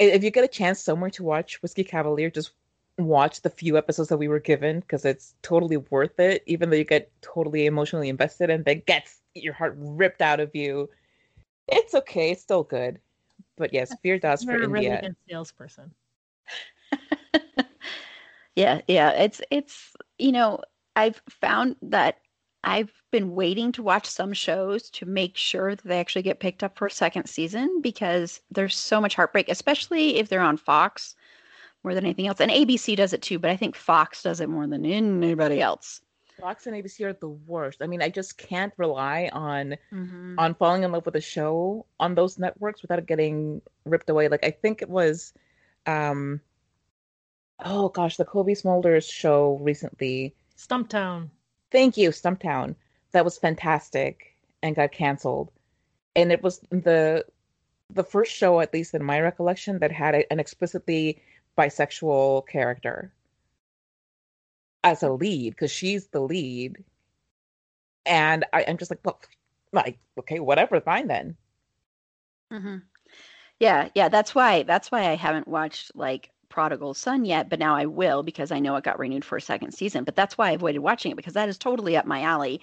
if 0.00 0.24
you 0.24 0.30
get 0.30 0.44
a 0.44 0.48
chance 0.48 0.80
somewhere 0.82 1.10
to 1.10 1.22
watch 1.22 1.60
Whiskey 1.62 1.84
Cavalier, 1.84 2.30
just 2.30 2.52
watch 2.98 3.42
the 3.42 3.50
few 3.50 3.76
episodes 3.76 4.08
that 4.08 4.16
we 4.16 4.28
were 4.28 4.40
given 4.40 4.80
because 4.80 5.04
it's 5.04 5.34
totally 5.42 5.76
worth 5.76 6.18
it. 6.18 6.42
Even 6.46 6.70
though 6.70 6.76
you 6.76 6.84
get 6.84 7.10
totally 7.22 7.66
emotionally 7.66 8.08
invested 8.08 8.50
and 8.50 8.64
then 8.64 8.82
gets 8.86 9.20
your 9.34 9.52
heart 9.52 9.74
ripped 9.76 10.22
out 10.22 10.40
of 10.40 10.54
you, 10.54 10.88
it's 11.68 11.94
okay. 11.94 12.30
It's 12.30 12.42
still 12.42 12.62
good. 12.62 12.98
But 13.56 13.72
yes, 13.72 13.94
Vir 14.02 14.18
Das 14.18 14.44
for 14.44 14.56
a 14.56 14.68
really 14.68 14.88
good 14.88 15.16
salesperson. 15.28 15.92
yeah, 18.56 18.80
yeah. 18.88 19.10
It's 19.10 19.40
it's 19.50 19.94
you 20.18 20.32
know, 20.32 20.60
I've 20.96 21.20
found 21.28 21.76
that 21.82 22.18
I've 22.62 22.92
been 23.10 23.34
waiting 23.34 23.72
to 23.72 23.82
watch 23.82 24.06
some 24.06 24.32
shows 24.32 24.90
to 24.90 25.06
make 25.06 25.36
sure 25.36 25.74
that 25.74 25.84
they 25.84 25.98
actually 25.98 26.22
get 26.22 26.40
picked 26.40 26.62
up 26.62 26.76
for 26.76 26.86
a 26.86 26.90
second 26.90 27.26
season 27.26 27.80
because 27.80 28.40
there's 28.50 28.76
so 28.76 29.00
much 29.00 29.14
heartbreak, 29.14 29.48
especially 29.48 30.16
if 30.18 30.28
they're 30.28 30.40
on 30.40 30.56
Fox 30.58 31.14
more 31.82 31.94
than 31.94 32.04
anything 32.04 32.26
else. 32.26 32.40
And 32.40 32.50
ABC 32.50 32.96
does 32.96 33.12
it 33.14 33.22
too, 33.22 33.38
but 33.38 33.50
I 33.50 33.56
think 33.56 33.74
Fox 33.76 34.22
does 34.22 34.40
it 34.40 34.48
more 34.50 34.66
than 34.66 34.84
anybody 34.84 35.60
else. 35.62 36.02
Fox 36.38 36.66
and 36.66 36.74
ABC 36.76 37.04
are 37.04 37.12
the 37.14 37.28
worst. 37.28 37.82
I 37.82 37.86
mean, 37.86 38.02
I 38.02 38.08
just 38.08 38.38
can't 38.38 38.72
rely 38.76 39.30
on 39.32 39.76
Mm-hmm. 39.92 40.38
on 40.38 40.54
falling 40.54 40.84
in 40.84 40.92
love 40.92 41.04
with 41.04 41.16
a 41.16 41.20
show 41.20 41.84
on 41.98 42.14
those 42.14 42.38
networks 42.38 42.80
without 42.82 42.98
it 42.98 43.06
getting 43.06 43.60
ripped 43.84 44.08
away. 44.08 44.28
Like 44.28 44.44
I 44.44 44.50
think 44.50 44.80
it 44.82 44.88
was 44.88 45.32
um 45.86 46.40
oh 47.64 47.88
gosh, 47.88 48.16
the 48.16 48.24
Cobie 48.24 48.54
Smulders 48.54 49.10
show 49.10 49.58
recently. 49.60 50.34
Stumptown. 50.56 51.30
Thank 51.72 51.96
you, 51.96 52.10
Stumptown. 52.10 52.76
That 53.12 53.24
was 53.24 53.36
fantastic 53.38 54.36
and 54.62 54.76
got 54.76 54.92
canceled. 54.92 55.50
And 56.16 56.32
it 56.32 56.42
was 56.42 56.60
the 56.70 57.26
the 57.90 58.04
first 58.04 58.32
show, 58.32 58.60
at 58.60 58.72
least 58.74 58.94
in 58.94 59.04
my 59.04 59.20
recollection, 59.20 59.78
that 59.80 59.92
had 59.92 60.14
an 60.30 60.40
explicitly 60.40 61.22
bisexual 61.58 62.46
character 62.48 63.12
as 64.84 65.02
a 65.02 65.10
lead, 65.10 65.50
because 65.54 65.70
she's 65.70 66.08
the 66.08 66.20
lead. 66.20 66.84
And 68.06 68.44
I, 68.52 68.64
I'm 68.68 68.76
just 68.78 68.90
like, 68.90 69.00
well, 69.04 69.20
like, 69.72 69.98
okay, 70.18 70.38
whatever, 70.40 70.80
fine 70.80 71.06
then. 71.08 71.36
hmm 72.50 72.76
Yeah, 73.60 73.90
yeah. 73.94 74.08
That's 74.08 74.34
why. 74.34 74.64
That's 74.64 74.90
why 74.92 75.08
I 75.10 75.16
haven't 75.16 75.48
watched 75.48 75.92
like 75.96 76.30
Prodigal 76.50 76.92
Son 76.92 77.24
yet, 77.24 77.48
but 77.48 77.58
now 77.58 77.74
I 77.74 77.86
will 77.86 78.22
because 78.22 78.52
I 78.52 78.58
know 78.58 78.76
it 78.76 78.84
got 78.84 78.98
renewed 78.98 79.24
for 79.24 79.38
a 79.38 79.40
second 79.40 79.72
season. 79.72 80.04
But 80.04 80.16
that's 80.16 80.36
why 80.36 80.48
I 80.48 80.52
avoided 80.52 80.80
watching 80.80 81.12
it 81.12 81.16
because 81.16 81.34
that 81.34 81.48
is 81.48 81.56
totally 81.56 81.96
up 81.96 82.04
my 82.04 82.22
alley. 82.22 82.60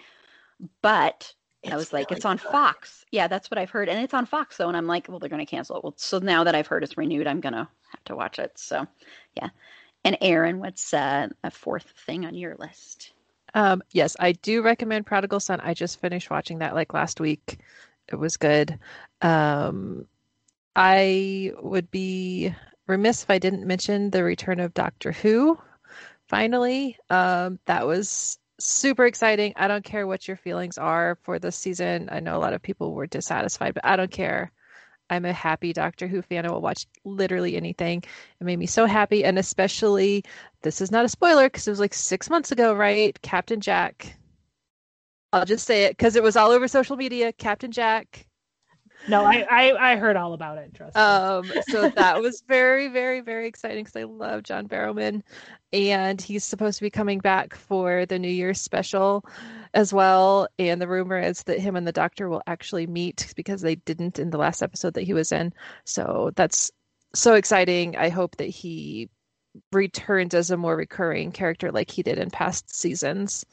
But 0.83 1.33
I 1.69 1.75
was 1.75 1.91
like, 1.91 2.11
it's 2.11 2.25
on 2.25 2.37
Fox. 2.37 3.05
Yeah, 3.11 3.27
that's 3.27 3.49
what 3.49 3.57
I've 3.57 3.71
heard, 3.71 3.89
and 3.89 3.99
it's 4.03 4.13
on 4.13 4.25
Fox 4.25 4.57
though. 4.57 4.67
And 4.67 4.77
I'm 4.77 4.87
like, 4.87 5.07
well, 5.07 5.17
they're 5.17 5.29
going 5.29 5.45
to 5.45 5.49
cancel 5.49 5.77
it. 5.77 5.83
Well, 5.83 5.95
so 5.97 6.19
now 6.19 6.43
that 6.43 6.55
I've 6.55 6.67
heard 6.67 6.83
it's 6.83 6.97
renewed, 6.97 7.27
I'm 7.27 7.41
going 7.41 7.53
to 7.53 7.67
have 7.89 8.03
to 8.05 8.15
watch 8.15 8.37
it. 8.37 8.51
So, 8.57 8.85
yeah. 9.35 9.49
And 10.03 10.17
Erin, 10.21 10.59
what's 10.59 10.93
uh, 10.93 11.27
a 11.43 11.51
fourth 11.51 11.91
thing 12.05 12.25
on 12.25 12.35
your 12.35 12.55
list? 12.55 13.11
Um, 13.53 13.81
yes, 13.91 14.15
I 14.19 14.33
do 14.33 14.61
recommend 14.61 15.05
Prodigal 15.05 15.39
Son. 15.39 15.59
I 15.61 15.73
just 15.73 15.99
finished 15.99 16.29
watching 16.29 16.59
that 16.59 16.75
like 16.75 16.93
last 16.93 17.19
week. 17.19 17.59
It 18.07 18.15
was 18.15 18.37
good. 18.37 18.77
Um, 19.21 20.05
I 20.75 21.53
would 21.59 21.89
be 21.89 22.53
remiss 22.87 23.23
if 23.23 23.29
I 23.29 23.39
didn't 23.39 23.67
mention 23.67 24.09
the 24.09 24.23
return 24.23 24.59
of 24.59 24.73
Doctor 24.73 25.11
Who. 25.11 25.59
Finally, 26.27 26.97
um, 27.09 27.59
that 27.65 27.85
was 27.85 28.39
super 28.59 29.05
exciting. 29.05 29.53
I 29.55 29.67
don't 29.67 29.83
care 29.83 30.07
what 30.07 30.27
your 30.27 30.37
feelings 30.37 30.77
are 30.77 31.17
for 31.23 31.39
this 31.39 31.55
season. 31.55 32.09
I 32.11 32.19
know 32.19 32.35
a 32.37 32.39
lot 32.39 32.53
of 32.53 32.61
people 32.61 32.93
were 32.93 33.07
dissatisfied, 33.07 33.73
but 33.73 33.85
I 33.85 33.95
don't 33.95 34.11
care. 34.11 34.51
I'm 35.09 35.25
a 35.25 35.31
happy 35.33 35.71
Doctor 35.71 36.07
Who 36.07 36.21
fan. 36.21 36.45
I 36.45 36.51
will 36.51 36.61
watch 36.61 36.85
literally 37.05 37.55
anything. 37.55 38.03
It 38.39 38.43
made 38.43 38.59
me 38.59 38.65
so 38.65 38.85
happy, 38.85 39.23
and 39.23 39.39
especially 39.39 40.23
this 40.63 40.81
is 40.81 40.91
not 40.91 41.05
a 41.05 41.09
spoiler 41.09 41.45
because 41.45 41.67
it 41.67 41.71
was 41.71 41.79
like 41.79 41.93
six 41.93 42.29
months 42.29 42.51
ago, 42.51 42.73
right? 42.73 43.19
Captain 43.21 43.61
Jack. 43.61 44.17
I'll 45.31 45.45
just 45.45 45.65
say 45.65 45.85
it 45.85 45.91
because 45.91 46.15
it 46.15 46.23
was 46.23 46.35
all 46.35 46.51
over 46.51 46.67
social 46.67 46.97
media. 46.97 47.31
Captain 47.31 47.71
Jack. 47.71 48.27
No, 49.07 49.23
I, 49.23 49.45
I 49.49 49.93
I 49.93 49.95
heard 49.95 50.15
all 50.15 50.33
about 50.33 50.57
it. 50.57 50.73
Trust 50.73 50.95
me. 50.95 51.01
Um, 51.01 51.51
so 51.69 51.89
that 51.89 52.21
was 52.21 52.43
very, 52.47 52.87
very, 52.87 53.21
very 53.21 53.47
exciting 53.47 53.83
because 53.83 53.95
I 53.95 54.03
love 54.03 54.43
John 54.43 54.67
Barrowman, 54.67 55.21
and 55.71 56.21
he's 56.21 56.43
supposed 56.43 56.77
to 56.77 56.83
be 56.83 56.89
coming 56.89 57.19
back 57.19 57.55
for 57.55 58.05
the 58.05 58.19
New 58.19 58.27
Year's 58.29 58.59
special 58.59 59.23
as 59.73 59.93
well. 59.93 60.47
And 60.59 60.81
the 60.81 60.87
rumor 60.87 61.19
is 61.19 61.43
that 61.43 61.59
him 61.59 61.75
and 61.75 61.87
the 61.87 61.91
Doctor 61.91 62.29
will 62.29 62.43
actually 62.47 62.87
meet 62.87 63.33
because 63.35 63.61
they 63.61 63.75
didn't 63.75 64.19
in 64.19 64.29
the 64.29 64.37
last 64.37 64.61
episode 64.61 64.93
that 64.95 65.03
he 65.03 65.13
was 65.13 65.31
in. 65.31 65.53
So 65.85 66.31
that's 66.35 66.71
so 67.13 67.33
exciting. 67.35 67.95
I 67.95 68.09
hope 68.09 68.37
that 68.37 68.49
he 68.49 69.09
returns 69.71 70.33
as 70.33 70.51
a 70.51 70.57
more 70.57 70.75
recurring 70.75 71.31
character 71.31 71.71
like 71.71 71.89
he 71.89 72.03
did 72.03 72.17
in 72.17 72.29
past 72.29 72.73
seasons. 72.73 73.45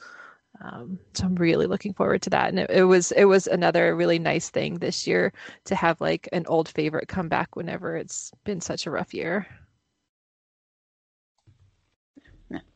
Um, 0.60 0.98
so 1.14 1.26
I'm 1.26 1.34
really 1.34 1.66
looking 1.66 1.94
forward 1.94 2.22
to 2.22 2.30
that. 2.30 2.48
And 2.48 2.58
it, 2.60 2.70
it 2.70 2.84
was 2.84 3.12
it 3.12 3.24
was 3.24 3.46
another 3.46 3.94
really 3.96 4.18
nice 4.18 4.50
thing 4.50 4.78
this 4.78 5.06
year 5.06 5.32
to 5.64 5.74
have 5.74 6.00
like 6.00 6.28
an 6.32 6.46
old 6.46 6.68
favorite 6.68 7.08
come 7.08 7.28
back 7.28 7.56
whenever 7.56 7.96
it's 7.96 8.32
been 8.44 8.60
such 8.60 8.86
a 8.86 8.90
rough 8.90 9.12
year. 9.14 9.46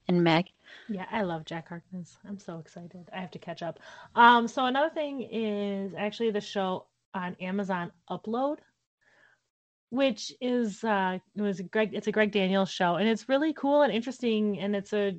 And 0.08 0.24
Meg. 0.24 0.46
Yeah, 0.88 1.06
I 1.10 1.22
love 1.22 1.44
Jack 1.44 1.68
Harkness. 1.68 2.16
I'm 2.26 2.38
so 2.38 2.58
excited. 2.58 3.08
I 3.12 3.20
have 3.20 3.30
to 3.32 3.38
catch 3.38 3.62
up. 3.62 3.78
Um, 4.14 4.48
so 4.48 4.64
another 4.64 4.92
thing 4.92 5.22
is 5.22 5.92
actually 5.96 6.30
the 6.30 6.40
show 6.40 6.86
on 7.14 7.36
Amazon 7.40 7.92
Upload, 8.10 8.58
which 9.90 10.32
is 10.40 10.82
uh 10.84 11.18
it 11.34 11.42
was 11.42 11.60
a 11.60 11.62
Greg 11.62 11.94
it's 11.94 12.06
a 12.06 12.12
Greg 12.12 12.32
Daniels 12.32 12.70
show 12.70 12.96
and 12.96 13.08
it's 13.08 13.28
really 13.28 13.52
cool 13.54 13.82
and 13.82 13.92
interesting 13.92 14.58
and 14.58 14.76
it's 14.76 14.92
a 14.92 15.14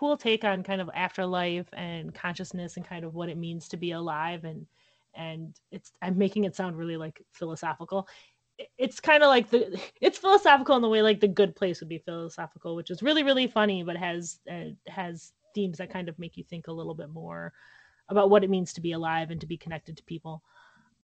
cool 0.00 0.16
take 0.16 0.44
on 0.44 0.62
kind 0.62 0.80
of 0.80 0.88
afterlife 0.94 1.68
and 1.74 2.14
consciousness 2.14 2.78
and 2.78 2.88
kind 2.88 3.04
of 3.04 3.14
what 3.14 3.28
it 3.28 3.36
means 3.36 3.68
to 3.68 3.76
be 3.76 3.90
alive 3.90 4.44
and 4.44 4.66
and 5.14 5.54
it's 5.70 5.92
I'm 6.00 6.16
making 6.16 6.44
it 6.44 6.56
sound 6.56 6.78
really 6.78 6.96
like 6.96 7.22
philosophical. 7.32 8.08
It's 8.78 8.98
kind 8.98 9.22
of 9.22 9.28
like 9.28 9.50
the 9.50 9.78
it's 10.00 10.16
philosophical 10.16 10.74
in 10.76 10.80
the 10.80 10.88
way 10.88 11.02
like 11.02 11.20
the 11.20 11.28
good 11.28 11.54
place 11.54 11.80
would 11.80 11.90
be 11.90 11.98
philosophical, 11.98 12.74
which 12.76 12.90
is 12.90 13.02
really 13.02 13.22
really 13.22 13.46
funny, 13.46 13.82
but 13.82 13.98
has 13.98 14.38
uh, 14.50 14.70
has 14.88 15.32
themes 15.54 15.76
that 15.78 15.92
kind 15.92 16.08
of 16.08 16.18
make 16.18 16.38
you 16.38 16.44
think 16.44 16.68
a 16.68 16.72
little 16.72 16.94
bit 16.94 17.10
more 17.10 17.52
about 18.08 18.30
what 18.30 18.42
it 18.42 18.50
means 18.50 18.72
to 18.72 18.80
be 18.80 18.92
alive 18.92 19.30
and 19.30 19.40
to 19.42 19.46
be 19.46 19.58
connected 19.58 19.98
to 19.98 20.04
people. 20.04 20.42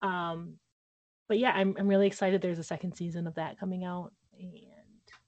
Um, 0.04 0.54
but 1.28 1.40
yeah, 1.40 1.52
I'm 1.56 1.76
I'm 1.80 1.88
really 1.88 2.06
excited. 2.06 2.44
There's 2.44 2.60
a 2.60 2.64
second 2.64 2.94
season 2.94 3.26
of 3.26 3.34
that 3.36 3.60
coming 3.60 3.86
out, 3.86 4.14
and 4.38 4.54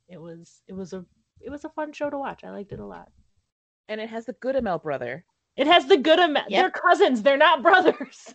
it 0.07 0.21
was 0.21 0.61
it 0.67 0.73
was 0.73 0.93
a 0.93 1.03
it 1.41 1.49
was 1.49 1.65
a 1.65 1.69
fun 1.69 1.93
show 1.93 2.11
to 2.11 2.19
watch. 2.19 2.43
I 2.43 2.51
liked 2.51 2.71
it 2.71 2.79
a 2.79 2.85
lot. 2.85 3.09
And 3.87 4.01
it 4.01 4.09
has 4.09 4.25
the 4.25 4.33
Goodamel 4.33 4.81
brother. 4.81 5.23
It 5.57 5.67
has 5.67 5.85
the 5.85 5.97
good 5.97 6.19
amount. 6.19 6.49
Yep. 6.49 6.61
They're 6.61 6.81
cousins. 6.81 7.21
They're 7.21 7.37
not 7.37 7.61
brothers. 7.61 8.33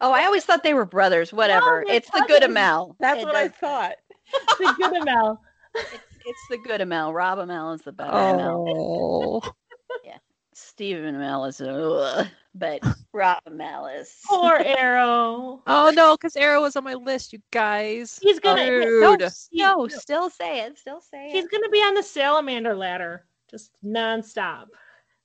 Oh, 0.00 0.12
I 0.12 0.24
always 0.24 0.44
thought 0.44 0.62
they 0.62 0.74
were 0.74 0.84
brothers. 0.84 1.32
Whatever. 1.32 1.84
they're 1.86 1.96
it's 1.96 2.10
the 2.10 2.24
good 2.26 2.42
cousins. 2.42 2.96
That's 3.00 3.22
It 3.22 3.26
what 3.26 3.36
I 3.36 3.48
thought. 3.48 3.94
the 4.58 4.74
good 4.76 4.96
amount. 5.02 5.38
It's, 5.74 5.98
it's 6.24 6.46
the 6.50 6.58
good 6.58 6.80
Amell. 6.80 7.14
Rob 7.14 7.38
Amell 7.38 7.74
is 7.74 7.82
the 7.82 7.92
better 7.92 8.12
Amell. 8.12 8.64
Oh. 8.68 9.40
yeah. 10.04 10.18
Stephen 10.54 11.14
Amell 11.14 11.48
is, 11.48 11.60
ugh, 11.60 12.26
but 12.54 12.80
Rob 13.12 13.38
Amell 13.48 13.98
is. 14.00 14.14
Poor 14.28 14.56
Arrow. 14.64 15.62
oh 15.66 15.92
no, 15.94 16.16
because 16.16 16.36
Arrow 16.36 16.60
was 16.62 16.76
on 16.76 16.84
my 16.84 16.94
list, 16.94 17.32
you 17.32 17.40
guys. 17.50 18.18
He's 18.22 18.38
gonna 18.38 18.70
Rude. 18.70 19.20
no, 19.20 19.28
No, 19.52 19.88
still 19.88 20.30
say 20.30 20.60
it. 20.60 20.78
Still 20.78 21.00
say 21.00 21.26
He's 21.26 21.32
it. 21.32 21.36
He's 21.36 21.48
gonna 21.48 21.70
be 21.70 21.78
on 21.78 21.94
the 21.94 22.02
salamander 22.02 22.74
ladder, 22.74 23.24
just 23.50 23.70
nonstop, 23.84 24.66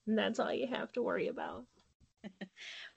and 0.07 0.17
that's 0.17 0.39
all 0.39 0.53
you 0.53 0.67
have 0.67 0.91
to 0.93 1.01
worry 1.01 1.27
about. 1.27 1.65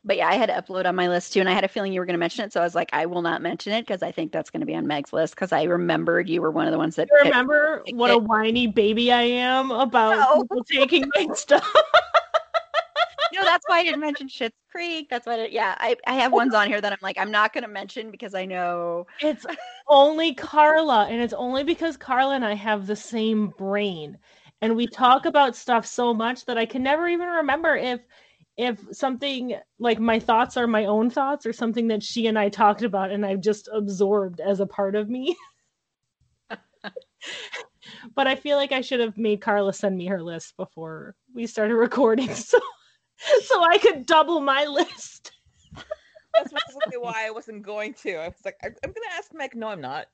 But 0.03 0.17
yeah, 0.17 0.29
I 0.29 0.37
had 0.37 0.47
to 0.47 0.55
upload 0.55 0.87
on 0.87 0.97
my 0.97 1.09
list 1.09 1.35
too, 1.35 1.41
and 1.41 1.49
I 1.49 1.53
had 1.53 1.63
a 1.63 1.69
feeling 1.69 1.93
you 1.93 2.01
were 2.01 2.07
going 2.07 2.15
to 2.15 2.19
mention 2.19 2.43
it, 2.47 2.55
so 2.55 2.61
I 2.63 2.65
was 2.65 2.75
like, 2.75 2.89
I 2.95 3.05
will 3.05 3.21
not 3.21 3.43
mention 3.43 3.75
it 3.75 3.83
because 3.83 4.03
I 4.03 4.11
think 4.11 4.33
that's 4.33 4.49
going 4.49 4.61
to 4.61 4.67
be 4.67 4.75
on 4.75 4.87
Meg's 4.87 5.13
list 5.13 5.35
because 5.35 5.53
I 5.53 5.65
remembered 5.65 6.27
you 6.27 6.41
were 6.41 6.51
one 6.51 6.67
of 6.67 6.73
the 6.73 6.79
ones 6.79 6.97
that. 6.97 7.09
You 7.13 7.19
remember 7.25 7.83
what 7.93 8.11
a 8.11 8.17
whiny 8.17 8.67
baby 8.67 9.13
I 9.13 9.23
am 9.25 9.71
about 9.71 10.15
No. 10.15 10.41
people 10.41 10.65
taking 10.65 11.11
my 11.15 11.27
stuff? 11.35 11.71
no, 13.35 13.45
that's 13.45 13.65
why 13.69 13.81
I 13.81 13.85
didn't 13.85 14.01
mention 14.01 14.29
Schitt's 14.29 14.57
Creek. 14.71 15.09
That's 15.11 15.27
why. 15.27 15.35
I 15.35 15.47
yeah, 15.47 15.75
I 15.79 15.97
I 16.07 16.15
have 16.15 16.33
ones 16.33 16.55
on 16.55 16.69
here 16.69 16.81
that 16.81 16.93
I'm 16.93 16.99
like, 17.03 17.19
I'm 17.19 17.31
not 17.31 17.53
going 17.53 17.65
to 17.65 17.69
mention 17.69 18.11
because 18.11 18.35
I 18.35 18.47
know. 18.47 19.07
It's 19.21 19.45
only 19.89 20.35
Carla, 20.35 21.09
and 21.11 21.21
it's 21.21 21.35
only 21.35 21.63
because 21.63 21.99
Carla 21.99 22.35
and 22.35 22.45
I 22.45 22.55
have 22.55 22.87
the 22.87 22.97
same 22.97 23.53
brain, 23.59 24.17
and 24.63 24.77
we 24.77 24.87
talk 24.87 25.27
about 25.27 25.57
stuff 25.57 25.87
so 25.87 26.13
much 26.13 26.45
that 26.47 26.59
I 26.59 26.67
can 26.67 26.83
never 26.83 27.09
even 27.09 27.29
remember 27.29 27.77
if 27.77 28.01
if 28.57 28.79
something 28.93 29.55
like 29.79 29.99
my 29.99 30.19
thoughts 30.19 30.57
are 30.57 30.67
my 30.67 30.85
own 30.85 31.09
thoughts 31.09 31.47
or 31.47 31.53
something 31.53 31.89
that 31.89 32.03
she 32.03 32.27
and 32.27 32.39
I 32.39 32.51
talked 32.51 32.83
about 32.83 33.11
and 33.11 33.25
I've 33.25 33.41
just 33.41 33.69
absorbed 33.73 34.41
as 34.41 34.61
a 34.61 34.67
part 34.67 34.95
of 34.97 35.09
me. 35.09 35.37
but 38.15 38.27
I 38.27 38.35
feel 38.35 38.57
like 38.59 38.73
I 38.73 38.83
should 38.83 39.01
have 39.01 39.17
made 39.17 39.41
Carla 39.41 39.73
send 39.73 39.97
me 39.97 40.07
her 40.07 40.23
list 40.23 40.57
before 40.57 41.15
we 41.35 41.47
started 41.47 41.77
recording, 41.77 42.35
so 42.35 42.59
so 43.45 43.63
I 43.63 43.79
could 43.79 44.07
double 44.07 44.41
my 44.41 44.65
list. 44.65 45.33
That's 46.35 46.53
why 46.99 47.27
I 47.27 47.31
wasn't 47.31 47.63
going 47.63 47.95
to. 47.95 48.15
I 48.15 48.29
was 48.29 48.45
like, 48.45 48.57
I'm, 48.63 48.75
to 48.75 49.01
ask 49.17 49.33
Meg. 49.35 49.55
No, 49.57 49.69
I'm 49.69 49.81
not. 49.81 50.07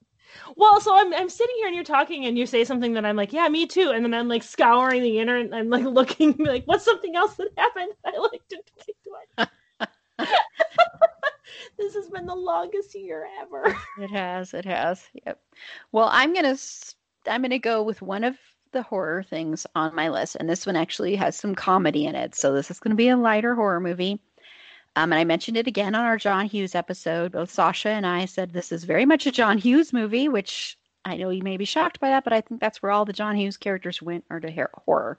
Well, 0.56 0.80
so 0.80 0.96
I'm 0.96 1.12
I'm 1.14 1.28
sitting 1.28 1.56
here 1.56 1.66
and 1.66 1.74
you're 1.74 1.84
talking 1.84 2.26
and 2.26 2.36
you 2.38 2.46
say 2.46 2.64
something 2.64 2.94
that 2.94 3.04
I'm 3.04 3.16
like, 3.16 3.32
yeah, 3.32 3.48
me 3.48 3.66
too, 3.66 3.90
and 3.90 4.04
then 4.04 4.14
I'm 4.14 4.28
like 4.28 4.42
scouring 4.42 5.02
the 5.02 5.18
internet. 5.18 5.54
I'm 5.58 5.70
like 5.70 5.84
looking 5.86 6.34
like, 6.38 6.64
what's 6.66 6.84
something 6.84 7.14
else 7.16 7.34
that 7.36 7.48
happened? 7.56 7.92
I 8.04 8.16
like 8.18 8.46
to 8.48 8.56
do 8.56 8.92
it. 9.38 9.48
this 11.78 11.94
has 11.94 12.08
been 12.08 12.26
the 12.26 12.34
longest 12.34 12.94
year 12.94 13.26
ever. 13.40 13.76
It 13.98 14.10
has. 14.10 14.54
It 14.54 14.64
has. 14.64 15.02
Yep. 15.26 15.40
Well, 15.92 16.08
I'm 16.10 16.34
gonna 16.34 16.56
I'm 17.26 17.42
gonna 17.42 17.58
go 17.58 17.82
with 17.82 18.02
one 18.02 18.24
of 18.24 18.36
the 18.72 18.82
horror 18.82 19.22
things 19.22 19.66
on 19.74 19.94
my 19.94 20.08
list, 20.08 20.36
and 20.36 20.48
this 20.48 20.66
one 20.66 20.76
actually 20.76 21.16
has 21.16 21.36
some 21.36 21.54
comedy 21.54 22.06
in 22.06 22.14
it. 22.14 22.34
So 22.34 22.52
this 22.52 22.70
is 22.70 22.80
gonna 22.80 22.94
be 22.94 23.08
a 23.08 23.16
lighter 23.16 23.54
horror 23.54 23.80
movie. 23.80 24.20
Um, 24.96 25.12
and 25.12 25.20
I 25.20 25.24
mentioned 25.24 25.58
it 25.58 25.66
again 25.66 25.94
on 25.94 26.04
our 26.04 26.16
John 26.16 26.46
Hughes 26.46 26.74
episode. 26.74 27.32
Both 27.32 27.50
Sasha 27.50 27.90
and 27.90 28.06
I 28.06 28.24
said 28.24 28.52
this 28.52 28.72
is 28.72 28.84
very 28.84 29.04
much 29.04 29.26
a 29.26 29.30
John 29.30 29.58
Hughes 29.58 29.92
movie, 29.92 30.26
which 30.26 30.78
I 31.04 31.18
know 31.18 31.28
you 31.28 31.42
may 31.42 31.58
be 31.58 31.66
shocked 31.66 32.00
by 32.00 32.08
that, 32.08 32.24
but 32.24 32.32
I 32.32 32.40
think 32.40 32.62
that's 32.62 32.82
where 32.82 32.90
all 32.90 33.04
the 33.04 33.12
John 33.12 33.36
Hughes 33.36 33.58
characters 33.58 34.00
went 34.00 34.24
are 34.30 34.40
to 34.40 34.68
horror. 34.86 35.18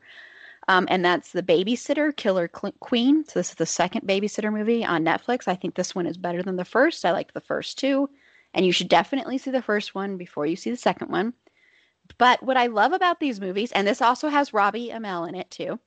Um, 0.67 0.87
and 0.89 1.05
that's 1.05 1.31
the 1.31 1.43
Babysitter 1.43 2.13
Killer 2.13 2.47
Queen. 2.47 3.23
So 3.23 3.39
this 3.39 3.49
is 3.49 3.55
the 3.55 3.67
second 3.67 4.07
Babysitter 4.07 4.51
movie 4.51 4.83
on 4.83 5.05
Netflix. 5.05 5.47
I 5.47 5.55
think 5.55 5.75
this 5.75 5.93
one 5.93 6.07
is 6.07 6.17
better 6.17 6.41
than 6.41 6.57
the 6.57 6.65
first. 6.65 7.05
I 7.05 7.11
liked 7.11 7.35
the 7.35 7.39
first 7.39 7.77
two, 7.77 8.09
and 8.55 8.65
you 8.65 8.71
should 8.71 8.89
definitely 8.89 9.37
see 9.37 9.51
the 9.51 9.61
first 9.61 9.93
one 9.93 10.17
before 10.17 10.47
you 10.47 10.55
see 10.55 10.71
the 10.71 10.75
second 10.75 11.09
one. 11.09 11.33
But 12.17 12.41
what 12.41 12.57
I 12.57 12.65
love 12.65 12.93
about 12.93 13.19
these 13.19 13.39
movies, 13.39 13.71
and 13.71 13.87
this 13.87 14.01
also 14.01 14.27
has 14.27 14.53
Robbie 14.53 14.89
Amell 14.89 15.29
in 15.29 15.35
it 15.35 15.51
too. 15.51 15.79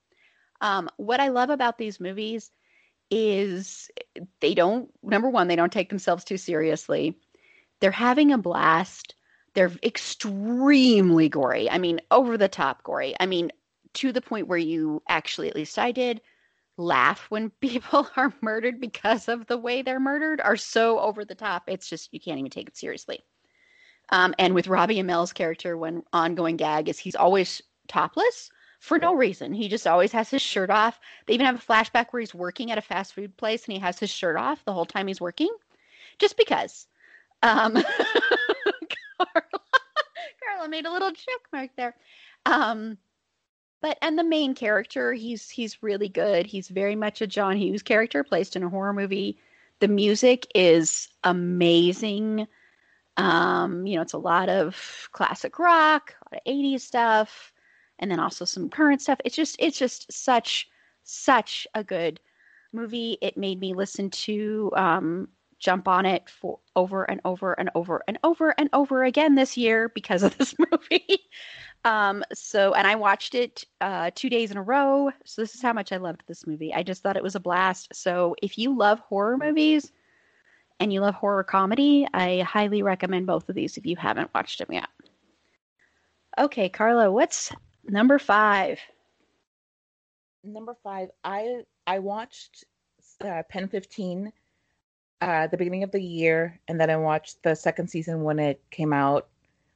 Um, 0.60 0.88
what 0.96 1.20
I 1.20 1.28
love 1.28 1.50
about 1.50 1.76
these 1.76 1.98
movies 1.98 2.52
is 3.10 3.90
they 4.40 4.54
don't 4.54 4.90
number 5.02 5.28
one 5.28 5.48
they 5.48 5.56
don't 5.56 5.72
take 5.72 5.88
themselves 5.88 6.24
too 6.24 6.36
seriously. 6.36 7.16
They're 7.80 7.90
having 7.90 8.32
a 8.32 8.38
blast. 8.38 9.14
They're 9.54 9.72
extremely 9.82 11.28
gory. 11.28 11.68
I 11.70 11.78
mean 11.78 12.00
over 12.10 12.36
the 12.36 12.48
top 12.48 12.82
gory. 12.82 13.14
I 13.18 13.26
mean 13.26 13.50
to 13.94 14.12
the 14.12 14.20
point 14.20 14.46
where 14.46 14.58
you 14.58 15.02
actually 15.08 15.48
at 15.48 15.56
least 15.56 15.76
i 15.76 15.90
did 15.90 16.20
laugh 16.76 17.26
when 17.28 17.50
people 17.60 18.08
are 18.16 18.32
murdered 18.40 18.80
because 18.80 19.28
of 19.28 19.46
the 19.46 19.58
way 19.58 19.82
they're 19.82 20.00
murdered 20.00 20.40
are 20.40 20.56
so 20.56 20.98
over 20.98 21.24
the 21.24 21.34
top. 21.34 21.64
It's 21.66 21.88
just 21.88 22.12
you 22.12 22.20
can't 22.20 22.38
even 22.38 22.50
take 22.50 22.68
it 22.68 22.76
seriously. 22.76 23.20
Um, 24.12 24.34
and 24.38 24.54
with 24.54 24.66
robbie 24.66 24.98
amell's 25.00 25.32
character 25.32 25.76
when 25.76 26.02
ongoing 26.12 26.56
gag 26.56 26.88
is 26.88 26.98
he's 26.98 27.14
always 27.14 27.62
topless 27.86 28.50
for 28.80 28.98
no 28.98 29.14
reason. 29.14 29.52
He 29.52 29.68
just 29.68 29.86
always 29.86 30.10
has 30.12 30.30
his 30.30 30.42
shirt 30.42 30.70
off. 30.70 30.98
They 31.26 31.34
even 31.34 31.46
have 31.46 31.56
a 31.56 31.58
flashback 31.58 32.06
where 32.10 32.20
he's 32.20 32.34
working 32.34 32.72
at 32.72 32.78
a 32.78 32.82
fast 32.82 33.14
food 33.14 33.36
place 33.36 33.66
and 33.66 33.74
he 33.74 33.78
has 33.78 33.98
his 33.98 34.10
shirt 34.10 34.36
off 34.36 34.64
the 34.64 34.72
whole 34.72 34.86
time 34.86 35.06
he's 35.06 35.20
working, 35.20 35.54
just 36.18 36.36
because. 36.36 36.86
Um, 37.42 37.74
Carla, 39.18 39.44
Carla 40.42 40.68
made 40.68 40.86
a 40.86 40.92
little 40.92 41.12
check 41.12 41.40
mark 41.52 41.70
there. 41.76 41.94
Um, 42.46 42.96
but 43.82 43.98
and 44.00 44.18
the 44.18 44.24
main 44.24 44.54
character, 44.54 45.12
he's 45.12 45.50
he's 45.50 45.82
really 45.82 46.08
good. 46.08 46.46
He's 46.46 46.68
very 46.68 46.96
much 46.96 47.20
a 47.20 47.26
John 47.26 47.56
Hughes 47.56 47.82
character 47.82 48.24
placed 48.24 48.56
in 48.56 48.62
a 48.62 48.68
horror 48.68 48.94
movie. 48.94 49.38
The 49.80 49.88
music 49.88 50.46
is 50.54 51.08
amazing. 51.22 52.46
Um, 53.18 53.86
you 53.86 53.96
know, 53.96 54.02
it's 54.02 54.14
a 54.14 54.18
lot 54.18 54.48
of 54.48 55.08
classic 55.12 55.58
rock, 55.58 56.14
a 56.14 56.34
lot 56.34 56.42
of 56.46 56.52
80s 56.52 56.80
stuff 56.80 57.52
and 58.00 58.10
then 58.10 58.18
also 58.18 58.44
some 58.44 58.68
current 58.68 59.00
stuff. 59.00 59.20
It's 59.24 59.36
just 59.36 59.56
it's 59.58 59.78
just 59.78 60.12
such 60.12 60.68
such 61.04 61.66
a 61.74 61.84
good 61.84 62.20
movie. 62.72 63.18
It 63.22 63.36
made 63.36 63.60
me 63.60 63.74
listen 63.74 64.10
to 64.10 64.72
um, 64.76 65.28
jump 65.58 65.86
on 65.86 66.06
it 66.06 66.28
for 66.28 66.58
over 66.74 67.04
and 67.04 67.20
over 67.24 67.52
and 67.52 67.70
over 67.74 68.02
and 68.08 68.18
over 68.24 68.54
and 68.58 68.68
over 68.72 69.04
again 69.04 69.34
this 69.34 69.56
year 69.56 69.90
because 69.90 70.22
of 70.22 70.36
this 70.38 70.54
movie. 70.58 71.20
um, 71.84 72.24
so, 72.32 72.74
and 72.74 72.86
I 72.86 72.96
watched 72.96 73.34
it 73.34 73.64
uh, 73.80 74.10
two 74.14 74.30
days 74.30 74.50
in 74.50 74.56
a 74.56 74.62
row. 74.62 75.10
So 75.24 75.42
this 75.42 75.54
is 75.54 75.62
how 75.62 75.72
much 75.72 75.92
I 75.92 75.98
loved 75.98 76.24
this 76.26 76.46
movie. 76.46 76.74
I 76.74 76.82
just 76.82 77.02
thought 77.02 77.16
it 77.16 77.22
was 77.22 77.36
a 77.36 77.40
blast. 77.40 77.94
So 77.94 78.34
if 78.42 78.58
you 78.58 78.76
love 78.76 78.98
horror 79.00 79.36
movies 79.36 79.92
and 80.80 80.92
you 80.92 81.00
love 81.00 81.14
horror 81.14 81.44
comedy, 81.44 82.06
I 82.14 82.40
highly 82.40 82.82
recommend 82.82 83.26
both 83.26 83.48
of 83.48 83.54
these 83.54 83.76
if 83.76 83.86
you 83.86 83.96
haven't 83.96 84.32
watched 84.34 84.58
them 84.58 84.72
yet. 84.72 84.88
Okay, 86.38 86.68
Carla, 86.68 87.10
what's 87.10 87.52
Number 87.84 88.18
five. 88.18 88.78
Number 90.44 90.74
five. 90.82 91.10
I 91.24 91.62
I 91.86 91.98
watched 91.98 92.64
uh, 93.24 93.42
Pen 93.48 93.68
Fifteen 93.68 94.32
uh, 95.20 95.46
the 95.48 95.56
beginning 95.56 95.82
of 95.82 95.90
the 95.90 96.02
year, 96.02 96.58
and 96.68 96.80
then 96.80 96.90
I 96.90 96.96
watched 96.96 97.42
the 97.42 97.54
second 97.54 97.88
season 97.88 98.22
when 98.22 98.38
it 98.38 98.62
came 98.70 98.92
out 98.92 99.28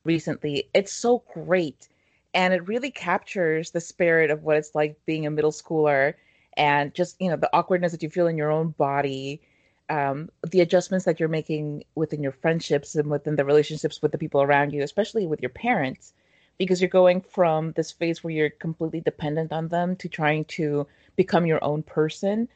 recently. 0.05 0.71
It's 0.75 0.93
so 0.93 1.23
great, 1.35 1.89
and 2.33 2.55
it 2.55 2.67
really 2.67 2.91
captures 2.91 3.71
the 3.71 3.81
spirit 3.81 4.31
of 4.31 4.43
what 4.43 4.57
it's 4.57 4.75
like 4.75 4.99
being 5.07 5.27
a 5.27 5.31
middle 5.31 5.53
schooler, 5.53 6.15
and 6.57 6.95
just 6.95 7.21
you 7.21 7.31
know 7.31 7.37
the 7.37 7.55
awkwardness 7.55 7.93
that 7.93 8.03
you 8.03 8.11
feel 8.11 8.27
in 8.27 8.39
your 8.39 8.51
own 8.51 8.71
body, 8.71 9.43
um, 9.91 10.31
the 10.51 10.61
adjustments 10.61 11.05
that 11.05 11.21
you're 11.21 11.29
making 11.29 11.85
within 11.95 12.23
your 12.23 12.33
friendships 12.33 12.95
and 12.95 13.11
within 13.11 13.37
the 13.37 13.45
relationships 13.45 14.01
with 14.01 14.13
the 14.13 14.19
people 14.19 14.41
around 14.43 14.73
you, 14.73 14.83
especially 14.83 15.27
with 15.27 15.43
your 15.43 15.51
parents 15.51 16.15
because 16.59 16.81
you're 16.81 16.89
going 16.89 17.21
from 17.21 17.73
this 17.73 17.91
phase 17.91 18.23
where 18.23 18.33
you're 18.33 18.51
completely 18.51 19.01
dependent 19.01 19.53
on 19.53 19.69
them 19.69 19.97
to 19.97 20.09
trying 20.09 20.45
to 20.45 20.87
become 21.17 21.47
your 21.47 21.63
own 21.65 21.83
person. 21.83 22.49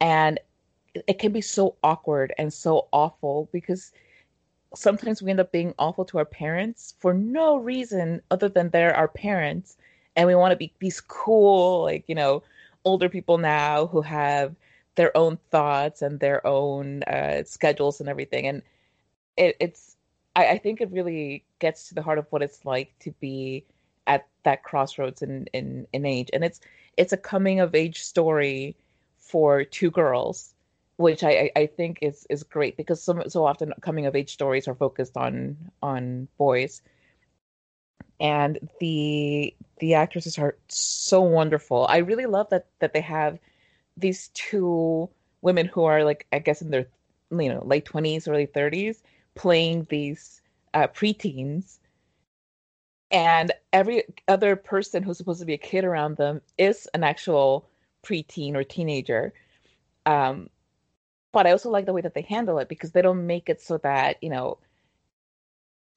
And 0.00 0.40
it 1.06 1.18
can 1.18 1.32
be 1.32 1.40
so 1.40 1.76
awkward 1.82 2.32
and 2.38 2.52
so 2.52 2.88
awful 2.92 3.48
because 3.52 3.92
sometimes 4.74 5.22
we 5.22 5.30
end 5.30 5.40
up 5.40 5.52
being 5.52 5.74
awful 5.78 6.04
to 6.04 6.18
our 6.18 6.24
parents 6.24 6.94
for 6.98 7.14
no 7.14 7.56
reason 7.56 8.20
other 8.30 8.48
than 8.48 8.70
they're 8.70 8.96
our 8.96 9.08
parents. 9.08 9.76
And 10.16 10.26
we 10.26 10.34
want 10.34 10.52
to 10.52 10.56
be 10.56 10.72
these 10.78 11.00
cool 11.00 11.82
like 11.82 12.04
you 12.06 12.14
know 12.14 12.42
older 12.84 13.08
people 13.08 13.38
now 13.38 13.86
who 13.86 14.02
have 14.02 14.54
their 14.96 15.16
own 15.16 15.38
thoughts 15.50 16.02
and 16.02 16.20
their 16.20 16.46
own 16.46 17.02
uh, 17.04 17.42
schedules 17.44 18.00
and 18.00 18.08
everything. 18.08 18.46
And 18.46 18.62
it, 19.36 19.56
it's 19.58 19.93
I, 20.36 20.46
I 20.50 20.58
think 20.58 20.80
it 20.80 20.90
really 20.90 21.44
gets 21.58 21.88
to 21.88 21.94
the 21.94 22.02
heart 22.02 22.18
of 22.18 22.26
what 22.30 22.42
it's 22.42 22.64
like 22.64 22.92
to 23.00 23.10
be 23.20 23.64
at 24.06 24.26
that 24.44 24.62
crossroads 24.62 25.22
in, 25.22 25.46
in, 25.52 25.86
in 25.92 26.04
age. 26.04 26.30
And 26.32 26.44
it's 26.44 26.60
it's 26.96 27.12
a 27.12 27.16
coming 27.16 27.60
of 27.60 27.74
age 27.74 28.02
story 28.02 28.76
for 29.18 29.64
two 29.64 29.90
girls, 29.90 30.54
which 30.96 31.24
I, 31.24 31.50
I 31.56 31.66
think 31.66 31.98
is 32.02 32.26
is 32.30 32.42
great 32.42 32.76
because 32.76 33.02
so 33.02 33.22
so 33.28 33.44
often 33.44 33.72
coming 33.80 34.06
of 34.06 34.14
age 34.14 34.32
stories 34.32 34.68
are 34.68 34.74
focused 34.74 35.16
on 35.16 35.56
on 35.82 36.28
boys. 36.38 36.82
And 38.20 38.58
the 38.80 39.54
the 39.80 39.94
actresses 39.94 40.38
are 40.38 40.56
so 40.68 41.20
wonderful. 41.20 41.86
I 41.88 41.98
really 41.98 42.26
love 42.26 42.48
that 42.50 42.66
that 42.78 42.92
they 42.92 43.00
have 43.00 43.38
these 43.96 44.28
two 44.34 45.08
women 45.42 45.66
who 45.66 45.84
are 45.84 46.04
like 46.04 46.26
I 46.32 46.38
guess 46.38 46.62
in 46.62 46.70
their 46.70 46.86
you 47.30 47.48
know 47.52 47.64
late 47.64 47.84
twenties, 47.84 48.28
early 48.28 48.46
thirties, 48.46 49.02
playing 49.34 49.86
these 49.90 50.42
uh, 50.74 50.88
preteens, 50.88 51.78
and 53.10 53.52
every 53.72 54.04
other 54.28 54.56
person 54.56 55.02
who's 55.02 55.18
supposed 55.18 55.40
to 55.40 55.46
be 55.46 55.54
a 55.54 55.58
kid 55.58 55.84
around 55.84 56.16
them 56.16 56.40
is 56.58 56.88
an 56.94 57.04
actual 57.04 57.68
preteen 58.04 58.54
or 58.54 58.64
teenager. 58.64 59.32
Um, 60.06 60.50
but 61.32 61.46
I 61.46 61.52
also 61.52 61.70
like 61.70 61.86
the 61.86 61.92
way 61.92 62.00
that 62.00 62.14
they 62.14 62.22
handle 62.22 62.58
it 62.58 62.68
because 62.68 62.92
they 62.92 63.02
don't 63.02 63.26
make 63.26 63.48
it 63.48 63.60
so 63.60 63.78
that 63.78 64.22
you 64.22 64.30
know 64.30 64.58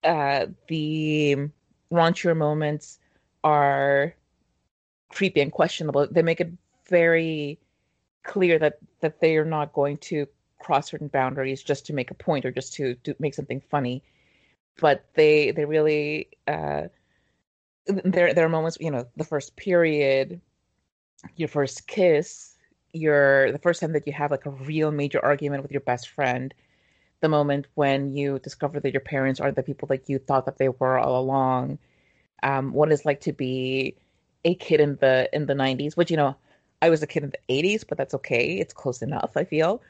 uh, 0.03 0.47
the 0.67 1.49
raunchier 1.91 2.35
moments 2.35 2.99
are 3.43 4.13
creepy 5.09 5.41
and 5.41 5.51
questionable. 5.51 6.07
They 6.09 6.21
make 6.21 6.41
it 6.41 6.51
very 6.89 7.59
clear 8.23 8.59
that 8.59 8.79
that 9.01 9.19
they 9.21 9.38
are 9.38 9.45
not 9.45 9.73
going 9.73 9.97
to 9.97 10.27
cross 10.60 10.89
certain 10.89 11.08
boundaries 11.08 11.64
just 11.64 11.86
to 11.86 11.93
make 11.93 12.12
a 12.12 12.16
point 12.16 12.45
or 12.45 12.51
just 12.51 12.74
to, 12.76 12.95
make 13.20 13.34
something 13.34 13.62
funny. 13.70 14.03
But 14.80 15.05
they 15.16 15.51
they 15.51 15.66
really 15.66 16.30
uh 16.47 16.84
there 17.88 18.34
there 18.34 18.45
are 18.45 18.49
moments 18.49 18.78
you 18.80 18.91
know 18.91 19.08
the 19.16 19.24
first 19.24 19.55
period 19.55 20.41
your 21.36 21.47
first 21.47 21.88
kiss 21.88 22.55
your 22.93 23.51
the 23.51 23.60
first 23.60 23.82
time 23.82 23.93
that 23.93 24.05
you 24.08 24.14
have 24.14 24.32
like 24.32 24.45
a 24.45 24.51
real 24.51 24.91
major 24.91 25.24
argument 25.24 25.64
with 25.64 25.72
your 25.72 25.82
best 25.82 26.10
friend 26.10 26.53
the 27.22 27.30
moment 27.30 27.68
when 27.76 28.14
you 28.14 28.39
discover 28.39 28.80
that 28.80 28.93
your 28.93 29.01
parents 29.01 29.39
are 29.39 29.51
the 29.51 29.64
people 29.64 29.88
that 29.88 30.08
you 30.10 30.20
thought 30.20 30.45
that 30.45 30.58
they 30.58 30.70
were 30.70 30.97
all 30.97 31.20
along 31.20 31.78
um 32.43 32.74
what 32.74 32.91
it's 32.91 33.05
like 33.05 33.22
to 33.22 33.34
be 33.34 33.95
a 34.45 34.53
kid 34.55 34.80
in 34.80 34.95
the 34.97 35.30
in 35.34 35.45
the 35.45 35.53
90s 35.53 35.97
which 35.97 36.12
you 36.12 36.18
know 36.18 36.36
i 36.82 36.89
was 36.89 37.01
a 37.01 37.08
kid 37.08 37.24
in 37.24 37.32
the 37.32 37.53
80s 37.53 37.86
but 37.88 37.97
that's 37.97 38.14
okay. 38.14 38.60
It's 38.60 38.74
close 38.74 39.01
enough 39.01 39.32
i 39.36 39.43
feel 39.43 39.82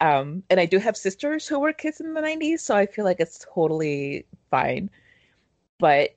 um, 0.00 0.42
and 0.50 0.60
I 0.60 0.66
do 0.66 0.78
have 0.78 0.96
sisters 0.96 1.46
who 1.46 1.58
were 1.58 1.72
kids 1.72 2.00
in 2.00 2.14
the 2.14 2.20
90s, 2.20 2.60
so 2.60 2.76
I 2.76 2.86
feel 2.86 3.04
like 3.04 3.20
it's 3.20 3.44
totally 3.52 4.26
fine. 4.50 4.90
But 5.78 6.16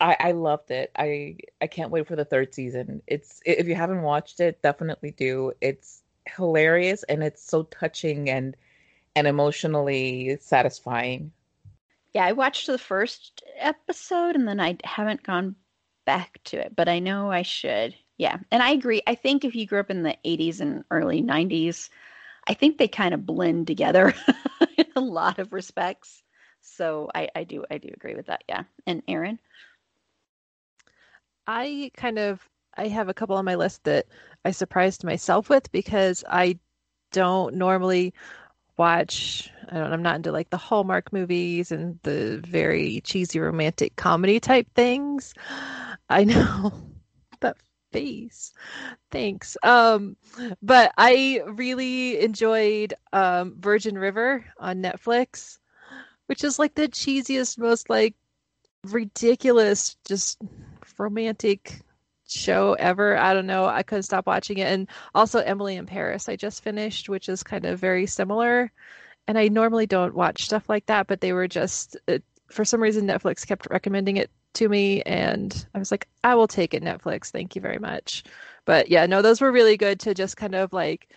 I, 0.00 0.16
I 0.20 0.32
loved 0.32 0.70
it. 0.70 0.90
I 0.96 1.36
I 1.60 1.66
can't 1.66 1.90
wait 1.90 2.06
for 2.06 2.16
the 2.16 2.24
third 2.24 2.54
season. 2.54 3.02
It's 3.06 3.40
if 3.46 3.66
you 3.66 3.74
haven't 3.74 4.02
watched 4.02 4.40
it, 4.40 4.62
definitely 4.62 5.12
do. 5.12 5.52
It's 5.60 6.02
hilarious 6.36 7.02
and 7.04 7.22
it's 7.22 7.42
so 7.42 7.64
touching 7.64 8.28
and 8.28 8.56
and 9.14 9.26
emotionally 9.26 10.36
satisfying. 10.40 11.32
Yeah, 12.12 12.26
I 12.26 12.32
watched 12.32 12.66
the 12.66 12.78
first 12.78 13.42
episode 13.58 14.36
and 14.36 14.46
then 14.46 14.60
I 14.60 14.76
haven't 14.84 15.22
gone 15.22 15.56
back 16.04 16.40
to 16.44 16.58
it, 16.58 16.74
but 16.76 16.88
I 16.88 16.98
know 16.98 17.30
I 17.30 17.42
should. 17.42 17.94
Yeah, 18.18 18.38
and 18.50 18.62
I 18.62 18.70
agree. 18.70 19.02
I 19.06 19.14
think 19.14 19.44
if 19.44 19.54
you 19.54 19.66
grew 19.66 19.80
up 19.80 19.90
in 19.90 20.02
the 20.02 20.16
80s 20.24 20.60
and 20.60 20.84
early 20.90 21.22
90s, 21.22 21.90
I 22.46 22.54
think 22.54 22.78
they 22.78 22.88
kind 22.88 23.14
of 23.14 23.26
blend 23.26 23.66
together 23.66 24.14
in 24.76 24.86
a 24.96 25.00
lot 25.00 25.38
of 25.38 25.52
respects. 25.52 26.22
So 26.60 27.08
I, 27.14 27.28
I 27.34 27.44
do 27.44 27.64
I 27.70 27.78
do 27.78 27.88
agree 27.94 28.14
with 28.14 28.26
that. 28.26 28.44
Yeah. 28.48 28.64
And 28.86 29.02
Erin? 29.08 29.38
I 31.46 31.90
kind 31.96 32.18
of 32.18 32.48
I 32.76 32.88
have 32.88 33.08
a 33.08 33.14
couple 33.14 33.36
on 33.36 33.44
my 33.44 33.54
list 33.54 33.84
that 33.84 34.06
I 34.44 34.50
surprised 34.50 35.04
myself 35.04 35.48
with 35.48 35.70
because 35.72 36.24
I 36.28 36.58
don't 37.12 37.54
normally 37.54 38.12
watch 38.76 39.50
I 39.70 39.78
don't 39.78 39.92
I'm 39.92 40.02
not 40.02 40.16
into 40.16 40.32
like 40.32 40.50
the 40.50 40.56
Hallmark 40.56 41.12
movies 41.12 41.72
and 41.72 41.98
the 42.02 42.40
very 42.46 43.00
cheesy 43.02 43.38
romantic 43.40 43.96
comedy 43.96 44.40
type 44.40 44.68
things. 44.74 45.34
I 46.08 46.24
know 46.24 46.72
that 47.40 47.56
face. 47.96 48.52
Thanks. 49.10 49.56
Um 49.62 50.16
but 50.62 50.92
I 50.98 51.42
really 51.46 52.20
enjoyed 52.20 52.94
um 53.12 53.54
Virgin 53.58 53.96
River 53.98 54.44
on 54.58 54.82
Netflix, 54.82 55.58
which 56.26 56.44
is 56.44 56.58
like 56.58 56.74
the 56.74 56.88
cheesiest 56.88 57.58
most 57.58 57.88
like 57.88 58.14
ridiculous 58.84 59.96
just 60.04 60.40
romantic 60.98 61.80
show 62.28 62.74
ever. 62.74 63.16
I 63.16 63.34
don't 63.34 63.46
know. 63.46 63.66
I 63.66 63.82
couldn't 63.82 64.02
stop 64.02 64.26
watching 64.26 64.58
it. 64.58 64.66
And 64.66 64.88
also 65.14 65.40
Emily 65.40 65.76
in 65.76 65.86
Paris, 65.86 66.28
I 66.28 66.36
just 66.36 66.62
finished, 66.62 67.08
which 67.08 67.28
is 67.28 67.42
kind 67.42 67.64
of 67.64 67.78
very 67.78 68.06
similar. 68.06 68.72
And 69.28 69.38
I 69.38 69.48
normally 69.48 69.86
don't 69.86 70.14
watch 70.14 70.44
stuff 70.44 70.68
like 70.68 70.86
that, 70.86 71.06
but 71.06 71.20
they 71.20 71.32
were 71.32 71.48
just, 71.48 71.96
it, 72.06 72.22
for 72.48 72.64
some 72.64 72.80
reason, 72.80 73.06
Netflix 73.06 73.46
kept 73.46 73.66
recommending 73.70 74.16
it 74.18 74.30
to 74.56 74.68
me. 74.68 75.02
And 75.02 75.66
I 75.74 75.78
was 75.78 75.90
like, 75.90 76.08
I 76.24 76.34
will 76.34 76.48
take 76.48 76.74
it, 76.74 76.82
Netflix. 76.82 77.30
Thank 77.30 77.54
you 77.54 77.62
very 77.62 77.78
much. 77.78 78.24
But 78.64 78.88
yeah, 78.88 79.06
no, 79.06 79.22
those 79.22 79.40
were 79.40 79.52
really 79.52 79.76
good 79.76 80.00
to 80.00 80.14
just 80.14 80.36
kind 80.36 80.54
of 80.54 80.72
like 80.72 81.12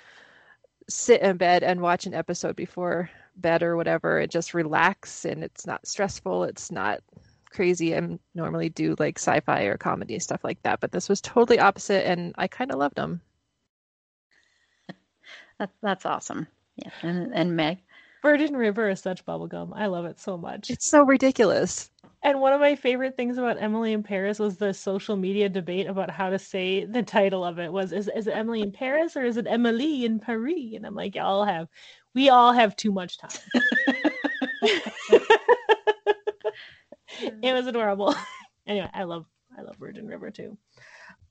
sit 0.88 1.22
in 1.22 1.38
bed 1.38 1.64
and 1.64 1.82
watch 1.82 2.06
an 2.06 2.14
episode 2.14 2.56
before 2.56 3.10
bed 3.36 3.64
or 3.64 3.76
whatever 3.76 4.20
and 4.20 4.32
just 4.32 4.54
relax. 4.54 5.26
And 5.26 5.44
it's 5.44 5.66
not 5.66 5.88
stressful. 5.88 6.44
It's 6.44 6.72
not 6.72 7.02
crazy 7.50 7.96
I 7.96 8.20
normally 8.36 8.70
do 8.70 8.96
like 9.00 9.18
sci-fi 9.18 9.64
or 9.64 9.78
comedy 9.78 10.20
stuff 10.20 10.44
like 10.44 10.62
that 10.64 10.80
but 10.80 10.92
this 10.92 11.10
was 11.10 11.22
totally 11.22 11.60
opposite 11.60 12.08
and 12.08 12.34
i 12.38 12.48
kind 12.48 12.72
of 12.72 12.78
loved 12.78 12.96
them 12.96 13.22
that's 15.60 15.76
that's 15.82 16.06
awesome 16.06 16.48
yeah 16.76 16.92
and, 17.02 17.34
and 17.34 17.56
meg 17.56 17.80
virgin 18.22 18.56
river 18.56 18.90
is 18.90 19.00
such 19.00 19.26
bubblegum 19.26 19.72
i 19.76 19.88
love 19.88 20.06
it 20.06 20.20
so 20.20 20.38
much 20.38 20.70
it's 20.70 20.90
so 20.90 21.04
ridiculous 21.04 21.90
and 22.22 22.42
one 22.42 22.52
of 22.54 22.60
my 22.60 22.76
favorite 22.76 23.16
things 23.16 23.38
about 23.38 23.62
emily 23.62 23.94
in 23.94 24.04
paris 24.04 24.40
was 24.40 24.58
the 24.58 24.74
social 24.74 25.16
media 25.16 25.50
debate 25.50 25.88
about 25.88 26.10
how 26.10 26.30
to 26.30 26.40
say 26.40 26.86
the 26.86 27.04
title 27.04 27.44
of 27.44 27.60
it 27.60 27.72
was 27.72 27.92
is, 27.92 28.10
is 28.16 28.28
it 28.28 28.36
emily 28.36 28.62
in 28.62 28.72
paris 28.72 29.16
or 29.16 29.24
is 29.24 29.38
it 29.38 29.48
emily 29.48 30.06
in 30.06 30.20
paris 30.20 30.56
and 30.76 30.86
i'm 30.86 30.96
like 30.96 31.16
y'all 31.16 31.46
have 31.46 31.68
we 32.16 32.30
all 32.30 32.52
have 32.52 32.76
too 32.76 32.92
much 32.92 33.18
time 33.18 33.30
it 37.42 37.54
was 37.54 37.68
adorable. 37.68 38.16
anyway, 38.68 38.90
I 38.94 39.04
love 39.04 39.26
I 39.58 39.62
love 39.62 39.76
Virgin 39.80 40.08
River 40.08 40.32
too. 40.32 40.58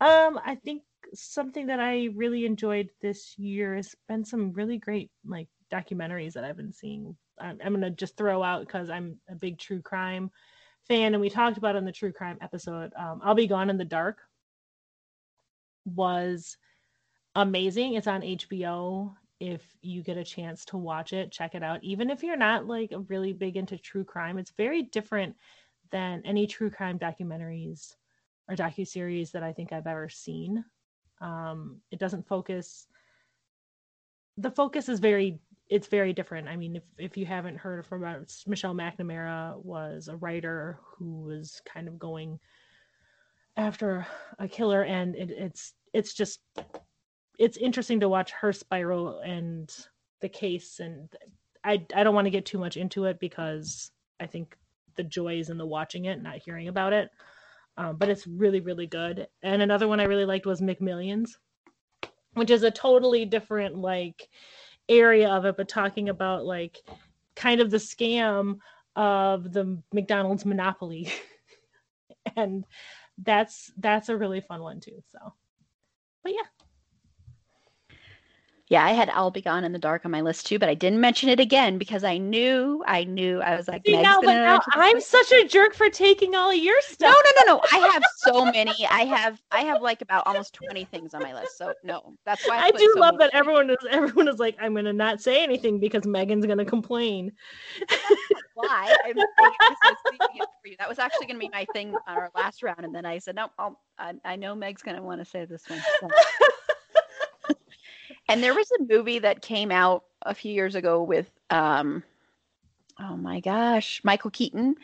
Um, 0.00 0.38
I 0.44 0.56
think 0.64 0.82
something 1.14 1.66
that 1.66 1.80
I 1.80 2.08
really 2.14 2.44
enjoyed 2.44 2.90
this 3.00 3.38
year 3.38 3.76
has 3.76 3.94
been 4.08 4.24
some 4.24 4.52
really 4.52 4.78
great 4.78 5.10
like 5.26 5.48
documentaries 5.72 6.32
that 6.34 6.44
I've 6.44 6.56
been 6.56 6.72
seeing. 6.72 7.16
I'm, 7.40 7.58
I'm 7.64 7.72
gonna 7.72 7.90
just 7.90 8.16
throw 8.16 8.42
out 8.42 8.66
because 8.66 8.90
I'm 8.90 9.16
a 9.30 9.34
big 9.34 9.58
true 9.58 9.80
crime 9.80 10.30
fan, 10.86 11.14
and 11.14 11.20
we 11.20 11.30
talked 11.30 11.58
about 11.58 11.76
in 11.76 11.84
the 11.84 11.92
true 11.92 12.12
crime 12.12 12.38
episode. 12.40 12.92
Um, 12.96 13.20
I'll 13.22 13.34
be 13.34 13.46
gone 13.46 13.70
in 13.70 13.78
the 13.78 13.84
dark 13.84 14.18
was 15.84 16.56
amazing. 17.34 17.94
It's 17.94 18.06
on 18.06 18.22
HBO. 18.22 19.14
If 19.40 19.62
you 19.82 20.02
get 20.02 20.16
a 20.16 20.24
chance 20.24 20.64
to 20.66 20.76
watch 20.76 21.12
it, 21.12 21.30
check 21.30 21.54
it 21.54 21.62
out. 21.62 21.82
Even 21.82 22.10
if 22.10 22.22
you're 22.22 22.36
not 22.36 22.66
like 22.66 22.92
a 22.92 23.00
really 23.00 23.32
big 23.32 23.56
into 23.56 23.78
true 23.78 24.04
crime, 24.04 24.38
it's 24.38 24.52
very 24.56 24.82
different 24.82 25.36
than 25.90 26.22
any 26.24 26.46
true 26.46 26.70
crime 26.70 26.98
documentaries 26.98 27.94
or 28.48 28.56
docu 28.56 28.86
series 28.86 29.30
that 29.32 29.42
I 29.42 29.52
think 29.52 29.72
I've 29.72 29.86
ever 29.86 30.08
seen. 30.08 30.64
Um, 31.20 31.80
it 31.90 31.98
doesn't 31.98 32.26
focus. 32.26 32.86
The 34.36 34.50
focus 34.50 34.88
is 34.88 35.00
very 35.00 35.38
it's 35.68 35.86
very 35.86 36.12
different. 36.12 36.48
I 36.48 36.56
mean, 36.56 36.76
if 36.76 36.84
if 36.98 37.16
you 37.16 37.26
haven't 37.26 37.58
heard 37.58 37.84
from 37.84 38.02
Michelle 38.46 38.74
McNamara 38.74 39.62
was 39.62 40.08
a 40.08 40.16
writer 40.16 40.78
who 40.82 41.22
was 41.22 41.60
kind 41.66 41.88
of 41.88 41.98
going 41.98 42.38
after 43.56 44.06
a 44.38 44.48
killer, 44.48 44.82
and 44.82 45.14
it, 45.14 45.30
it's 45.30 45.74
it's 45.92 46.14
just 46.14 46.40
it's 47.38 47.56
interesting 47.56 48.00
to 48.00 48.08
watch 48.08 48.32
her 48.32 48.52
spiral 48.52 49.20
and 49.20 49.74
the 50.20 50.28
case. 50.28 50.80
And 50.80 51.08
I 51.64 51.84
I 51.94 52.02
don't 52.02 52.14
want 52.14 52.26
to 52.26 52.30
get 52.30 52.46
too 52.46 52.58
much 52.58 52.76
into 52.76 53.04
it 53.04 53.20
because 53.20 53.90
I 54.20 54.26
think 54.26 54.56
the 54.96 55.04
joy 55.04 55.38
is 55.38 55.50
in 55.50 55.58
the 55.58 55.66
watching 55.66 56.06
it, 56.06 56.22
not 56.22 56.38
hearing 56.38 56.68
about 56.68 56.92
it. 56.92 57.10
Um, 57.76 57.96
but 57.96 58.08
it's 58.08 58.26
really, 58.26 58.60
really 58.60 58.88
good. 58.88 59.28
And 59.42 59.62
another 59.62 59.86
one 59.86 60.00
I 60.00 60.04
really 60.04 60.24
liked 60.24 60.46
was 60.46 60.60
McMillions, 60.60 61.30
which 62.34 62.50
is 62.50 62.64
a 62.64 62.72
totally 62.72 63.24
different 63.24 63.76
like 63.76 64.28
area 64.88 65.28
of 65.28 65.44
it, 65.44 65.56
but 65.56 65.68
talking 65.68 66.08
about 66.08 66.44
like 66.44 66.78
kind 67.36 67.60
of 67.60 67.70
the 67.70 67.76
scam 67.76 68.58
of 68.96 69.52
the 69.52 69.80
McDonald's 69.92 70.44
monopoly. 70.44 71.12
and 72.36 72.64
that's 73.22 73.72
that's 73.78 74.08
a 74.08 74.16
really 74.16 74.40
fun 74.40 74.62
one 74.62 74.80
too. 74.80 75.02
So 75.10 75.18
but 76.22 76.32
yeah, 76.32 76.67
yeah, 78.68 78.84
I 78.84 78.92
had 78.92 79.08
I'll 79.10 79.30
Be 79.30 79.40
Gone 79.40 79.64
in 79.64 79.72
the 79.72 79.78
Dark 79.78 80.04
on 80.04 80.10
my 80.10 80.20
list 80.20 80.46
too, 80.46 80.58
but 80.58 80.68
I 80.68 80.74
didn't 80.74 81.00
mention 81.00 81.30
it 81.30 81.40
again 81.40 81.78
because 81.78 82.04
I 82.04 82.18
knew, 82.18 82.84
I 82.86 83.04
knew, 83.04 83.40
I 83.40 83.56
was 83.56 83.66
like, 83.66 83.82
See, 83.86 84.00
now, 84.00 84.20
but 84.20 84.34
now 84.34 84.60
I'm 84.72 85.00
such 85.00 85.32
a 85.32 85.48
jerk 85.48 85.74
for 85.74 85.88
taking 85.88 86.34
all 86.34 86.50
of 86.50 86.56
your 86.56 86.78
stuff. 86.82 87.14
No, 87.14 87.46
no, 87.46 87.54
no, 87.54 87.54
no. 87.54 87.62
I 87.72 87.88
have 87.88 88.02
so 88.18 88.44
many. 88.44 88.86
I 88.90 89.00
have, 89.00 89.40
I 89.50 89.60
have 89.60 89.80
like 89.80 90.02
about 90.02 90.26
almost 90.26 90.52
20 90.52 90.84
things 90.86 91.14
on 91.14 91.22
my 91.22 91.32
list. 91.32 91.56
So 91.56 91.72
no, 91.82 92.14
that's 92.26 92.46
why 92.46 92.58
I, 92.58 92.66
I 92.66 92.70
do 92.72 92.90
so 92.94 93.00
love 93.00 93.18
that 93.18 93.30
everyone 93.32 93.70
is, 93.70 93.78
everyone 93.90 94.28
is 94.28 94.38
like, 94.38 94.56
I'm 94.60 94.74
going 94.74 94.84
to 94.84 94.92
not 94.92 95.22
say 95.22 95.42
anything 95.42 95.80
because 95.80 96.06
Megan's 96.06 96.44
going 96.44 96.58
to 96.58 96.66
complain. 96.66 97.32
why 98.54 98.94
I'm 99.06 99.14
for 99.14 100.68
you. 100.68 100.76
That 100.78 100.88
was 100.88 100.98
actually 100.98 101.26
going 101.26 101.40
to 101.40 101.46
be 101.46 101.48
my 101.50 101.66
thing 101.72 101.94
on 102.06 102.18
our 102.18 102.30
last 102.34 102.62
round, 102.62 102.84
and 102.84 102.94
then 102.94 103.06
I 103.06 103.18
said, 103.18 103.36
no, 103.36 103.48
I'll, 103.58 103.80
I, 103.98 104.12
I 104.24 104.36
know 104.36 104.54
Meg's 104.54 104.82
going 104.82 104.96
to 104.96 105.02
want 105.02 105.20
to 105.20 105.24
say 105.24 105.46
this 105.46 105.62
one. 105.68 105.80
So. 106.00 106.08
And 108.28 108.42
there 108.42 108.54
was 108.54 108.70
a 108.72 108.84
movie 108.84 109.18
that 109.20 109.42
came 109.42 109.70
out 109.70 110.04
a 110.22 110.34
few 110.34 110.52
years 110.52 110.74
ago 110.74 111.02
with 111.02 111.30
um 111.50 112.02
oh 113.00 113.16
my 113.16 113.40
gosh, 113.40 114.00
Michael 114.04 114.30
Keaton 114.30 114.74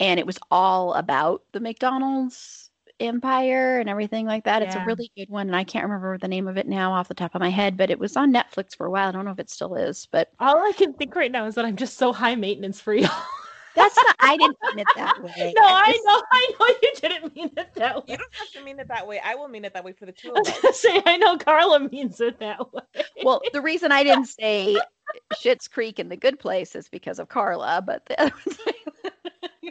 and 0.00 0.18
it 0.18 0.26
was 0.26 0.38
all 0.50 0.94
about 0.94 1.42
the 1.52 1.60
McDonald's 1.60 2.70
empire 3.00 3.78
and 3.78 3.88
everything 3.88 4.26
like 4.26 4.44
that. 4.44 4.62
Yeah. 4.62 4.66
It's 4.66 4.76
a 4.76 4.84
really 4.84 5.10
good 5.16 5.28
one 5.28 5.46
and 5.48 5.56
I 5.56 5.64
can't 5.64 5.84
remember 5.84 6.18
the 6.18 6.28
name 6.28 6.48
of 6.48 6.56
it 6.56 6.66
now 6.68 6.92
off 6.92 7.08
the 7.08 7.14
top 7.14 7.34
of 7.34 7.40
my 7.40 7.50
head, 7.50 7.76
but 7.76 7.90
it 7.90 7.98
was 7.98 8.16
on 8.16 8.32
Netflix 8.32 8.76
for 8.76 8.86
a 8.86 8.90
while. 8.90 9.08
I 9.08 9.12
don't 9.12 9.24
know 9.24 9.32
if 9.32 9.38
it 9.38 9.50
still 9.50 9.74
is, 9.76 10.06
but 10.10 10.30
all 10.40 10.58
I 10.58 10.72
can 10.72 10.92
think 10.94 11.14
right 11.14 11.30
now 11.32 11.46
is 11.46 11.54
that 11.54 11.64
I'm 11.64 11.76
just 11.76 11.98
so 11.98 12.12
high 12.12 12.34
maintenance 12.34 12.80
for 12.80 12.94
y'all. 12.94 13.10
That's 13.74 13.96
not. 13.96 14.16
I 14.20 14.36
didn't 14.36 14.58
mean 14.62 14.78
it 14.80 14.86
that 14.96 15.22
way. 15.22 15.54
No, 15.56 15.64
I, 15.64 15.92
just, 15.92 16.04
I 16.06 16.12
know. 16.12 16.22
I 16.32 16.52
know 16.58 16.66
you 16.82 16.92
didn't 17.00 17.36
mean 17.36 17.50
it 17.56 17.74
that 17.74 17.96
way. 17.96 18.02
You 18.08 18.16
don't 18.18 18.34
have 18.34 18.50
to 18.52 18.64
mean 18.64 18.78
it 18.78 18.88
that 18.88 19.06
way. 19.06 19.20
I 19.24 19.34
will 19.34 19.48
mean 19.48 19.64
it 19.64 19.74
that 19.74 19.84
way 19.84 19.92
for 19.92 20.06
the 20.06 20.12
two 20.12 20.32
of 20.32 20.46
us. 20.46 20.80
say, 20.80 21.02
I 21.06 21.16
know 21.16 21.36
Carla 21.38 21.80
means 21.80 22.20
it 22.20 22.38
that 22.40 22.72
way. 22.72 22.82
Well, 23.24 23.40
the 23.52 23.60
reason 23.60 23.92
I 23.92 24.02
didn't 24.02 24.26
say 24.40 24.76
Schitt's 25.34 25.68
Creek 25.68 25.98
in 25.98 26.08
the 26.08 26.16
Good 26.16 26.38
Place 26.38 26.74
is 26.74 26.88
because 26.88 27.18
of 27.18 27.28
Carla, 27.28 27.82
but 27.84 28.04
the 28.06 28.20
other 28.20 28.34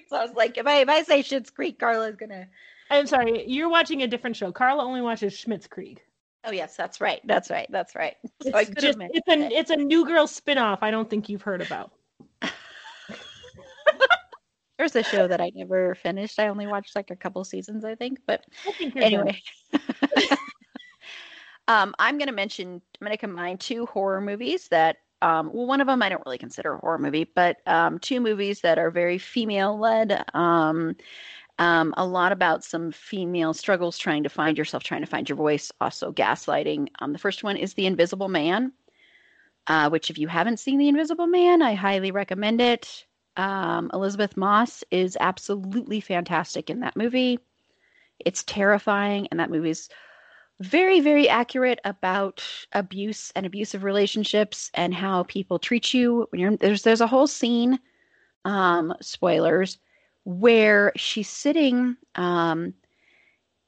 so 0.07 0.17
I 0.17 0.25
was 0.25 0.35
like, 0.35 0.57
if 0.57 0.67
I 0.67 0.79
if 0.79 0.89
I 0.89 1.03
say 1.03 1.21
Schitt's 1.21 1.49
Creek, 1.49 1.79
Carla's 1.79 2.15
gonna. 2.15 2.47
I'm 2.89 3.07
sorry, 3.07 3.47
you're 3.47 3.69
watching 3.69 4.01
a 4.03 4.07
different 4.07 4.35
show. 4.35 4.51
Carla 4.51 4.83
only 4.83 5.01
watches 5.01 5.33
Schmitz 5.33 5.67
Creek. 5.67 6.03
Oh 6.43 6.51
yes, 6.51 6.75
that's 6.75 6.99
right. 6.99 7.21
That's 7.23 7.49
right. 7.49 7.67
That's 7.69 7.95
right. 7.95 8.15
So 8.41 8.57
it's, 8.57 8.69
just, 8.71 8.97
it's 8.99 9.27
a 9.27 9.33
it. 9.33 9.51
it's 9.51 9.69
a 9.69 9.77
New 9.77 10.05
Girl 10.05 10.25
spinoff. 10.25 10.79
I 10.81 10.91
don't 10.91 11.09
think 11.09 11.29
you've 11.29 11.43
heard 11.43 11.61
about. 11.61 11.91
There's 14.81 14.95
a 14.95 15.03
show 15.03 15.27
that 15.27 15.39
I 15.39 15.51
never 15.53 15.95
finished. 15.95 16.39
I 16.39 16.47
only 16.47 16.65
watched 16.65 16.95
like 16.95 17.11
a 17.11 17.15
couple 17.15 17.43
seasons, 17.43 17.85
I 17.85 17.95
think. 17.95 18.19
But 18.25 18.45
I 18.65 18.99
anyway. 19.01 19.41
um, 21.67 21.93
I'm 21.99 22.17
going 22.17 22.27
to 22.27 22.33
mention, 22.33 22.81
I'm 22.99 23.05
going 23.05 23.11
to 23.11 23.17
combine 23.17 23.57
two 23.57 23.85
horror 23.85 24.21
movies 24.21 24.67
that, 24.69 24.97
um, 25.21 25.51
well, 25.53 25.67
one 25.67 25.81
of 25.81 25.87
them 25.87 26.01
I 26.01 26.09
don't 26.09 26.23
really 26.25 26.37
consider 26.37 26.73
a 26.73 26.79
horror 26.79 26.97
movie, 26.97 27.29
but 27.35 27.57
um, 27.67 27.99
two 27.99 28.19
movies 28.19 28.61
that 28.61 28.79
are 28.79 28.89
very 28.91 29.17
female 29.17 29.77
led. 29.79 30.23
Um, 30.33 30.95
Um, 31.59 31.93
a 31.95 32.05
lot 32.05 32.31
about 32.31 32.63
some 32.63 32.91
female 32.91 33.53
struggles 33.53 33.99
trying 33.99 34.23
to 34.23 34.29
find 34.29 34.57
yourself, 34.57 34.83
trying 34.83 35.01
to 35.01 35.07
find 35.07 35.29
your 35.29 35.35
voice, 35.35 35.71
also 35.79 36.11
gaslighting. 36.11 36.87
Um, 36.97 37.13
the 37.13 37.19
first 37.19 37.43
one 37.43 37.55
is 37.55 37.75
The 37.75 37.85
Invisible 37.85 38.29
Man, 38.29 38.71
uh, 39.67 39.89
which, 39.91 40.09
if 40.09 40.17
you 40.17 40.27
haven't 40.27 40.59
seen 40.59 40.79
The 40.79 40.87
Invisible 40.87 41.27
Man, 41.27 41.61
I 41.61 41.75
highly 41.75 42.09
recommend 42.09 42.61
it. 42.61 43.05
Um, 43.37 43.89
Elisabeth 43.93 44.35
Moss 44.35 44.83
is 44.91 45.17
absolutely 45.19 46.01
fantastic 46.01 46.69
in 46.69 46.81
that 46.81 46.97
movie. 46.97 47.39
It's 48.19 48.43
terrifying, 48.43 49.27
and 49.31 49.39
that 49.39 49.49
movie 49.49 49.69
is 49.69 49.89
very, 50.59 50.99
very 50.99 51.27
accurate 51.27 51.79
about 51.83 52.43
abuse 52.71 53.31
and 53.35 53.45
abusive 53.45 53.83
relationships 53.83 54.69
and 54.75 54.93
how 54.93 55.23
people 55.23 55.57
treat 55.57 55.93
you 55.93 56.27
when 56.29 56.39
you're 56.39 56.57
there's 56.57 56.83
there's 56.83 57.01
a 57.01 57.07
whole 57.07 57.25
scene, 57.25 57.79
um, 58.45 58.93
spoilers, 59.01 59.79
where 60.23 60.91
she's 60.95 61.29
sitting 61.29 61.97
um, 62.15 62.75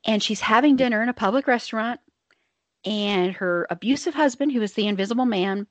and 0.06 0.22
she's 0.22 0.42
having 0.42 0.76
dinner 0.76 1.02
in 1.02 1.10
a 1.10 1.14
public 1.14 1.48
restaurant, 1.48 2.00
and 2.86 3.34
her 3.34 3.66
abusive 3.70 4.14
husband, 4.14 4.52
who 4.52 4.62
is 4.62 4.74
the 4.74 4.88
invisible 4.88 5.26
man, 5.26 5.66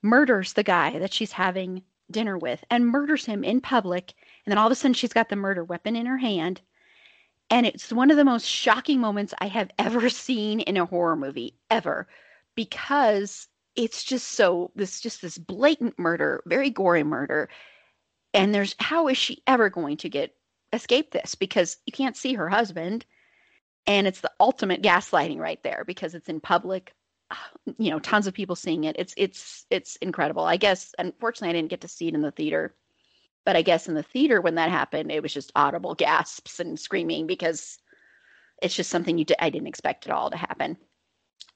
murders 0.00 0.54
the 0.54 0.62
guy 0.62 0.98
that 1.00 1.12
she's 1.12 1.32
having 1.32 1.82
dinner 2.10 2.38
with 2.38 2.64
and 2.70 2.86
murders 2.86 3.24
him 3.24 3.44
in 3.44 3.60
public. 3.60 4.14
And 4.44 4.52
then 4.52 4.58
all 4.58 4.66
of 4.66 4.72
a 4.72 4.74
sudden, 4.74 4.94
she's 4.94 5.12
got 5.12 5.28
the 5.28 5.36
murder 5.36 5.64
weapon 5.64 5.96
in 5.96 6.06
her 6.06 6.18
hand. 6.18 6.60
And 7.50 7.66
it's 7.66 7.92
one 7.92 8.10
of 8.10 8.16
the 8.16 8.24
most 8.24 8.46
shocking 8.46 9.00
moments 9.00 9.34
I 9.40 9.46
have 9.46 9.70
ever 9.78 10.08
seen 10.08 10.60
in 10.60 10.76
a 10.76 10.86
horror 10.86 11.16
movie, 11.16 11.56
ever, 11.70 12.08
because 12.54 13.48
it's 13.76 14.04
just 14.04 14.28
so 14.28 14.70
this 14.76 15.00
just 15.00 15.22
this 15.22 15.38
blatant 15.38 15.98
murder, 15.98 16.42
very 16.46 16.70
gory 16.70 17.02
murder 17.02 17.48
and 18.32 18.54
there's 18.54 18.74
how 18.78 19.08
is 19.08 19.16
she 19.16 19.42
ever 19.46 19.68
going 19.68 19.96
to 19.98 20.08
get 20.08 20.34
escape 20.72 21.10
this 21.10 21.34
because 21.34 21.78
you 21.86 21.92
can't 21.92 22.16
see 22.16 22.34
her 22.34 22.48
husband 22.48 23.04
and 23.86 24.06
it's 24.06 24.20
the 24.20 24.30
ultimate 24.38 24.82
gaslighting 24.82 25.38
right 25.38 25.62
there 25.62 25.84
because 25.86 26.14
it's 26.14 26.28
in 26.28 26.40
public 26.40 26.94
you 27.78 27.90
know 27.90 27.98
tons 27.98 28.26
of 28.26 28.34
people 28.34 28.56
seeing 28.56 28.84
it 28.84 28.96
it's 28.98 29.14
it's 29.16 29.66
it's 29.70 29.96
incredible 29.96 30.44
i 30.44 30.56
guess 30.56 30.94
unfortunately 30.98 31.50
i 31.50 31.52
didn't 31.52 31.70
get 31.70 31.80
to 31.80 31.88
see 31.88 32.08
it 32.08 32.14
in 32.14 32.22
the 32.22 32.30
theater 32.30 32.74
but 33.44 33.56
i 33.56 33.62
guess 33.62 33.88
in 33.88 33.94
the 33.94 34.02
theater 34.02 34.40
when 34.40 34.54
that 34.54 34.70
happened 34.70 35.10
it 35.10 35.22
was 35.22 35.32
just 35.32 35.52
audible 35.54 35.94
gasps 35.94 36.60
and 36.60 36.78
screaming 36.78 37.26
because 37.26 37.78
it's 38.62 38.74
just 38.74 38.90
something 38.90 39.18
you 39.18 39.24
i 39.38 39.50
didn't 39.50 39.68
expect 39.68 40.06
at 40.06 40.12
all 40.12 40.30
to 40.30 40.36
happen 40.36 40.76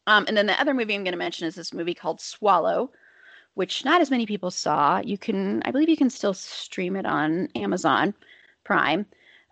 um, 0.07 0.27
and 0.29 0.37
then 0.37 0.47
the 0.47 0.61
other 0.61 0.75
movie 0.75 0.95
i'm 0.95 1.05
going 1.05 1.12
to 1.12 1.18
mention 1.18 1.47
is 1.47 1.55
this 1.55 1.72
movie 1.75 1.95
called 1.95 2.20
swallow 2.20 2.91
which 3.55 3.85
not 3.85 4.01
as 4.01 4.11
many 4.11 4.27
people 4.27 4.51
saw. 4.51 5.01
You 5.03 5.16
can, 5.16 5.62
I 5.64 5.70
believe, 5.70 5.89
you 5.89 5.97
can 5.97 6.11
still 6.11 6.35
stream 6.35 6.97
it 6.97 7.07
on 7.07 7.49
Amazon 7.55 8.14
Prime. 8.64 9.07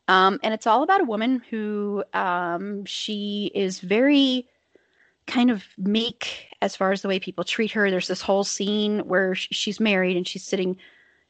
Um, 0.08 0.40
and 0.42 0.52
it's 0.52 0.66
all 0.66 0.82
about 0.82 1.00
a 1.00 1.04
woman 1.04 1.42
who 1.48 2.04
um, 2.12 2.84
she 2.84 3.50
is 3.54 3.80
very 3.80 4.48
kind 5.32 5.50
of 5.50 5.64
meek 5.78 6.48
as 6.60 6.76
far 6.76 6.92
as 6.92 7.02
the 7.02 7.08
way 7.08 7.18
people 7.18 7.44
treat 7.44 7.72
her. 7.72 7.90
There's 7.90 8.08
this 8.08 8.22
whole 8.22 8.44
scene 8.44 9.00
where 9.00 9.34
she's 9.34 9.80
married 9.80 10.16
and 10.16 10.26
she's 10.26 10.44
sitting 10.44 10.76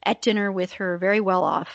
at 0.05 0.21
dinner 0.21 0.51
with 0.51 0.71
her 0.73 0.97
very 0.97 1.21
well 1.21 1.43
off 1.43 1.73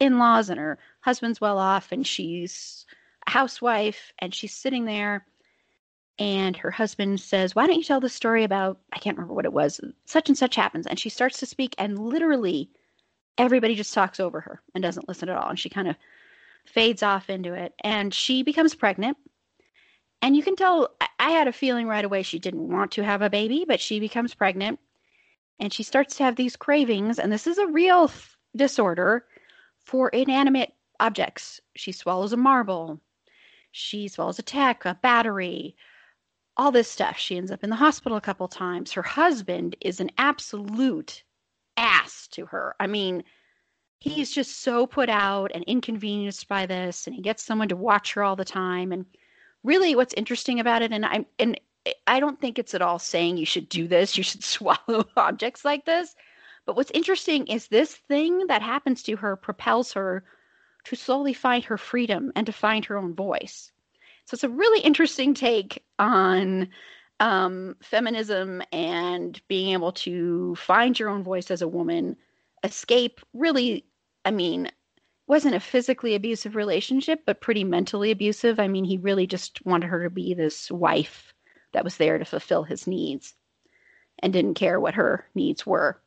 in 0.00 0.18
laws, 0.18 0.50
and 0.50 0.58
her 0.58 0.78
husband's 1.00 1.40
well 1.40 1.56
off, 1.56 1.92
and 1.92 2.04
she's 2.06 2.84
a 3.28 3.30
housewife, 3.30 4.12
and 4.18 4.34
she's 4.34 4.52
sitting 4.52 4.84
there 4.84 5.24
and 6.18 6.56
her 6.56 6.70
husband 6.70 7.20
says, 7.20 7.54
Why 7.54 7.66
don't 7.66 7.76
you 7.76 7.84
tell 7.84 8.00
the 8.00 8.08
story 8.08 8.44
about, 8.44 8.78
I 8.92 8.98
can't 8.98 9.16
remember 9.16 9.34
what 9.34 9.44
it 9.44 9.52
was, 9.52 9.80
such 10.04 10.28
and 10.28 10.38
such 10.38 10.54
happens. 10.54 10.86
And 10.86 10.98
she 10.98 11.08
starts 11.08 11.38
to 11.40 11.46
speak, 11.46 11.74
and 11.76 11.98
literally 11.98 12.70
everybody 13.36 13.74
just 13.74 13.92
talks 13.92 14.20
over 14.20 14.40
her 14.40 14.62
and 14.74 14.82
doesn't 14.82 15.08
listen 15.08 15.28
at 15.28 15.36
all. 15.36 15.48
And 15.48 15.58
she 15.58 15.68
kind 15.68 15.88
of 15.88 15.96
fades 16.64 17.02
off 17.02 17.28
into 17.28 17.52
it. 17.52 17.74
And 17.82 18.14
she 18.14 18.42
becomes 18.42 18.74
pregnant. 18.74 19.16
And 20.24 20.34
you 20.34 20.42
can 20.42 20.56
tell, 20.56 20.88
I 21.18 21.32
had 21.32 21.48
a 21.48 21.52
feeling 21.52 21.86
right 21.86 22.02
away 22.02 22.22
she 22.22 22.38
didn't 22.38 22.72
want 22.72 22.90
to 22.92 23.04
have 23.04 23.20
a 23.20 23.28
baby, 23.28 23.66
but 23.68 23.78
she 23.78 24.00
becomes 24.00 24.34
pregnant 24.34 24.80
and 25.60 25.70
she 25.70 25.82
starts 25.82 26.16
to 26.16 26.24
have 26.24 26.36
these 26.36 26.56
cravings. 26.56 27.18
And 27.18 27.30
this 27.30 27.46
is 27.46 27.58
a 27.58 27.66
real 27.66 28.10
disorder 28.56 29.26
for 29.84 30.08
inanimate 30.08 30.72
objects. 30.98 31.60
She 31.76 31.92
swallows 31.92 32.32
a 32.32 32.38
marble, 32.38 33.02
she 33.70 34.08
swallows 34.08 34.38
a 34.38 34.42
tech, 34.42 34.86
a 34.86 34.94
battery, 34.94 35.76
all 36.56 36.72
this 36.72 36.90
stuff. 36.90 37.18
She 37.18 37.36
ends 37.36 37.50
up 37.50 37.62
in 37.62 37.68
the 37.68 37.76
hospital 37.76 38.16
a 38.16 38.22
couple 38.22 38.48
times. 38.48 38.92
Her 38.92 39.02
husband 39.02 39.76
is 39.82 40.00
an 40.00 40.10
absolute 40.16 41.22
ass 41.76 42.28
to 42.28 42.46
her. 42.46 42.74
I 42.80 42.86
mean, 42.86 43.24
he's 44.00 44.30
just 44.30 44.62
so 44.62 44.86
put 44.86 45.10
out 45.10 45.50
and 45.54 45.64
inconvenienced 45.64 46.48
by 46.48 46.64
this, 46.64 47.06
and 47.06 47.14
he 47.14 47.20
gets 47.20 47.44
someone 47.44 47.68
to 47.68 47.76
watch 47.76 48.14
her 48.14 48.22
all 48.22 48.36
the 48.36 48.44
time. 48.46 48.90
And 48.90 49.04
really, 49.64 49.96
what's 49.96 50.14
interesting 50.14 50.60
about 50.60 50.82
it, 50.82 50.92
and 50.92 51.04
i'm 51.04 51.26
and 51.38 51.58
I 52.06 52.20
don't 52.20 52.40
think 52.40 52.58
it's 52.58 52.74
at 52.74 52.82
all 52.82 52.98
saying 52.98 53.36
you 53.36 53.46
should 53.46 53.68
do 53.68 53.88
this, 53.88 54.16
you 54.16 54.22
should 54.22 54.44
swallow 54.54 55.06
objects 55.16 55.64
like 55.64 55.84
this. 55.84 56.14
But 56.66 56.76
what's 56.76 56.90
interesting 56.92 57.46
is 57.48 57.68
this 57.68 57.94
thing 57.94 58.46
that 58.46 58.62
happens 58.62 59.02
to 59.02 59.16
her 59.16 59.36
propels 59.36 59.92
her 59.92 60.24
to 60.84 60.96
slowly 60.96 61.34
find 61.34 61.64
her 61.64 61.78
freedom 61.78 62.32
and 62.36 62.46
to 62.46 62.52
find 62.52 62.84
her 62.86 62.96
own 62.96 63.14
voice. 63.14 63.70
So 64.26 64.34
it's 64.34 64.44
a 64.44 64.48
really 64.48 64.80
interesting 64.80 65.34
take 65.34 65.84
on 65.98 66.68
um, 67.20 67.76
feminism 67.82 68.62
and 68.72 69.40
being 69.48 69.72
able 69.72 69.92
to 69.92 70.54
find 70.56 70.98
your 70.98 71.10
own 71.10 71.22
voice 71.22 71.50
as 71.50 71.62
a 71.62 71.68
woman, 71.68 72.16
escape 72.62 73.20
really, 73.34 73.84
I 74.24 74.30
mean, 74.30 74.70
wasn't 75.26 75.54
a 75.54 75.60
physically 75.60 76.14
abusive 76.14 76.54
relationship, 76.54 77.22
but 77.24 77.40
pretty 77.40 77.64
mentally 77.64 78.10
abusive. 78.10 78.60
I 78.60 78.68
mean, 78.68 78.84
he 78.84 78.98
really 78.98 79.26
just 79.26 79.64
wanted 79.64 79.88
her 79.88 80.04
to 80.04 80.10
be 80.10 80.34
this 80.34 80.70
wife 80.70 81.32
that 81.72 81.84
was 81.84 81.96
there 81.96 82.18
to 82.18 82.24
fulfill 82.24 82.62
his 82.62 82.86
needs 82.86 83.34
and 84.18 84.32
didn't 84.32 84.54
care 84.54 84.78
what 84.78 84.94
her 84.94 85.26
needs 85.34 85.66
were. 85.66 86.00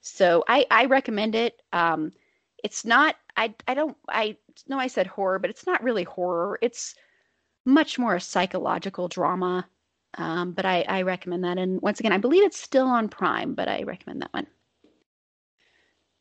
So 0.00 0.44
I, 0.48 0.66
I 0.70 0.86
recommend 0.86 1.34
it. 1.34 1.60
Um, 1.72 2.12
it's 2.62 2.84
not, 2.84 3.16
I, 3.36 3.54
I 3.68 3.74
don't, 3.74 3.96
I 4.08 4.36
know 4.66 4.78
I 4.78 4.86
said 4.86 5.06
horror, 5.06 5.38
but 5.38 5.50
it's 5.50 5.66
not 5.66 5.82
really 5.82 6.04
horror. 6.04 6.58
It's 6.62 6.94
much 7.64 7.98
more 7.98 8.14
a 8.14 8.20
psychological 8.20 9.08
drama. 9.08 9.66
Um, 10.16 10.52
but 10.52 10.64
I, 10.64 10.82
I 10.82 11.02
recommend 11.02 11.44
that. 11.44 11.58
And 11.58 11.82
once 11.82 12.00
again, 12.00 12.12
I 12.12 12.18
believe 12.18 12.44
it's 12.44 12.60
still 12.60 12.86
on 12.86 13.08
Prime, 13.08 13.54
but 13.54 13.68
I 13.68 13.82
recommend 13.82 14.22
that 14.22 14.32
one. 14.32 14.46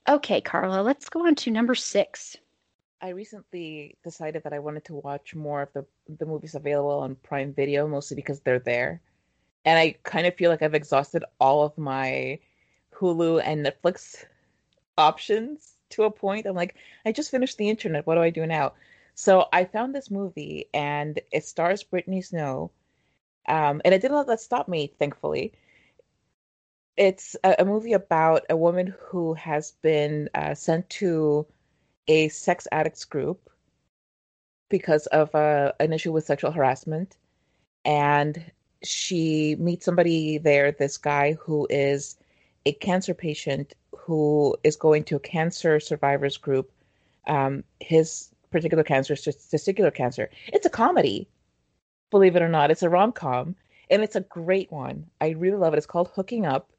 Okay, 0.08 0.42
Carla, 0.42 0.82
let's 0.82 1.08
go 1.08 1.26
on 1.26 1.36
to 1.36 1.52
number 1.52 1.76
six. 1.76 2.36
I 3.02 3.10
recently 3.10 3.98
decided 4.04 4.44
that 4.44 4.54
I 4.54 4.60
wanted 4.60 4.86
to 4.86 4.96
watch 4.96 5.36
more 5.36 5.62
of 5.62 5.74
the 5.74 5.86
the 6.08 6.26
movies 6.26 6.56
available 6.56 7.00
on 7.00 7.16
Prime 7.16 7.54
Video, 7.54 7.88
mostly 7.88 8.16
because 8.16 8.42
they're 8.42 8.60
there. 8.60 9.02
And 9.66 9.80
I 9.80 9.96
kind 10.04 10.28
of 10.28 10.36
feel 10.36 10.52
like 10.52 10.62
I've 10.62 10.74
exhausted 10.74 11.24
all 11.40 11.64
of 11.64 11.78
my 11.78 12.40
Hulu 12.94 13.42
and 13.46 13.66
Netflix 13.66 14.26
options 14.98 15.76
to 15.92 16.04
a 16.04 16.12
point. 16.12 16.46
I'm 16.46 16.56
like, 16.56 16.76
I 17.06 17.12
just 17.12 17.32
finished 17.32 17.58
the 17.58 17.70
internet. 17.70 18.06
What 18.06 18.16
do 18.16 18.22
I 18.22 18.30
do 18.30 18.46
now? 18.46 18.74
So 19.16 19.48
I 19.54 19.66
found 19.66 19.96
this 19.96 20.12
movie 20.12 20.68
and 20.74 21.20
it 21.32 21.46
stars 21.46 21.84
Brittany 21.84 22.22
Snow. 22.22 22.72
Um, 23.48 23.82
and 23.86 23.94
it 23.94 24.02
didn't 24.02 24.18
let 24.18 24.28
that 24.28 24.42
stop 24.42 24.68
me, 24.68 24.94
thankfully. 25.00 25.54
It's 26.98 27.36
a, 27.44 27.56
a 27.60 27.66
movie 27.66 27.94
about 27.94 28.44
a 28.50 28.58
woman 28.58 28.94
who 29.00 29.34
has 29.34 29.72
been 29.82 30.30
uh, 30.36 30.54
sent 30.54 30.90
to 30.92 31.48
a 32.08 32.30
sex 32.30 32.68
addicts 32.72 33.06
group 33.06 33.50
because 34.70 35.08
of 35.08 35.34
uh, 35.36 35.72
an 35.80 35.94
issue 35.94 36.12
with 36.12 36.26
sexual 36.26 36.52
harassment. 36.52 37.18
And 37.86 38.52
she 38.84 39.56
meets 39.60 39.86
somebody 39.86 40.38
there, 40.38 40.72
this 40.72 40.98
guy 40.98 41.34
who 41.34 41.68
is 41.70 42.18
a 42.66 42.74
cancer 42.74 43.14
patient 43.14 43.74
who 43.96 44.56
is 44.64 44.76
going 44.76 45.04
to 45.06 45.16
a 45.16 45.20
cancer 45.20 45.80
survivors 45.80 46.38
group. 46.38 46.72
Um, 47.28 47.64
his 47.80 48.30
particular 48.52 48.84
cancer, 48.84 49.14
is 49.14 49.22
testicular 49.26 49.94
cancer. 49.94 50.30
It's 50.48 50.66
a 50.66 50.70
comedy, 50.70 51.30
believe 52.12 52.36
it 52.36 52.42
or 52.42 52.50
not. 52.50 52.70
It's 52.70 52.84
a 52.84 52.90
rom 52.90 53.14
com, 53.14 53.56
and 53.90 54.04
it's 54.04 54.16
a 54.16 54.22
great 54.22 54.72
one. 54.72 55.08
I 55.22 55.30
really 55.30 55.58
love 55.58 55.74
it. 55.74 55.78
It's 55.78 55.86
called 55.86 56.10
Hooking 56.14 56.46
Up, 56.46 56.70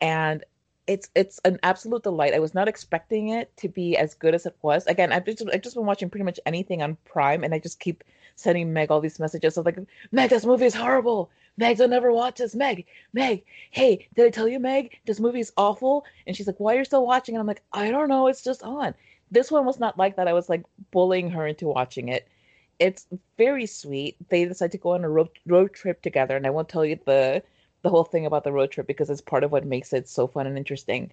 and 0.00 0.44
it's 0.86 1.10
it's 1.14 1.38
an 1.44 1.58
absolute 1.62 2.02
delight. 2.02 2.34
I 2.34 2.38
was 2.38 2.54
not 2.54 2.68
expecting 2.68 3.28
it 3.28 3.54
to 3.58 3.68
be 3.68 3.96
as 3.96 4.14
good 4.14 4.34
as 4.34 4.46
it 4.46 4.56
was. 4.62 4.86
Again, 4.86 5.12
I've 5.12 5.26
just 5.26 5.44
I've 5.52 5.62
just 5.62 5.76
been 5.76 5.86
watching 5.86 6.10
pretty 6.10 6.24
much 6.24 6.40
anything 6.46 6.82
on 6.82 6.96
Prime, 7.04 7.44
and 7.44 7.54
I 7.54 7.58
just 7.58 7.78
keep 7.78 8.04
sending 8.38 8.72
Meg 8.72 8.90
all 8.90 9.00
these 9.00 9.18
messages 9.18 9.56
of 9.56 9.66
like, 9.66 9.78
Meg, 10.12 10.30
this 10.30 10.46
movie 10.46 10.66
is 10.66 10.74
horrible. 10.74 11.30
Meg, 11.56 11.76
don't 11.76 11.92
ever 11.92 12.12
watch 12.12 12.38
this. 12.38 12.54
Meg, 12.54 12.86
Meg, 13.12 13.42
hey, 13.70 14.08
did 14.14 14.26
I 14.26 14.30
tell 14.30 14.46
you, 14.46 14.60
Meg, 14.60 14.98
this 15.06 15.18
movie 15.18 15.40
is 15.40 15.52
awful? 15.56 16.04
And 16.26 16.36
she's 16.36 16.46
like, 16.46 16.60
why 16.60 16.76
are 16.76 16.78
you 16.78 16.84
still 16.84 17.04
watching? 17.04 17.34
And 17.34 17.40
I'm 17.40 17.48
like, 17.48 17.62
I 17.72 17.90
don't 17.90 18.08
know. 18.08 18.28
It's 18.28 18.44
just 18.44 18.62
on. 18.62 18.94
This 19.30 19.50
one 19.50 19.66
was 19.66 19.80
not 19.80 19.98
like 19.98 20.16
that. 20.16 20.28
I 20.28 20.32
was 20.32 20.48
like 20.48 20.62
bullying 20.92 21.30
her 21.30 21.46
into 21.46 21.66
watching 21.66 22.08
it. 22.08 22.28
It's 22.78 23.06
very 23.36 23.66
sweet. 23.66 24.16
They 24.28 24.44
decide 24.44 24.70
to 24.72 24.78
go 24.78 24.92
on 24.92 25.04
a 25.04 25.08
road 25.10 25.30
road 25.46 25.74
trip 25.74 26.00
together, 26.00 26.36
and 26.36 26.46
I 26.46 26.50
won't 26.50 26.68
tell 26.68 26.84
you 26.84 26.98
the 27.04 27.42
the 27.88 27.90
whole 27.90 28.04
thing 28.04 28.26
about 28.26 28.44
the 28.44 28.52
road 28.52 28.70
trip 28.70 28.86
because 28.86 29.08
it's 29.08 29.22
part 29.22 29.42
of 29.42 29.50
what 29.50 29.64
makes 29.64 29.94
it 29.94 30.06
so 30.06 30.26
fun 30.26 30.46
and 30.46 30.58
interesting. 30.58 31.10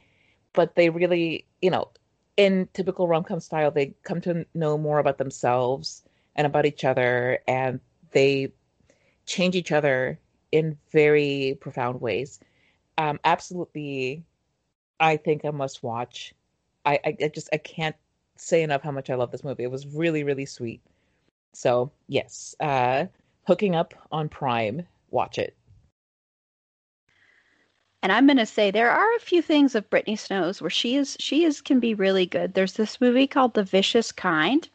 But 0.52 0.76
they 0.76 0.90
really, 0.90 1.46
you 1.62 1.72
know, 1.72 1.90
in 2.36 2.68
typical 2.74 3.08
rom 3.08 3.24
com 3.24 3.40
style, 3.40 3.72
they 3.72 3.94
come 4.04 4.20
to 4.22 4.46
know 4.54 4.78
more 4.78 5.00
about 5.00 5.18
themselves 5.18 6.04
and 6.36 6.46
about 6.46 6.66
each 6.66 6.84
other, 6.84 7.40
and 7.48 7.80
they 8.12 8.52
change 9.26 9.56
each 9.56 9.72
other 9.72 10.20
in 10.52 10.78
very 10.92 11.58
profound 11.62 12.02
ways. 12.02 12.42
Um, 12.98 13.22
absolutely, 13.24 14.26
I 15.00 15.16
think 15.16 15.46
a 15.46 15.54
must 15.54 15.82
watch. 15.82 16.34
I, 16.86 17.00
I, 17.06 17.18
I 17.24 17.28
just 17.30 17.48
I 17.54 17.58
can't 17.58 17.96
say 18.36 18.64
enough 18.64 18.82
how 18.82 18.92
much 18.92 19.10
I 19.10 19.16
love 19.16 19.32
this 19.32 19.46
movie. 19.46 19.64
It 19.64 19.72
was 19.72 19.88
really 19.88 20.26
really 20.26 20.46
sweet. 20.46 20.82
So 21.54 21.90
yes, 22.10 22.54
uh, 22.60 23.06
hooking 23.48 23.76
up 23.76 23.94
on 24.12 24.28
Prime, 24.28 24.86
watch 25.10 25.38
it. 25.38 25.56
And 28.06 28.12
I'm 28.12 28.28
going 28.28 28.38
to 28.38 28.46
say 28.46 28.70
there 28.70 28.92
are 28.92 29.16
a 29.16 29.20
few 29.20 29.42
things 29.42 29.74
of 29.74 29.90
Brittany 29.90 30.16
Snow's 30.16 30.62
where 30.62 30.70
she 30.70 30.96
is 30.96 31.18
she 31.20 31.44
is 31.44 31.60
can 31.60 31.80
be 31.80 31.96
really 31.96 32.28
good. 32.28 32.54
There's 32.54 32.74
this 32.74 33.02
movie 33.02 33.26
called 33.26 33.56
The 33.56 33.64
Vicious 33.64 34.12
Kind, 34.12 34.70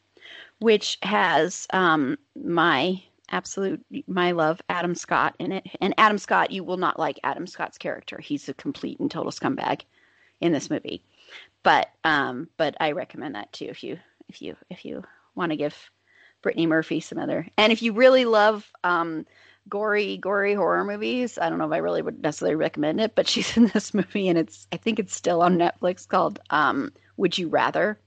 which 0.58 0.98
has 1.02 1.68
um, 1.72 2.18
my 2.34 3.00
absolute 3.30 3.80
my 4.08 4.32
love 4.32 4.60
Adam 4.68 4.96
Scott 4.96 5.36
in 5.38 5.52
it. 5.52 5.64
And 5.80 5.94
Adam 5.96 6.18
Scott, 6.18 6.50
you 6.50 6.64
will 6.64 6.76
not 6.76 6.98
like 6.98 7.20
Adam 7.22 7.46
Scott's 7.46 7.78
character. 7.78 8.18
He's 8.18 8.48
a 8.48 8.54
complete 8.54 8.98
and 8.98 9.08
total 9.08 9.30
scumbag 9.30 9.82
in 10.40 10.50
this 10.50 10.68
movie. 10.68 11.04
But 11.62 11.88
um, 12.02 12.48
but 12.56 12.76
I 12.80 12.90
recommend 12.90 13.36
that 13.36 13.52
too 13.52 13.66
if 13.66 13.84
you 13.84 13.96
if 14.28 14.42
you 14.42 14.56
if 14.70 14.84
you 14.84 15.04
want 15.36 15.52
to 15.52 15.56
give 15.56 15.76
Brittany 16.42 16.66
Murphy 16.66 16.98
some 16.98 17.18
other. 17.18 17.46
And 17.56 17.72
if 17.72 17.80
you 17.80 17.92
really 17.92 18.24
love 18.24 18.68
um, 18.82 19.24
gory, 19.68 20.16
gory 20.16 20.54
horror 20.54 20.84
movies. 20.84 21.38
I 21.38 21.48
don't 21.48 21.58
know 21.58 21.66
if 21.66 21.72
I 21.72 21.78
really 21.78 22.02
would 22.02 22.22
necessarily 22.22 22.56
recommend 22.56 23.00
it, 23.00 23.14
but 23.14 23.28
she's 23.28 23.56
in 23.56 23.68
this 23.68 23.94
movie 23.94 24.28
and 24.28 24.38
it's 24.38 24.66
I 24.72 24.76
think 24.76 24.98
it's 24.98 25.14
still 25.14 25.42
on 25.42 25.58
Netflix 25.58 26.06
called 26.06 26.40
um, 26.50 26.92
Would 27.16 27.38
You 27.38 27.48
Rather? 27.48 27.98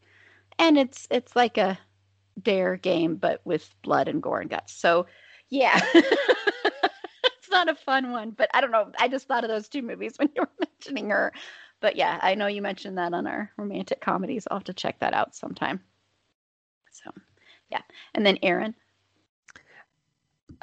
And 0.60 0.78
it's 0.78 1.08
it's 1.10 1.36
like 1.36 1.58
a 1.58 1.78
dare 2.42 2.78
game 2.78 3.16
but 3.16 3.42
with 3.46 3.70
blood 3.84 4.08
and 4.08 4.22
gore 4.22 4.42
and 4.42 4.50
guts. 4.50 4.74
So 4.74 5.08
yeah. 5.50 5.80
it's 5.94 7.50
not 7.52 7.70
a 7.70 7.76
fun 7.76 8.12
one, 8.12 8.32
but 8.32 8.50
I 8.54 8.62
don't 8.62 8.72
know. 8.72 8.92
I 8.98 9.08
just 9.08 9.28
thought 9.28 9.44
of 9.44 9.50
those 9.50 9.70
two 9.70 9.82
movies 9.82 10.16
when 10.18 10.30
you 10.36 10.42
were 10.42 10.68
mentioning 10.68 11.10
her. 11.12 11.34
But 11.80 11.96
yeah, 11.96 12.18
I 12.22 12.36
know 12.36 12.48
you 12.48 12.62
mentioned 12.62 12.98
that 12.98 13.14
on 13.14 13.28
our 13.28 13.52
romantic 13.58 14.00
comedies. 14.00 14.48
I'll 14.50 14.58
have 14.58 14.64
to 14.66 14.74
check 14.74 15.00
that 15.00 15.14
out 15.14 15.36
sometime. 15.36 15.82
So 16.92 17.12
yeah. 17.70 17.82
And 18.14 18.26
then 18.26 18.40
Erin. 18.42 18.76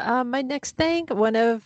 Uh, 0.01 0.25
my 0.25 0.43
next 0.43 0.77
thing, 0.77 1.07
one 1.09 1.37
of 1.37 1.63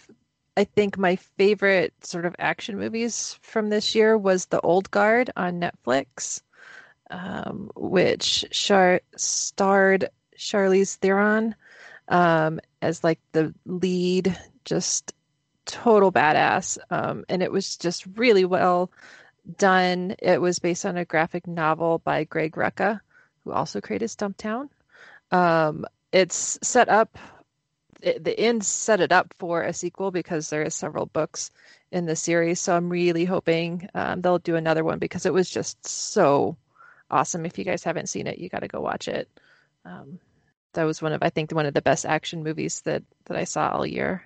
I 0.57 0.64
think 0.64 0.99
my 0.99 1.16
favorite 1.16 1.95
sort 2.05 2.26
of 2.26 2.37
action 2.39 2.78
movies 2.78 3.39
from 3.43 3.70
this 3.70 3.95
year 3.95 4.18
was 4.18 4.47
The 4.47 4.61
Old 4.61 4.91
Guard 4.91 5.30
on 5.37 5.61
Netflix, 5.61 6.43
um, 7.11 7.70
which 7.76 8.45
char- 8.51 9.01
starred 9.16 10.09
Charlize 10.37 10.97
Theron 10.97 11.55
um, 12.09 12.61
as 12.82 13.03
like 13.03 13.20
the 13.32 13.55
lead, 13.66 14.37
just 14.64 15.12
total 15.64 16.12
badass. 16.12 16.78
Um, 16.91 17.24
and 17.28 17.43
it 17.43 17.53
was 17.53 17.76
just 17.76 18.05
really 18.16 18.45
well 18.45 18.91
done. 19.57 20.14
It 20.20 20.41
was 20.41 20.59
based 20.59 20.87
on 20.87 20.97
a 20.97 21.05
graphic 21.05 21.47
novel 21.47 21.99
by 21.99 22.24
Greg 22.24 22.55
Rucka, 22.55 23.01
who 23.45 23.53
also 23.53 23.80
created 23.80 24.09
Stumptown. 24.09 24.68
Um, 25.30 25.85
it's 26.12 26.59
set 26.62 26.89
up 26.89 27.18
it, 28.05 28.24
the 28.24 28.38
end 28.38 28.64
set 28.64 29.00
it 29.00 29.12
up 29.12 29.34
for 29.38 29.62
a 29.62 29.72
sequel 29.72 30.11
because 30.11 30.50
there 30.50 30.62
is 30.62 30.74
several 30.74 31.07
books 31.07 31.50
in 31.92 32.07
the 32.07 32.16
series. 32.16 32.61
So 32.61 32.76
I'm 32.76 32.90
really 32.90 33.24
hoping 33.24 33.88
um, 33.94 34.20
they'll 34.20 34.38
do 34.38 34.57
another 34.57 34.84
one 34.84 34.98
because 34.98 35.26
it 35.26 35.32
was 35.32 35.50
just 35.50 35.86
so 35.86 36.57
awesome. 37.11 37.46
If 37.46 37.59
you 37.59 37.64
guys 37.64 37.84
haven't 37.84 38.09
seen 38.09 38.26
it, 38.26 38.38
you 38.38 38.48
got 38.48 38.61
to 38.61 38.68
go 38.68 38.80
watch 38.80 39.09
it. 39.09 39.28
Um, 39.84 40.18
that 40.74 40.84
was 40.84 41.00
one 41.00 41.12
of 41.12 41.22
I 41.22 41.30
think 41.30 41.52
one 41.52 41.66
of 41.66 41.74
the 41.74 41.82
best 41.82 42.05
action 42.05 42.42
movies 42.42 42.80
that 42.82 43.02
that 43.26 43.36
I 43.36 43.44
saw 43.44 43.70
all 43.70 43.86
year. 43.86 44.24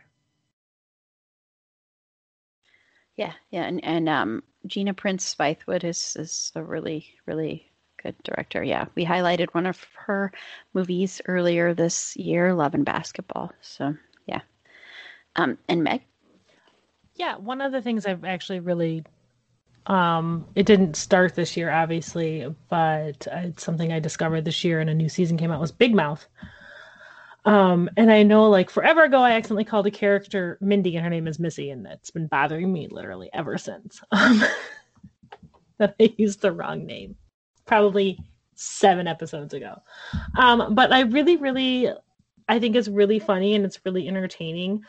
Yeah, 3.16 3.32
yeah, 3.50 3.64
and 3.64 3.84
and 3.84 4.08
um, 4.08 4.42
Gina 4.66 4.94
Prince 4.94 5.34
Bythewood 5.34 5.84
is 5.84 6.16
is 6.18 6.52
a 6.54 6.62
really 6.62 7.06
really 7.26 7.67
good 8.03 8.16
director. 8.22 8.62
Yeah, 8.62 8.86
we 8.94 9.05
highlighted 9.05 9.49
one 9.53 9.66
of 9.66 9.84
her 10.07 10.32
movies 10.74 11.20
earlier 11.26 11.74
this 11.74 12.16
year, 12.16 12.55
Love 12.55 12.74
and 12.74 12.84
Basketball. 12.84 13.53
So 13.61 13.94
yeah, 14.26 14.40
um, 15.36 15.59
and 15.68 15.82
Meg. 15.82 16.03
Yeah, 17.14 17.36
one 17.36 17.61
of 17.61 17.72
the 17.72 17.82
things 17.82 18.07
I've 18.07 18.24
actually 18.24 18.61
really, 18.61 19.05
um, 19.86 20.46
it 20.55 20.66
didn't 20.66 20.94
start 20.94 21.34
this 21.34 21.57
year, 21.57 21.70
obviously, 21.70 22.46
but 22.68 23.26
it's 23.30 23.64
something 23.64 23.92
I 23.92 23.99
discovered 23.99 24.44
this 24.44 24.62
year, 24.62 24.80
and 24.80 24.88
a 24.88 24.94
new 24.94 25.09
season 25.09 25.36
came 25.36 25.51
out 25.51 25.61
was 25.61 25.72
Big 25.72 25.94
Mouth. 25.94 26.26
Um, 27.44 27.88
and 27.96 28.12
I 28.12 28.24
know 28.24 28.51
like 28.51 28.68
forever 28.68 29.05
ago, 29.05 29.20
I 29.20 29.32
accidentally 29.32 29.64
called 29.64 29.86
a 29.86 29.90
character 29.90 30.59
Mindy, 30.61 30.96
and 30.96 31.05
her 31.05 31.11
name 31.11 31.26
is 31.26 31.38
Missy, 31.38 31.70
and 31.70 31.84
that's 31.84 32.11
been 32.11 32.26
bothering 32.26 32.72
me 32.72 32.88
literally 32.90 33.30
ever 33.32 33.59
since. 33.59 34.01
Um, 34.12 34.42
that 35.78 35.94
I 36.01 36.12
used 36.18 36.42
the 36.42 36.53
wrong 36.53 36.86
name 36.86 37.16
probably 37.68 38.18
seven 38.56 39.06
episodes 39.06 39.54
ago. 39.54 39.80
Um, 40.36 40.74
but 40.74 40.92
I 40.92 41.02
really, 41.02 41.36
really, 41.36 41.88
I 42.48 42.58
think 42.58 42.74
it's 42.74 42.88
really 42.88 43.20
funny 43.20 43.54
and 43.54 43.64
it's 43.64 43.78
really 43.84 44.08
entertaining. 44.08 44.82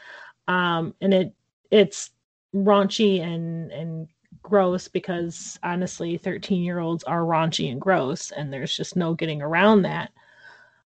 Um, 0.48 0.96
and 1.02 1.14
it 1.14 1.34
it's 1.70 2.10
raunchy 2.56 3.22
and 3.22 3.72
and 3.72 4.08
gross 4.42 4.88
because 4.88 5.60
honestly, 5.62 6.18
thirteen 6.18 6.64
year 6.64 6.80
olds 6.80 7.04
are 7.04 7.22
raunchy 7.22 7.72
and 7.72 7.80
gross, 7.80 8.32
and 8.32 8.52
there's 8.52 8.76
just 8.76 8.96
no 8.96 9.14
getting 9.14 9.44
around 9.44 9.84
that. 9.84 10.12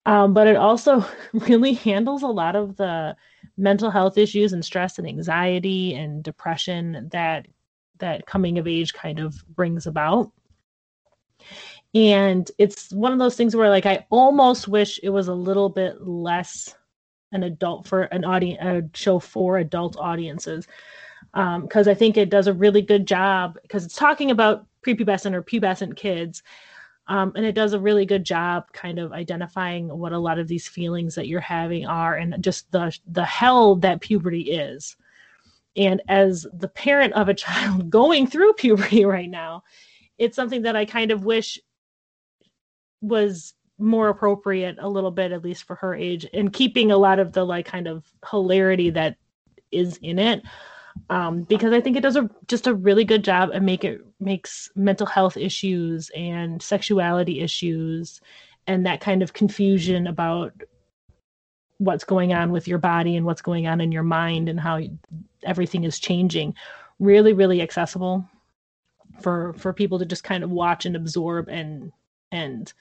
Um, 0.08 0.34
but 0.34 0.48
it 0.48 0.56
also 0.56 1.06
really 1.34 1.74
handles 1.74 2.24
a 2.24 2.28
lot 2.28 2.56
of 2.56 2.78
the 2.78 3.16
mental 3.58 3.92
health 3.92 4.18
issues 4.18 4.54
and 4.54 4.66
stress 4.66 4.98
and 4.98 5.08
anxiety 5.08 5.94
and 5.94 6.24
depression 6.24 7.10
that 7.12 7.46
that 8.00 8.26
coming 8.26 8.58
of 8.58 8.68
age 8.68 8.94
kind 8.94 9.20
of 9.20 9.36
brings 9.56 9.86
about 9.86 10.32
and 11.94 12.50
it's 12.58 12.92
one 12.94 13.12
of 13.12 13.20
those 13.20 13.36
things 13.36 13.56
where 13.56 13.70
like 13.70 13.86
i 13.86 14.06
almost 14.10 14.68
wish 14.68 15.00
it 15.04 15.10
was 15.10 15.28
a 15.28 15.34
little 15.34 15.70
bit 15.70 16.02
less 16.02 16.76
an 17.32 17.44
adult 17.44 17.88
for 17.88 18.04
an 18.04 18.26
audience 18.26 18.60
a 18.62 18.98
show 18.98 19.20
for 19.20 19.58
adult 19.58 19.98
audiences. 19.98 20.68
Because 21.34 21.88
um, 21.88 21.92
i 21.92 21.94
think 21.94 22.18
it 22.18 22.30
does 22.30 22.48
a 22.48 22.54
really 22.54 22.82
good 22.82 23.06
job 23.06 23.58
because 23.62 23.86
it's 23.86 23.96
talking 23.96 24.32
about 24.32 24.66
prepubescent 24.86 25.34
or 25.34 25.44
pubescent 25.44 25.96
kids. 25.96 26.44
Um, 27.08 27.34
and 27.36 27.46
it 27.46 27.54
does 27.54 27.74
a 27.74 27.80
really 27.80 28.06
good 28.06 28.24
job 28.24 28.72
kind 28.74 28.98
of 28.98 29.12
identifying 29.12 29.88
what 29.88 30.14
a 30.14 30.20
lot 30.20 30.40
of 30.40 30.48
these 30.48 30.68
feelings 30.68 31.16
that 31.16 31.28
you're 31.28 31.42
having 31.42 31.86
are 31.86 32.16
and 32.16 32.42
just 32.44 32.72
the 32.72 32.98
the 33.08 33.26
hell 33.26 33.76
that 33.78 34.02
puberty 34.02 34.52
is. 34.52 34.96
And 35.76 36.02
as 36.08 36.46
the 36.54 36.68
parent 36.68 37.14
of 37.14 37.28
a 37.30 37.34
child 37.46 37.90
going 37.90 38.28
through 38.28 38.54
puberty 38.54 39.06
right 39.06 39.30
now 39.30 39.64
it's 40.18 40.36
something 40.36 40.62
that 40.62 40.76
i 40.76 40.86
kind 40.86 41.10
of 41.10 41.26
wish 41.26 41.58
was 43.02 43.54
more 43.78 44.10
appropriate 44.10 44.78
a 44.80 44.88
little 44.88 45.12
bit 45.12 45.32
at 45.32 45.44
least 45.44 45.64
for 45.64 45.76
her 45.76 45.96
age 45.96 46.26
and 46.34 46.54
keeping 46.54 46.92
a 46.92 46.98
lot 46.98 47.20
of 47.20 47.34
the 47.34 47.44
like 47.44 47.66
kind 47.66 47.88
of 47.88 48.06
hilarity 48.30 48.92
that 48.92 49.18
is 49.72 49.98
in 49.98 50.20
it. 50.20 50.44
Um, 51.10 51.44
because 51.44 51.74
I 51.74 51.82
think 51.82 51.98
it 51.98 52.04
does 52.04 52.18
a 52.18 52.30
just 52.48 52.68
a 52.68 52.74
really 52.74 53.06
good 53.06 53.24
job 53.24 53.50
and 53.54 53.66
make 53.66 53.84
it 53.84 54.02
makes 54.20 54.70
mental 54.76 55.08
health 55.08 55.38
issues 55.38 56.12
and 56.16 56.62
sexuality 56.62 57.40
issues 57.40 58.22
and 58.68 58.86
that 58.86 59.02
kind 59.02 59.24
of 59.24 59.34
confusion 59.34 60.06
about 60.06 60.54
what's 61.78 62.04
going 62.04 62.34
on 62.34 62.52
with 62.52 62.68
your 62.68 62.78
body 62.78 63.16
and 63.16 63.26
what's 63.26 63.42
going 63.42 63.68
on 63.68 63.82
in 63.82 63.92
your 63.92 64.04
mind 64.04 64.50
and 64.50 64.60
how 64.60 64.80
everything 65.44 65.84
is 65.86 65.98
changing 65.98 66.54
really 67.00 67.34
really 67.34 67.62
accessible 67.62 68.24
for 69.22 69.54
for 69.54 69.74
people 69.74 69.98
to 69.98 70.06
just 70.06 70.24
kind 70.24 70.44
of 70.44 70.52
watch 70.52 70.86
and 70.86 70.96
absorb 70.96 71.50
and 71.50 71.92
and 72.32 72.74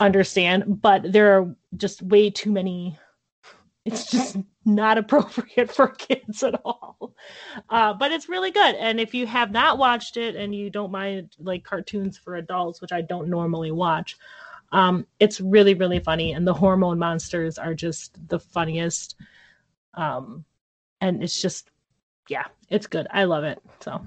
understand 0.00 0.80
but 0.82 1.12
there 1.12 1.38
are 1.38 1.54
just 1.76 2.02
way 2.02 2.30
too 2.30 2.50
many 2.50 2.98
it's 3.84 4.10
just 4.10 4.36
not 4.64 4.96
appropriate 4.98 5.70
for 5.70 5.88
kids 5.88 6.42
at 6.42 6.58
all. 6.64 7.14
Uh, 7.68 7.92
but 7.92 8.12
it's 8.12 8.30
really 8.30 8.50
good. 8.50 8.74
And 8.76 8.98
if 8.98 9.12
you 9.12 9.26
have 9.26 9.50
not 9.50 9.76
watched 9.76 10.16
it 10.16 10.36
and 10.36 10.54
you 10.54 10.70
don't 10.70 10.90
mind 10.90 11.32
like 11.38 11.64
cartoons 11.64 12.16
for 12.16 12.36
adults 12.36 12.80
which 12.80 12.92
i 12.92 13.02
don't 13.02 13.28
normally 13.28 13.70
watch 13.70 14.16
um, 14.72 15.06
it's 15.20 15.40
really 15.40 15.74
really 15.74 16.00
funny. 16.00 16.32
And 16.32 16.46
the 16.46 16.52
hormone 16.52 16.98
monsters 16.98 17.58
are 17.58 17.74
just 17.74 18.18
the 18.28 18.40
funniest. 18.40 19.14
Um, 19.94 20.44
and 21.00 21.22
it's 21.22 21.40
just 21.40 21.70
yeah 22.28 22.46
it's 22.68 22.88
good. 22.88 23.06
I 23.10 23.24
love 23.24 23.44
it. 23.44 23.60
So 23.80 24.04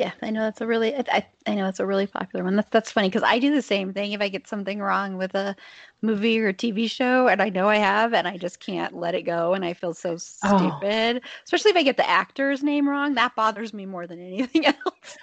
yeah, 0.00 0.12
I 0.22 0.30
know 0.30 0.40
that's 0.40 0.62
a 0.62 0.66
really 0.66 0.96
I, 0.96 1.26
I 1.46 1.54
know 1.54 1.66
that's 1.66 1.78
a 1.78 1.84
really 1.84 2.06
popular 2.06 2.42
one. 2.42 2.56
That's 2.56 2.70
that's 2.70 2.90
funny 2.90 3.08
because 3.08 3.22
I 3.22 3.38
do 3.38 3.54
the 3.54 3.60
same 3.60 3.92
thing 3.92 4.12
if 4.12 4.22
I 4.22 4.30
get 4.30 4.48
something 4.48 4.80
wrong 4.80 5.18
with 5.18 5.34
a 5.34 5.54
movie 6.00 6.40
or 6.40 6.54
TV 6.54 6.90
show 6.90 7.28
and 7.28 7.42
I 7.42 7.50
know 7.50 7.68
I 7.68 7.76
have 7.76 8.14
and 8.14 8.26
I 8.26 8.38
just 8.38 8.60
can't 8.60 8.96
let 8.96 9.14
it 9.14 9.24
go 9.24 9.52
and 9.52 9.62
I 9.62 9.74
feel 9.74 9.92
so 9.92 10.12
oh. 10.12 10.16
stupid. 10.16 11.20
Oh. 11.22 11.28
Especially 11.44 11.72
if 11.72 11.76
I 11.76 11.82
get 11.82 11.98
the 11.98 12.08
actor's 12.08 12.62
name 12.62 12.88
wrong, 12.88 13.12
that 13.16 13.36
bothers 13.36 13.74
me 13.74 13.84
more 13.84 14.06
than 14.06 14.20
anything 14.20 14.64
else. 14.86 15.18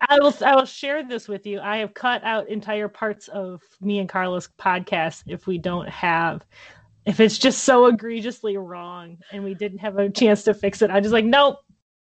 I 0.00 0.18
will 0.18 0.34
I 0.44 0.56
will 0.56 0.66
share 0.66 1.04
this 1.04 1.28
with 1.28 1.46
you. 1.46 1.60
I 1.60 1.76
have 1.76 1.94
cut 1.94 2.24
out 2.24 2.48
entire 2.48 2.88
parts 2.88 3.28
of 3.28 3.62
me 3.80 4.00
and 4.00 4.08
Carla's 4.08 4.48
podcast 4.58 5.22
if 5.28 5.46
we 5.46 5.56
don't 5.56 5.88
have 5.88 6.44
if 7.06 7.20
it's 7.20 7.38
just 7.38 7.62
so 7.62 7.86
egregiously 7.86 8.56
wrong 8.56 9.18
and 9.30 9.44
we 9.44 9.54
didn't 9.54 9.78
have 9.78 9.98
a 9.98 10.10
chance 10.10 10.42
to 10.44 10.54
fix 10.54 10.82
it. 10.82 10.90
I'm 10.90 11.04
just 11.04 11.12
like 11.12 11.24
nope. 11.24 11.60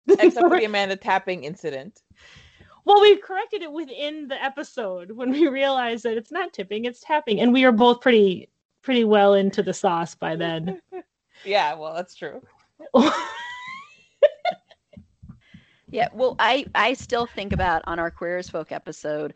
Except 0.08 0.47
for 0.47 0.58
the 0.58 0.66
Amanda 0.66 0.95
tapping 0.95 1.43
incident. 1.43 2.01
Well, 2.86 3.01
we 3.01 3.18
corrected 3.18 3.64
it 3.64 3.72
within 3.72 4.28
the 4.28 4.41
episode 4.43 5.12
when 5.12 5.32
we 5.32 5.47
realized 5.47 6.03
that 6.03 6.18
it's 6.18 6.32
not 6.32 6.53
tipping, 6.53 6.86
it's 6.86 7.01
tapping, 7.01 7.39
and 7.41 7.51
we 7.51 7.66
are 7.66 7.72
both 7.72 7.99
pretty 7.99 8.49
pretty 8.84 9.03
well 9.03 9.34
into 9.34 9.64
the 9.64 9.74
sauce 9.74 10.14
by 10.14 10.36
then. 10.36 10.80
yeah, 11.43 11.74
well, 11.74 11.95
that's 11.95 12.14
true. 12.14 12.43
yeah, 15.89 16.10
well, 16.14 16.36
I 16.38 16.68
I 16.76 16.93
still 16.93 17.26
think 17.26 17.51
about 17.53 17.82
on 17.86 17.97
our 17.97 18.12
Queer 18.12 18.38
as 18.38 18.49
Folk 18.49 18.72
episode, 18.72 19.34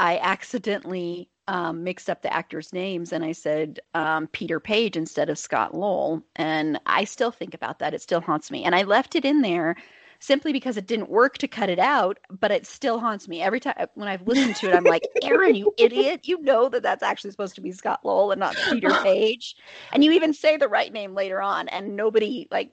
I 0.00 0.18
accidentally 0.18 1.30
um, 1.46 1.84
mixed 1.84 2.10
up 2.10 2.22
the 2.22 2.34
actors' 2.34 2.72
names 2.72 3.12
and 3.12 3.24
I 3.24 3.30
said 3.32 3.78
um, 3.94 4.26
Peter 4.26 4.58
Paige 4.58 4.96
instead 4.96 5.30
of 5.30 5.38
Scott 5.38 5.72
Lowell, 5.72 6.24
and 6.34 6.80
I 6.84 7.04
still 7.04 7.30
think 7.30 7.54
about 7.54 7.78
that. 7.78 7.94
It 7.94 8.02
still 8.02 8.20
haunts 8.20 8.50
me, 8.50 8.64
and 8.64 8.74
I 8.74 8.82
left 8.82 9.14
it 9.14 9.24
in 9.24 9.42
there 9.42 9.76
simply 10.20 10.52
because 10.52 10.76
it 10.76 10.86
didn't 10.86 11.08
work 11.08 11.38
to 11.38 11.48
cut 11.48 11.70
it 11.70 11.78
out, 11.78 12.18
but 12.40 12.50
it 12.50 12.66
still 12.66 12.98
haunts 12.98 13.28
me 13.28 13.42
every 13.42 13.60
time 13.60 13.74
when 13.94 14.08
I've 14.08 14.26
listened 14.26 14.56
to 14.56 14.70
it. 14.70 14.74
I'm 14.74 14.84
like, 14.84 15.02
Erin, 15.22 15.54
you 15.54 15.72
idiot! 15.78 16.26
You 16.26 16.40
know 16.42 16.68
that 16.68 16.82
that's 16.82 17.02
actually 17.02 17.30
supposed 17.30 17.54
to 17.56 17.60
be 17.60 17.72
Scott 17.72 18.00
Lowell 18.04 18.32
and 18.32 18.40
not 18.40 18.56
Peter 18.70 18.90
Paige, 19.02 19.56
and 19.92 20.04
you 20.04 20.12
even 20.12 20.32
say 20.34 20.56
the 20.56 20.68
right 20.68 20.92
name 20.92 21.14
later 21.14 21.40
on, 21.40 21.68
and 21.68 21.96
nobody 21.96 22.48
like 22.50 22.72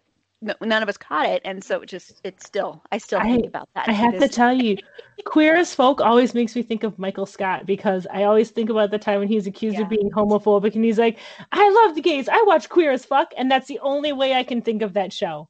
none 0.61 0.83
of 0.83 0.89
us 0.89 0.97
caught 0.97 1.27
it, 1.27 1.41
and 1.45 1.63
so 1.63 1.81
it 1.81 1.87
just 1.87 2.21
it's 2.23 2.45
still 2.45 2.81
I 2.91 2.97
still 2.97 3.19
I, 3.19 3.23
think 3.23 3.47
about 3.47 3.69
that. 3.75 3.87
I 3.89 3.93
have 3.93 4.19
to 4.19 4.27
tell 4.27 4.53
you, 4.53 4.77
queer 5.25 5.55
as 5.55 5.73
folk 5.73 6.01
always 6.01 6.33
makes 6.33 6.55
me 6.55 6.61
think 6.61 6.83
of 6.83 6.99
Michael 6.99 7.25
Scott 7.25 7.65
because 7.65 8.05
I 8.11 8.23
always 8.23 8.51
think 8.51 8.69
about 8.69 8.91
the 8.91 8.99
time 8.99 9.19
when 9.19 9.27
he's 9.27 9.47
accused 9.47 9.77
yeah. 9.77 9.83
of 9.83 9.89
being 9.89 10.09
homophobic, 10.11 10.75
and 10.75 10.83
he's 10.83 10.99
like, 10.99 11.17
"I 11.51 11.69
love 11.69 11.95
the 11.95 12.01
gays. 12.01 12.27
I 12.29 12.41
watch 12.43 12.69
Queer 12.69 12.91
as 12.91 13.05
Fuck," 13.05 13.33
and 13.37 13.49
that's 13.49 13.67
the 13.67 13.79
only 13.79 14.13
way 14.13 14.33
I 14.33 14.43
can 14.43 14.61
think 14.61 14.81
of 14.81 14.93
that 14.93 15.13
show. 15.13 15.49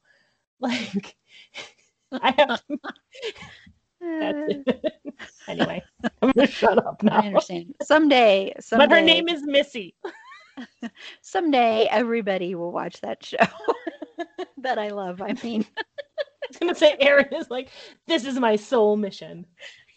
Like 0.62 1.16
I 2.12 2.32
have. 2.38 2.62
anyway, 5.48 5.82
I'm 6.22 6.32
gonna 6.32 6.48
shut 6.48 6.86
up 6.86 7.02
now. 7.02 7.22
I 7.22 7.28
understand. 7.28 7.76
Someday, 7.82 8.54
someday, 8.60 8.86
but 8.86 8.96
her 8.96 9.02
name 9.02 9.28
is 9.30 9.44
Missy. 9.46 9.96
someday, 11.22 11.88
everybody 11.90 12.56
will 12.56 12.72
watch 12.72 13.02
that 13.02 13.26
show 13.26 13.38
that 14.58 14.78
I 14.78 14.90
love. 14.90 15.22
I 15.22 15.34
mean, 15.44 15.66
I 15.78 15.84
was 16.50 16.58
gonna 16.58 16.76
say, 16.76 16.96
Erin 17.00 17.34
is 17.34 17.50
like, 17.50 17.70
this 18.08 18.26
is 18.26 18.40
my 18.40 18.56
sole 18.56 18.96
mission. 18.96 19.46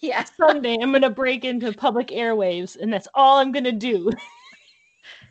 Yeah. 0.00 0.24
Someday, 0.24 0.78
I'm 0.80 0.92
gonna 0.92 1.10
break 1.10 1.44
into 1.44 1.72
public 1.72 2.08
airwaves, 2.08 2.76
and 2.80 2.92
that's 2.92 3.08
all 3.14 3.38
I'm 3.38 3.52
gonna 3.52 3.72
do. 3.72 4.10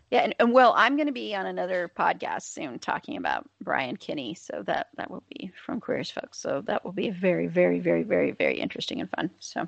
Yeah, 0.09 0.19
and, 0.19 0.35
and 0.39 0.53
well, 0.53 0.73
I'm 0.77 0.95
going 0.95 1.07
to 1.07 1.13
be 1.13 1.35
on 1.35 1.45
another 1.45 1.91
podcast 1.97 2.43
soon 2.43 2.79
talking 2.79 3.17
about 3.17 3.49
Brian 3.61 3.97
Kinney, 3.97 4.35
so 4.35 4.63
that 4.65 4.87
that 4.95 5.11
will 5.11 5.23
be 5.29 5.51
from 5.65 5.81
Queer 5.81 6.03
Folks. 6.05 6.39
So 6.39 6.61
that 6.65 6.85
will 6.85 6.93
be 6.93 7.09
very, 7.09 7.47
very, 7.47 7.79
very, 7.79 8.03
very, 8.03 8.31
very 8.31 8.57
interesting 8.57 9.01
and 9.01 9.09
fun. 9.09 9.29
So 9.39 9.67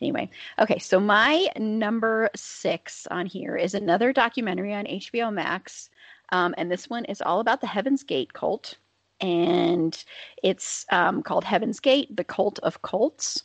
anyway, 0.00 0.30
okay, 0.60 0.78
so 0.78 1.00
my 1.00 1.48
number 1.58 2.30
six 2.36 3.08
on 3.10 3.26
here 3.26 3.56
is 3.56 3.74
another 3.74 4.12
documentary 4.12 4.72
on 4.72 4.84
HBO 4.84 5.32
Max, 5.32 5.90
um, 6.30 6.54
and 6.56 6.70
this 6.70 6.88
one 6.88 7.04
is 7.06 7.20
all 7.20 7.40
about 7.40 7.60
the 7.60 7.66
Heaven's 7.66 8.04
Gate 8.04 8.32
cult, 8.32 8.78
and 9.20 10.04
it's 10.44 10.86
um, 10.92 11.20
called 11.20 11.42
Heaven's 11.42 11.80
Gate: 11.80 12.16
The 12.16 12.24
Cult 12.24 12.60
of 12.60 12.80
Cults. 12.82 13.42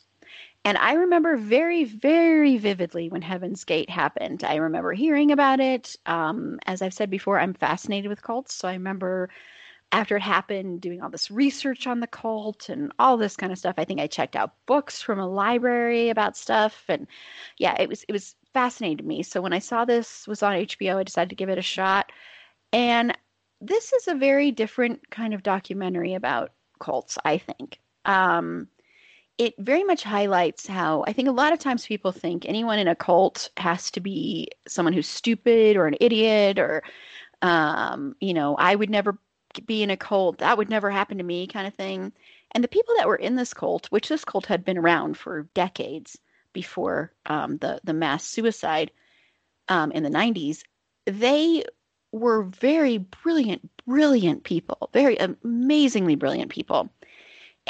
And 0.64 0.76
I 0.76 0.94
remember 0.94 1.36
very, 1.36 1.84
very 1.84 2.58
vividly 2.58 3.08
when 3.08 3.22
Heaven's 3.22 3.64
Gate 3.64 3.88
happened. 3.88 4.44
I 4.44 4.56
remember 4.56 4.92
hearing 4.92 5.32
about 5.32 5.58
it. 5.60 5.96
Um, 6.06 6.58
as 6.66 6.82
I've 6.82 6.92
said 6.94 7.10
before, 7.10 7.40
I'm 7.40 7.54
fascinated 7.54 8.10
with 8.10 8.22
cults. 8.22 8.54
So 8.54 8.68
I 8.68 8.74
remember 8.74 9.30
after 9.92 10.16
it 10.16 10.22
happened 10.22 10.80
doing 10.80 11.02
all 11.02 11.10
this 11.10 11.30
research 11.30 11.86
on 11.86 12.00
the 12.00 12.06
cult 12.06 12.68
and 12.68 12.92
all 12.98 13.16
this 13.16 13.36
kind 13.36 13.52
of 13.52 13.58
stuff. 13.58 13.74
I 13.78 13.84
think 13.84 14.00
I 14.00 14.06
checked 14.06 14.36
out 14.36 14.54
books 14.66 15.02
from 15.02 15.18
a 15.18 15.28
library 15.28 16.10
about 16.10 16.36
stuff. 16.36 16.84
And 16.88 17.06
yeah, 17.58 17.76
it 17.80 17.88
was 17.88 18.04
it 18.08 18.12
was 18.12 18.36
fascinating 18.52 18.98
to 18.98 19.04
me. 19.04 19.22
So 19.22 19.40
when 19.40 19.52
I 19.52 19.58
saw 19.58 19.84
this 19.84 20.28
was 20.28 20.42
on 20.42 20.54
HBO, 20.54 20.98
I 20.98 21.02
decided 21.04 21.30
to 21.30 21.36
give 21.36 21.48
it 21.48 21.58
a 21.58 21.62
shot. 21.62 22.12
And 22.72 23.16
this 23.60 23.92
is 23.92 24.08
a 24.08 24.14
very 24.14 24.50
different 24.52 25.10
kind 25.10 25.34
of 25.34 25.42
documentary 25.42 26.14
about 26.14 26.52
cults, 26.80 27.18
I 27.24 27.38
think. 27.38 27.80
Um, 28.04 28.68
it 29.40 29.54
very 29.58 29.84
much 29.84 30.02
highlights 30.02 30.66
how 30.66 31.02
I 31.06 31.14
think 31.14 31.26
a 31.26 31.32
lot 31.32 31.54
of 31.54 31.58
times 31.58 31.86
people 31.86 32.12
think 32.12 32.44
anyone 32.44 32.78
in 32.78 32.88
a 32.88 32.94
cult 32.94 33.48
has 33.56 33.90
to 33.92 34.00
be 34.00 34.48
someone 34.68 34.92
who's 34.92 35.08
stupid 35.08 35.78
or 35.78 35.86
an 35.86 35.96
idiot 35.98 36.58
or, 36.58 36.82
um, 37.40 38.14
you 38.20 38.34
know, 38.34 38.54
I 38.56 38.74
would 38.74 38.90
never 38.90 39.18
be 39.64 39.82
in 39.82 39.88
a 39.88 39.96
cult. 39.96 40.38
That 40.38 40.58
would 40.58 40.68
never 40.68 40.90
happen 40.90 41.16
to 41.16 41.24
me, 41.24 41.46
kind 41.46 41.66
of 41.66 41.72
thing. 41.72 42.12
And 42.52 42.62
the 42.62 42.68
people 42.68 42.94
that 42.98 43.08
were 43.08 43.16
in 43.16 43.34
this 43.34 43.54
cult, 43.54 43.86
which 43.86 44.10
this 44.10 44.26
cult 44.26 44.44
had 44.44 44.62
been 44.62 44.76
around 44.76 45.16
for 45.16 45.48
decades 45.54 46.18
before 46.52 47.14
um, 47.24 47.56
the 47.58 47.80
the 47.82 47.94
mass 47.94 48.24
suicide 48.24 48.90
um, 49.68 49.90
in 49.92 50.02
the 50.02 50.10
'90s, 50.10 50.64
they 51.06 51.64
were 52.12 52.42
very 52.42 52.98
brilliant, 52.98 53.70
brilliant 53.86 54.44
people, 54.44 54.90
very 54.92 55.16
amazingly 55.16 56.14
brilliant 56.14 56.50
people 56.50 56.90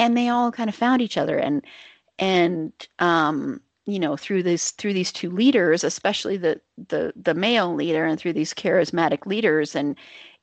and 0.01 0.17
they 0.17 0.29
all 0.29 0.51
kind 0.51 0.69
of 0.69 0.75
found 0.75 1.01
each 1.01 1.17
other 1.17 1.37
and 1.37 1.63
and 2.17 2.73
um, 2.99 3.61
you 3.85 3.99
know 3.99 4.17
through 4.17 4.43
this 4.43 4.71
through 4.71 4.93
these 4.93 5.11
two 5.11 5.29
leaders 5.29 5.83
especially 5.83 6.37
the 6.37 6.59
the 6.89 7.13
the 7.15 7.35
male 7.35 7.73
leader 7.73 8.05
and 8.05 8.19
through 8.19 8.33
these 8.33 8.53
charismatic 8.53 9.25
leaders 9.25 9.75
and 9.75 9.95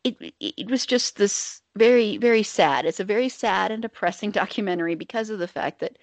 it 0.05 0.17
it 0.41 0.71
was 0.71 0.87
just 0.87 1.17
this 1.17 1.61
very 1.77 2.17
very 2.19 2.43
sad. 2.43 2.87
It's 2.87 3.01
a 3.01 3.05
very 3.05 3.29
sad 3.29 3.71
and 3.71 3.83
depressing 3.83 4.31
documentary 4.43 4.95
because 4.95 5.31
of 5.31 5.39
the 5.39 5.49
fact 5.49 5.81
that 5.81 5.99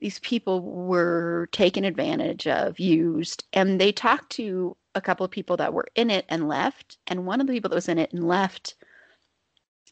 these 0.00 0.18
people 0.20 0.62
were 0.62 1.48
taken 1.52 1.84
advantage 1.84 2.46
of 2.46 2.80
used 2.80 3.44
and 3.52 3.80
they 3.80 3.92
talked 3.92 4.30
to 4.32 4.76
a 4.94 5.00
couple 5.00 5.24
of 5.24 5.30
people 5.30 5.56
that 5.58 5.74
were 5.74 5.86
in 5.94 6.10
it 6.10 6.24
and 6.28 6.48
left 6.48 6.98
and 7.06 7.26
one 7.26 7.40
of 7.40 7.46
the 7.46 7.52
people 7.52 7.68
that 7.68 7.76
was 7.76 7.88
in 7.88 7.98
it 7.98 8.12
and 8.12 8.26
left 8.26 8.74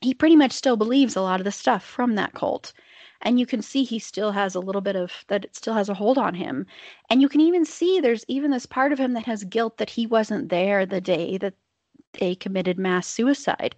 he 0.00 0.14
pretty 0.14 0.36
much 0.36 0.52
still 0.52 0.76
believes 0.76 1.14
a 1.14 1.20
lot 1.20 1.40
of 1.40 1.44
the 1.44 1.52
stuff 1.52 1.84
from 1.84 2.14
that 2.14 2.32
cult 2.34 2.72
and 3.22 3.38
you 3.38 3.46
can 3.46 3.62
see 3.62 3.84
he 3.84 3.98
still 3.98 4.32
has 4.32 4.54
a 4.54 4.60
little 4.60 4.80
bit 4.80 4.96
of 4.96 5.12
that 5.28 5.44
it 5.44 5.56
still 5.56 5.74
has 5.74 5.88
a 5.88 5.94
hold 5.94 6.18
on 6.18 6.34
him. 6.34 6.66
And 7.10 7.20
you 7.20 7.28
can 7.28 7.40
even 7.40 7.64
see 7.64 8.00
there's 8.00 8.24
even 8.28 8.50
this 8.50 8.66
part 8.66 8.92
of 8.92 8.98
him 8.98 9.14
that 9.14 9.26
has 9.26 9.44
guilt 9.44 9.78
that 9.78 9.90
he 9.90 10.06
wasn't 10.06 10.48
there 10.50 10.86
the 10.86 11.00
day 11.00 11.38
that 11.38 11.54
they 12.18 12.34
committed 12.34 12.78
mass 12.78 13.06
suicide. 13.06 13.74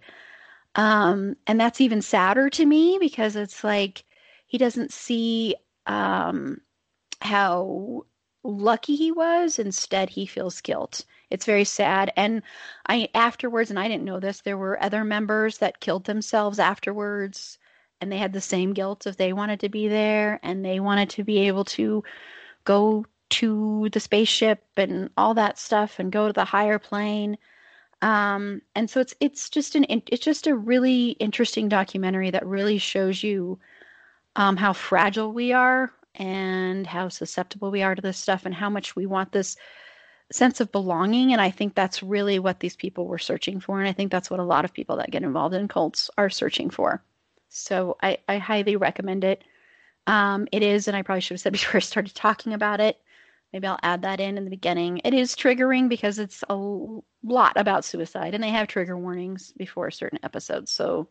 Um, 0.75 1.35
and 1.47 1.59
that's 1.59 1.81
even 1.81 2.01
sadder 2.01 2.49
to 2.51 2.65
me 2.65 2.97
because 2.99 3.35
it's 3.35 3.63
like 3.63 4.03
he 4.45 4.57
doesn't 4.57 4.93
see 4.93 5.55
um, 5.87 6.61
how 7.21 8.05
lucky 8.43 8.95
he 8.95 9.11
was. 9.11 9.59
Instead 9.59 10.09
he 10.09 10.25
feels 10.25 10.61
guilt. 10.61 11.03
It's 11.29 11.45
very 11.45 11.63
sad. 11.65 12.13
And 12.15 12.43
i 12.87 13.09
afterwards 13.15 13.69
and 13.69 13.79
i 13.79 13.87
didn't 13.87 14.05
know 14.05 14.19
this 14.19 14.41
there 14.41 14.57
were 14.57 14.81
other 14.83 15.03
members 15.03 15.57
that 15.59 15.79
killed 15.79 16.05
themselves 16.05 16.59
afterwards 16.59 17.57
and 18.01 18.11
they 18.11 18.17
had 18.17 18.33
the 18.33 18.41
same 18.41 18.73
guilt 18.73 19.05
if 19.05 19.15
they 19.15 19.31
wanted 19.31 19.59
to 19.59 19.69
be 19.69 19.87
there 19.87 20.39
and 20.43 20.65
they 20.65 20.79
wanted 20.79 21.11
to 21.11 21.23
be 21.23 21.47
able 21.47 21.63
to 21.63 22.03
go 22.65 23.05
to 23.29 23.89
the 23.93 23.99
spaceship 23.99 24.63
and 24.75 25.09
all 25.15 25.35
that 25.35 25.57
stuff 25.57 25.99
and 25.99 26.11
go 26.11 26.27
to 26.27 26.33
the 26.33 26.43
higher 26.43 26.79
plane. 26.79 27.37
Um, 28.01 28.61
and 28.75 28.89
so 28.89 28.99
it's 28.99 29.13
it's 29.19 29.49
just 29.49 29.75
an 29.75 29.85
it's 29.89 30.25
just 30.25 30.47
a 30.47 30.55
really 30.55 31.11
interesting 31.11 31.69
documentary 31.69 32.31
that 32.31 32.45
really 32.45 32.79
shows 32.79 33.23
you 33.23 33.59
um, 34.35 34.57
how 34.57 34.73
fragile 34.73 35.31
we 35.31 35.53
are 35.53 35.91
and 36.15 36.87
how 36.87 37.09
susceptible 37.09 37.71
we 37.71 37.83
are 37.83 37.95
to 37.95 38.01
this 38.01 38.17
stuff 38.17 38.45
and 38.45 38.55
how 38.55 38.69
much 38.69 38.95
we 38.95 39.05
want 39.05 39.31
this 39.31 39.55
sense 40.31 40.59
of 40.59 40.71
belonging. 40.71 41.31
And 41.31 41.41
i 41.41 41.51
think 41.51 41.75
that's 41.75 42.01
really 42.01 42.39
what 42.39 42.59
these 42.59 42.75
people 42.75 43.05
were 43.05 43.19
searching 43.19 43.59
for. 43.59 43.79
And 43.79 43.87
i 43.87 43.93
think 43.93 44.11
that's 44.11 44.31
what 44.31 44.39
a 44.39 44.43
lot 44.43 44.65
of 44.65 44.73
people 44.73 44.97
that 44.97 45.11
get 45.11 45.23
involved 45.23 45.55
in 45.55 45.67
cults 45.67 46.09
are 46.17 46.29
searching 46.29 46.69
for 46.71 47.03
so 47.51 47.97
I, 48.01 48.17
I 48.27 48.37
highly 48.37 48.75
recommend 48.77 49.23
it. 49.23 49.43
Um, 50.07 50.47
it 50.51 50.63
is, 50.63 50.87
and 50.87 50.95
I 50.97 51.01
probably 51.03 51.21
should 51.21 51.35
have 51.35 51.41
said 51.41 51.53
before 51.53 51.77
I 51.77 51.81
started 51.81 52.15
talking 52.15 52.53
about 52.53 52.79
it. 52.79 52.99
Maybe 53.53 53.67
I'll 53.67 53.79
add 53.83 54.03
that 54.03 54.21
in 54.21 54.37
in 54.37 54.45
the 54.45 54.49
beginning. 54.49 55.01
It 55.03 55.13
is 55.13 55.35
triggering 55.35 55.89
because 55.89 56.19
it's 56.19 56.43
a 56.49 56.55
lot 57.23 57.53
about 57.57 57.83
suicide, 57.83 58.33
and 58.33 58.43
they 58.43 58.49
have 58.49 58.67
trigger 58.67 58.97
warnings 58.97 59.53
before 59.57 59.91
certain 59.91 60.19
episodes. 60.23 60.71
So, 60.71 61.09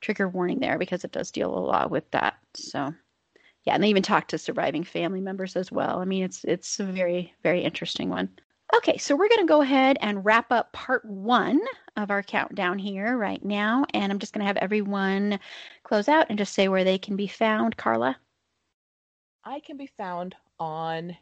trigger 0.00 0.28
warning 0.28 0.60
there 0.60 0.78
because 0.78 1.04
it 1.04 1.12
does 1.12 1.30
deal 1.30 1.56
a 1.56 1.58
lot 1.58 1.90
with 1.90 2.10
that. 2.10 2.34
So, 2.54 2.94
yeah, 3.64 3.74
and 3.74 3.82
they 3.82 3.88
even 3.88 4.02
talk 4.02 4.28
to 4.28 4.38
surviving 4.38 4.84
family 4.84 5.22
members 5.22 5.56
as 5.56 5.72
well. 5.72 6.00
I 6.00 6.04
mean, 6.04 6.24
it's 6.24 6.44
it's 6.44 6.78
a 6.80 6.84
very 6.84 7.32
very 7.42 7.62
interesting 7.62 8.10
one. 8.10 8.28
Okay, 8.72 8.96
so 8.98 9.14
we're 9.14 9.28
going 9.28 9.40
to 9.40 9.46
go 9.46 9.62
ahead 9.62 9.98
and 10.00 10.24
wrap 10.24 10.50
up 10.50 10.72
part 10.72 11.04
one 11.04 11.60
of 11.96 12.10
our 12.10 12.22
countdown 12.22 12.78
here 12.78 13.16
right 13.16 13.44
now. 13.44 13.84
And 13.92 14.10
I'm 14.10 14.18
just 14.18 14.32
going 14.32 14.40
to 14.40 14.46
have 14.46 14.56
everyone 14.56 15.38
close 15.82 16.08
out 16.08 16.26
and 16.28 16.38
just 16.38 16.54
say 16.54 16.68
where 16.68 16.84
they 16.84 16.98
can 16.98 17.14
be 17.14 17.26
found. 17.26 17.76
Carla? 17.76 18.16
I 19.44 19.60
can 19.60 19.76
be 19.76 19.86
found 19.98 20.34
on 20.58 21.16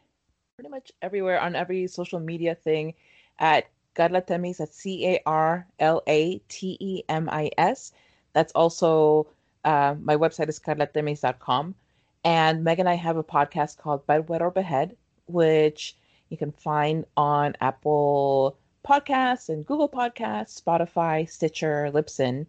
pretty 0.55 0.69
much 0.69 0.91
everywhere 1.01 1.39
on 1.41 1.55
every 1.55 1.87
social 1.87 2.19
media 2.19 2.55
thing 2.55 2.93
at 3.39 3.67
Carla 3.95 4.21
Temis 4.21 4.61
at 4.61 4.73
C 4.73 5.05
A 5.07 5.21
R 5.25 5.67
L 5.79 6.01
A 6.07 6.39
T 6.47 6.77
E 6.79 7.03
M 7.09 7.29
I 7.29 7.51
S. 7.57 7.91
That's 8.33 8.53
also 8.53 9.27
uh, 9.65 9.95
my 10.01 10.15
website 10.15 10.49
is 10.49 10.59
carlatemis.com. 10.59 11.75
And 12.23 12.63
Meg 12.63 12.79
and 12.79 12.89
I 12.89 12.95
have 12.95 13.17
a 13.17 13.23
podcast 13.23 13.77
called 13.77 14.07
Bed 14.07 14.29
Wet 14.29 14.41
or 14.41 14.51
Behead, 14.51 14.95
which 15.27 15.95
you 16.33 16.37
can 16.37 16.51
find 16.51 17.05
on 17.15 17.55
Apple 17.61 18.57
Podcasts 18.85 19.47
and 19.47 19.65
Google 19.65 19.87
Podcasts, 19.87 20.61
Spotify, 20.61 21.29
Stitcher, 21.29 21.89
Libsyn. 21.93 22.45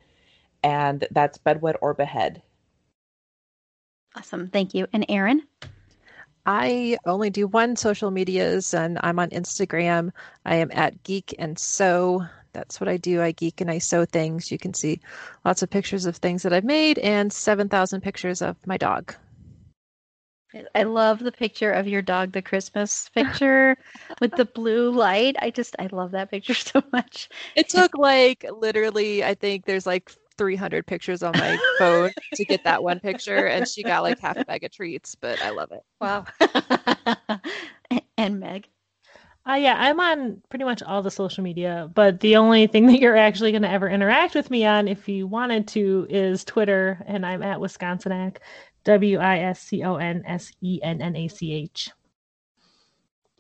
And 0.64 1.06
that's 1.10 1.38
Bed 1.38 1.62
Wet 1.62 1.76
or 1.80 1.94
Behead. 1.94 2.42
Awesome. 4.16 4.48
Thank 4.48 4.74
you. 4.74 4.86
And 4.92 5.04
Erin? 5.08 5.42
I 6.46 6.96
only 7.06 7.30
do 7.30 7.46
one 7.46 7.76
social 7.76 8.10
medias 8.10 8.74
and 8.74 8.98
I'm 9.02 9.18
on 9.18 9.30
Instagram. 9.30 10.10
I 10.44 10.56
am 10.56 10.70
at 10.72 11.02
Geek 11.02 11.34
and 11.38 11.58
Sew. 11.58 12.26
That's 12.54 12.80
what 12.80 12.88
I 12.88 12.96
do. 12.96 13.20
I 13.20 13.32
geek 13.32 13.60
and 13.60 13.70
I 13.70 13.78
sew 13.78 14.04
things. 14.04 14.50
You 14.52 14.58
can 14.58 14.72
see 14.74 15.00
lots 15.44 15.62
of 15.62 15.70
pictures 15.70 16.06
of 16.06 16.16
things 16.16 16.42
that 16.44 16.52
I've 16.52 16.64
made 16.64 16.98
and 16.98 17.32
7,000 17.32 18.00
pictures 18.00 18.40
of 18.40 18.56
my 18.64 18.76
dog. 18.76 19.14
I 20.74 20.82
love 20.84 21.18
the 21.18 21.32
picture 21.32 21.70
of 21.70 21.88
your 21.88 22.02
dog, 22.02 22.32
the 22.32 22.42
Christmas 22.42 23.08
picture 23.14 23.76
with 24.20 24.32
the 24.32 24.44
blue 24.54 24.90
light. 24.90 25.36
I 25.40 25.50
just, 25.50 25.74
I 25.78 25.88
love 25.90 26.12
that 26.12 26.30
picture 26.30 26.54
so 26.54 26.82
much. 26.92 27.28
It 27.56 27.68
took 27.68 27.96
like 27.96 28.44
literally, 28.58 29.24
I 29.24 29.34
think 29.34 29.66
there's 29.66 29.86
like 29.86 30.10
300 30.36 30.86
pictures 30.86 31.22
on 31.22 31.32
my 31.34 31.58
phone 31.78 32.10
to 32.34 32.44
get 32.44 32.64
that 32.64 32.82
one 32.82 33.00
picture, 33.00 33.46
and 33.46 33.66
she 33.68 33.82
got 33.82 34.02
like 34.02 34.18
half 34.18 34.36
a 34.36 34.44
bag 34.44 34.64
of 34.64 34.72
treats, 34.72 35.14
but 35.14 35.40
I 35.42 35.50
love 35.50 35.72
it. 35.72 35.82
Wow. 36.00 36.24
and 38.18 38.40
Meg? 38.40 38.68
Uh, 39.46 39.54
yeah, 39.54 39.76
I'm 39.78 40.00
on 40.00 40.40
pretty 40.48 40.64
much 40.64 40.82
all 40.82 41.02
the 41.02 41.10
social 41.10 41.44
media, 41.44 41.90
but 41.94 42.20
the 42.20 42.36
only 42.36 42.66
thing 42.66 42.86
that 42.86 42.98
you're 42.98 43.16
actually 43.16 43.50
going 43.50 43.62
to 43.62 43.70
ever 43.70 43.90
interact 43.90 44.34
with 44.34 44.50
me 44.50 44.64
on, 44.64 44.88
if 44.88 45.06
you 45.06 45.26
wanted 45.26 45.68
to, 45.68 46.06
is 46.08 46.44
Twitter, 46.44 47.04
and 47.06 47.26
I'm 47.26 47.42
at 47.42 47.58
Wisconsinac, 47.58 48.38
W 48.84 49.18
I 49.18 49.38
S 49.38 49.60
C 49.60 49.82
O 49.82 49.96
N 49.96 50.22
S 50.26 50.52
E 50.60 50.80
N 50.82 51.00
N 51.00 51.16
A 51.16 51.28
C 51.28 51.52
H. 51.52 51.90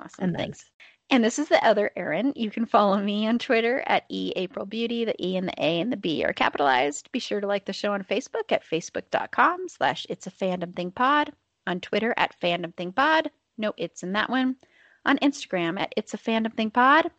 Awesome. 0.00 0.24
And 0.24 0.36
thanks. 0.36 0.70
And 1.10 1.22
this 1.22 1.38
is 1.38 1.48
the 1.48 1.64
other 1.64 1.90
Erin. 1.96 2.32
You 2.34 2.50
can 2.50 2.64
follow 2.64 2.98
me 2.98 3.26
on 3.28 3.38
Twitter 3.38 3.82
at 3.86 4.04
E 4.08 4.32
April 4.36 4.64
Beauty. 4.64 5.04
The 5.04 5.14
E 5.24 5.36
and 5.36 5.46
the 5.46 5.54
A 5.62 5.80
and 5.80 5.92
the 5.92 5.96
B 5.96 6.24
are 6.24 6.32
capitalized. 6.32 7.12
Be 7.12 7.18
sure 7.18 7.40
to 7.40 7.46
like 7.46 7.66
the 7.66 7.72
show 7.72 7.92
on 7.92 8.02
Facebook 8.02 8.50
at 8.50 8.64
facebook.com 8.64 9.68
slash 9.68 10.06
it's 10.08 10.26
a 10.26 10.30
fandom 10.30 10.74
thing 10.74 10.90
pod. 10.90 11.32
On 11.66 11.80
Twitter 11.80 12.14
at 12.16 12.38
fandom 12.40 12.74
thing 12.74 12.92
pod. 12.92 13.30
No 13.58 13.74
it's 13.76 14.02
in 14.02 14.12
that 14.12 14.30
one. 14.30 14.56
On 15.04 15.18
Instagram 15.18 15.78
at 15.78 15.92
it's 15.96 16.14
a 16.14 16.18
fandom 16.18 16.54
thing 16.54 16.70
pod. 16.70 17.10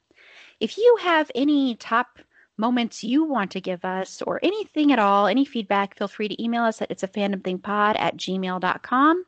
If 0.60 0.78
you 0.78 0.98
have 1.02 1.30
any 1.36 1.76
top 1.76 2.20
moments 2.58 3.04
you 3.04 3.24
want 3.24 3.52
to 3.52 3.62
give 3.62 3.84
us 3.84 4.22
or 4.22 4.40
anything 4.44 4.92
at 4.92 5.00
all, 5.00 5.28
any 5.28 5.46
feedback, 5.46 5.98
feel 5.98 6.08
free 6.08 6.28
to 6.28 6.44
email 6.44 6.64
us 6.64 6.82
at 6.82 6.92
it's 6.92 7.04
a 7.04 7.08
fandom 7.08 7.44
thing 7.44 7.60
pod 7.60 7.96
at 7.98 8.18
gmail.com. 8.18 9.26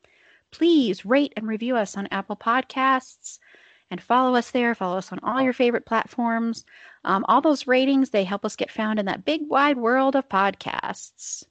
Please 0.52 1.06
rate 1.06 1.34
and 1.36 1.48
review 1.48 1.76
us 1.76 1.98
on 1.98 2.08
Apple 2.12 2.38
Podcasts 2.38 3.40
and 3.92 4.02
follow 4.02 4.36
us 4.36 4.52
there. 4.52 4.76
Follow 4.76 4.98
us 4.98 5.12
on 5.12 5.20
all 5.24 5.42
your 5.42 5.54
favorite 5.54 5.86
platforms. 5.86 6.66
Um, 7.04 7.26
all 7.28 7.42
those 7.42 7.68
ratings, 7.68 8.10
they 8.10 8.24
help 8.24 8.46
us 8.46 8.56
get 8.56 8.72
found 8.72 9.00
in 9.00 9.06
that 9.06 9.26
big 9.26 9.42
wide 9.48 9.78
world 9.78 10.16
of 10.16 10.30
podcasts. 10.30 11.44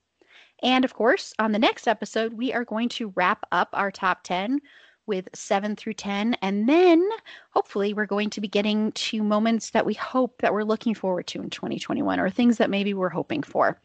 And 0.62 0.84
of 0.84 0.94
course, 0.94 1.34
on 1.38 1.52
the 1.52 1.58
next 1.58 1.86
episode, 1.86 2.32
we 2.32 2.52
are 2.52 2.64
going 2.64 2.88
to 2.90 3.12
wrap 3.14 3.46
up 3.52 3.68
our 3.72 3.90
top 3.90 4.22
10 4.24 4.60
with 5.06 5.28
7 5.34 5.76
through 5.76 5.94
10 5.94 6.34
and 6.42 6.68
then 6.68 7.08
hopefully 7.50 7.94
we're 7.94 8.06
going 8.06 8.30
to 8.30 8.40
be 8.40 8.48
getting 8.48 8.92
to 8.92 9.22
moments 9.22 9.70
that 9.70 9.86
we 9.86 9.94
hope 9.94 10.40
that 10.42 10.52
we're 10.52 10.62
looking 10.62 10.94
forward 10.94 11.26
to 11.28 11.40
in 11.40 11.50
2021 11.50 12.20
or 12.20 12.30
things 12.30 12.58
that 12.58 12.70
maybe 12.70 12.94
we're 12.94 13.08
hoping 13.08 13.42
for. 13.42 13.80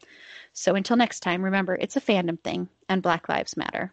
So 0.52 0.74
until 0.74 0.96
next 0.96 1.20
time, 1.20 1.42
remember 1.42 1.74
it's 1.74 1.96
a 1.96 2.00
fandom 2.00 2.38
thing 2.40 2.68
and 2.88 3.02
Black 3.02 3.28
Lives 3.28 3.56
Matter. 3.56 3.92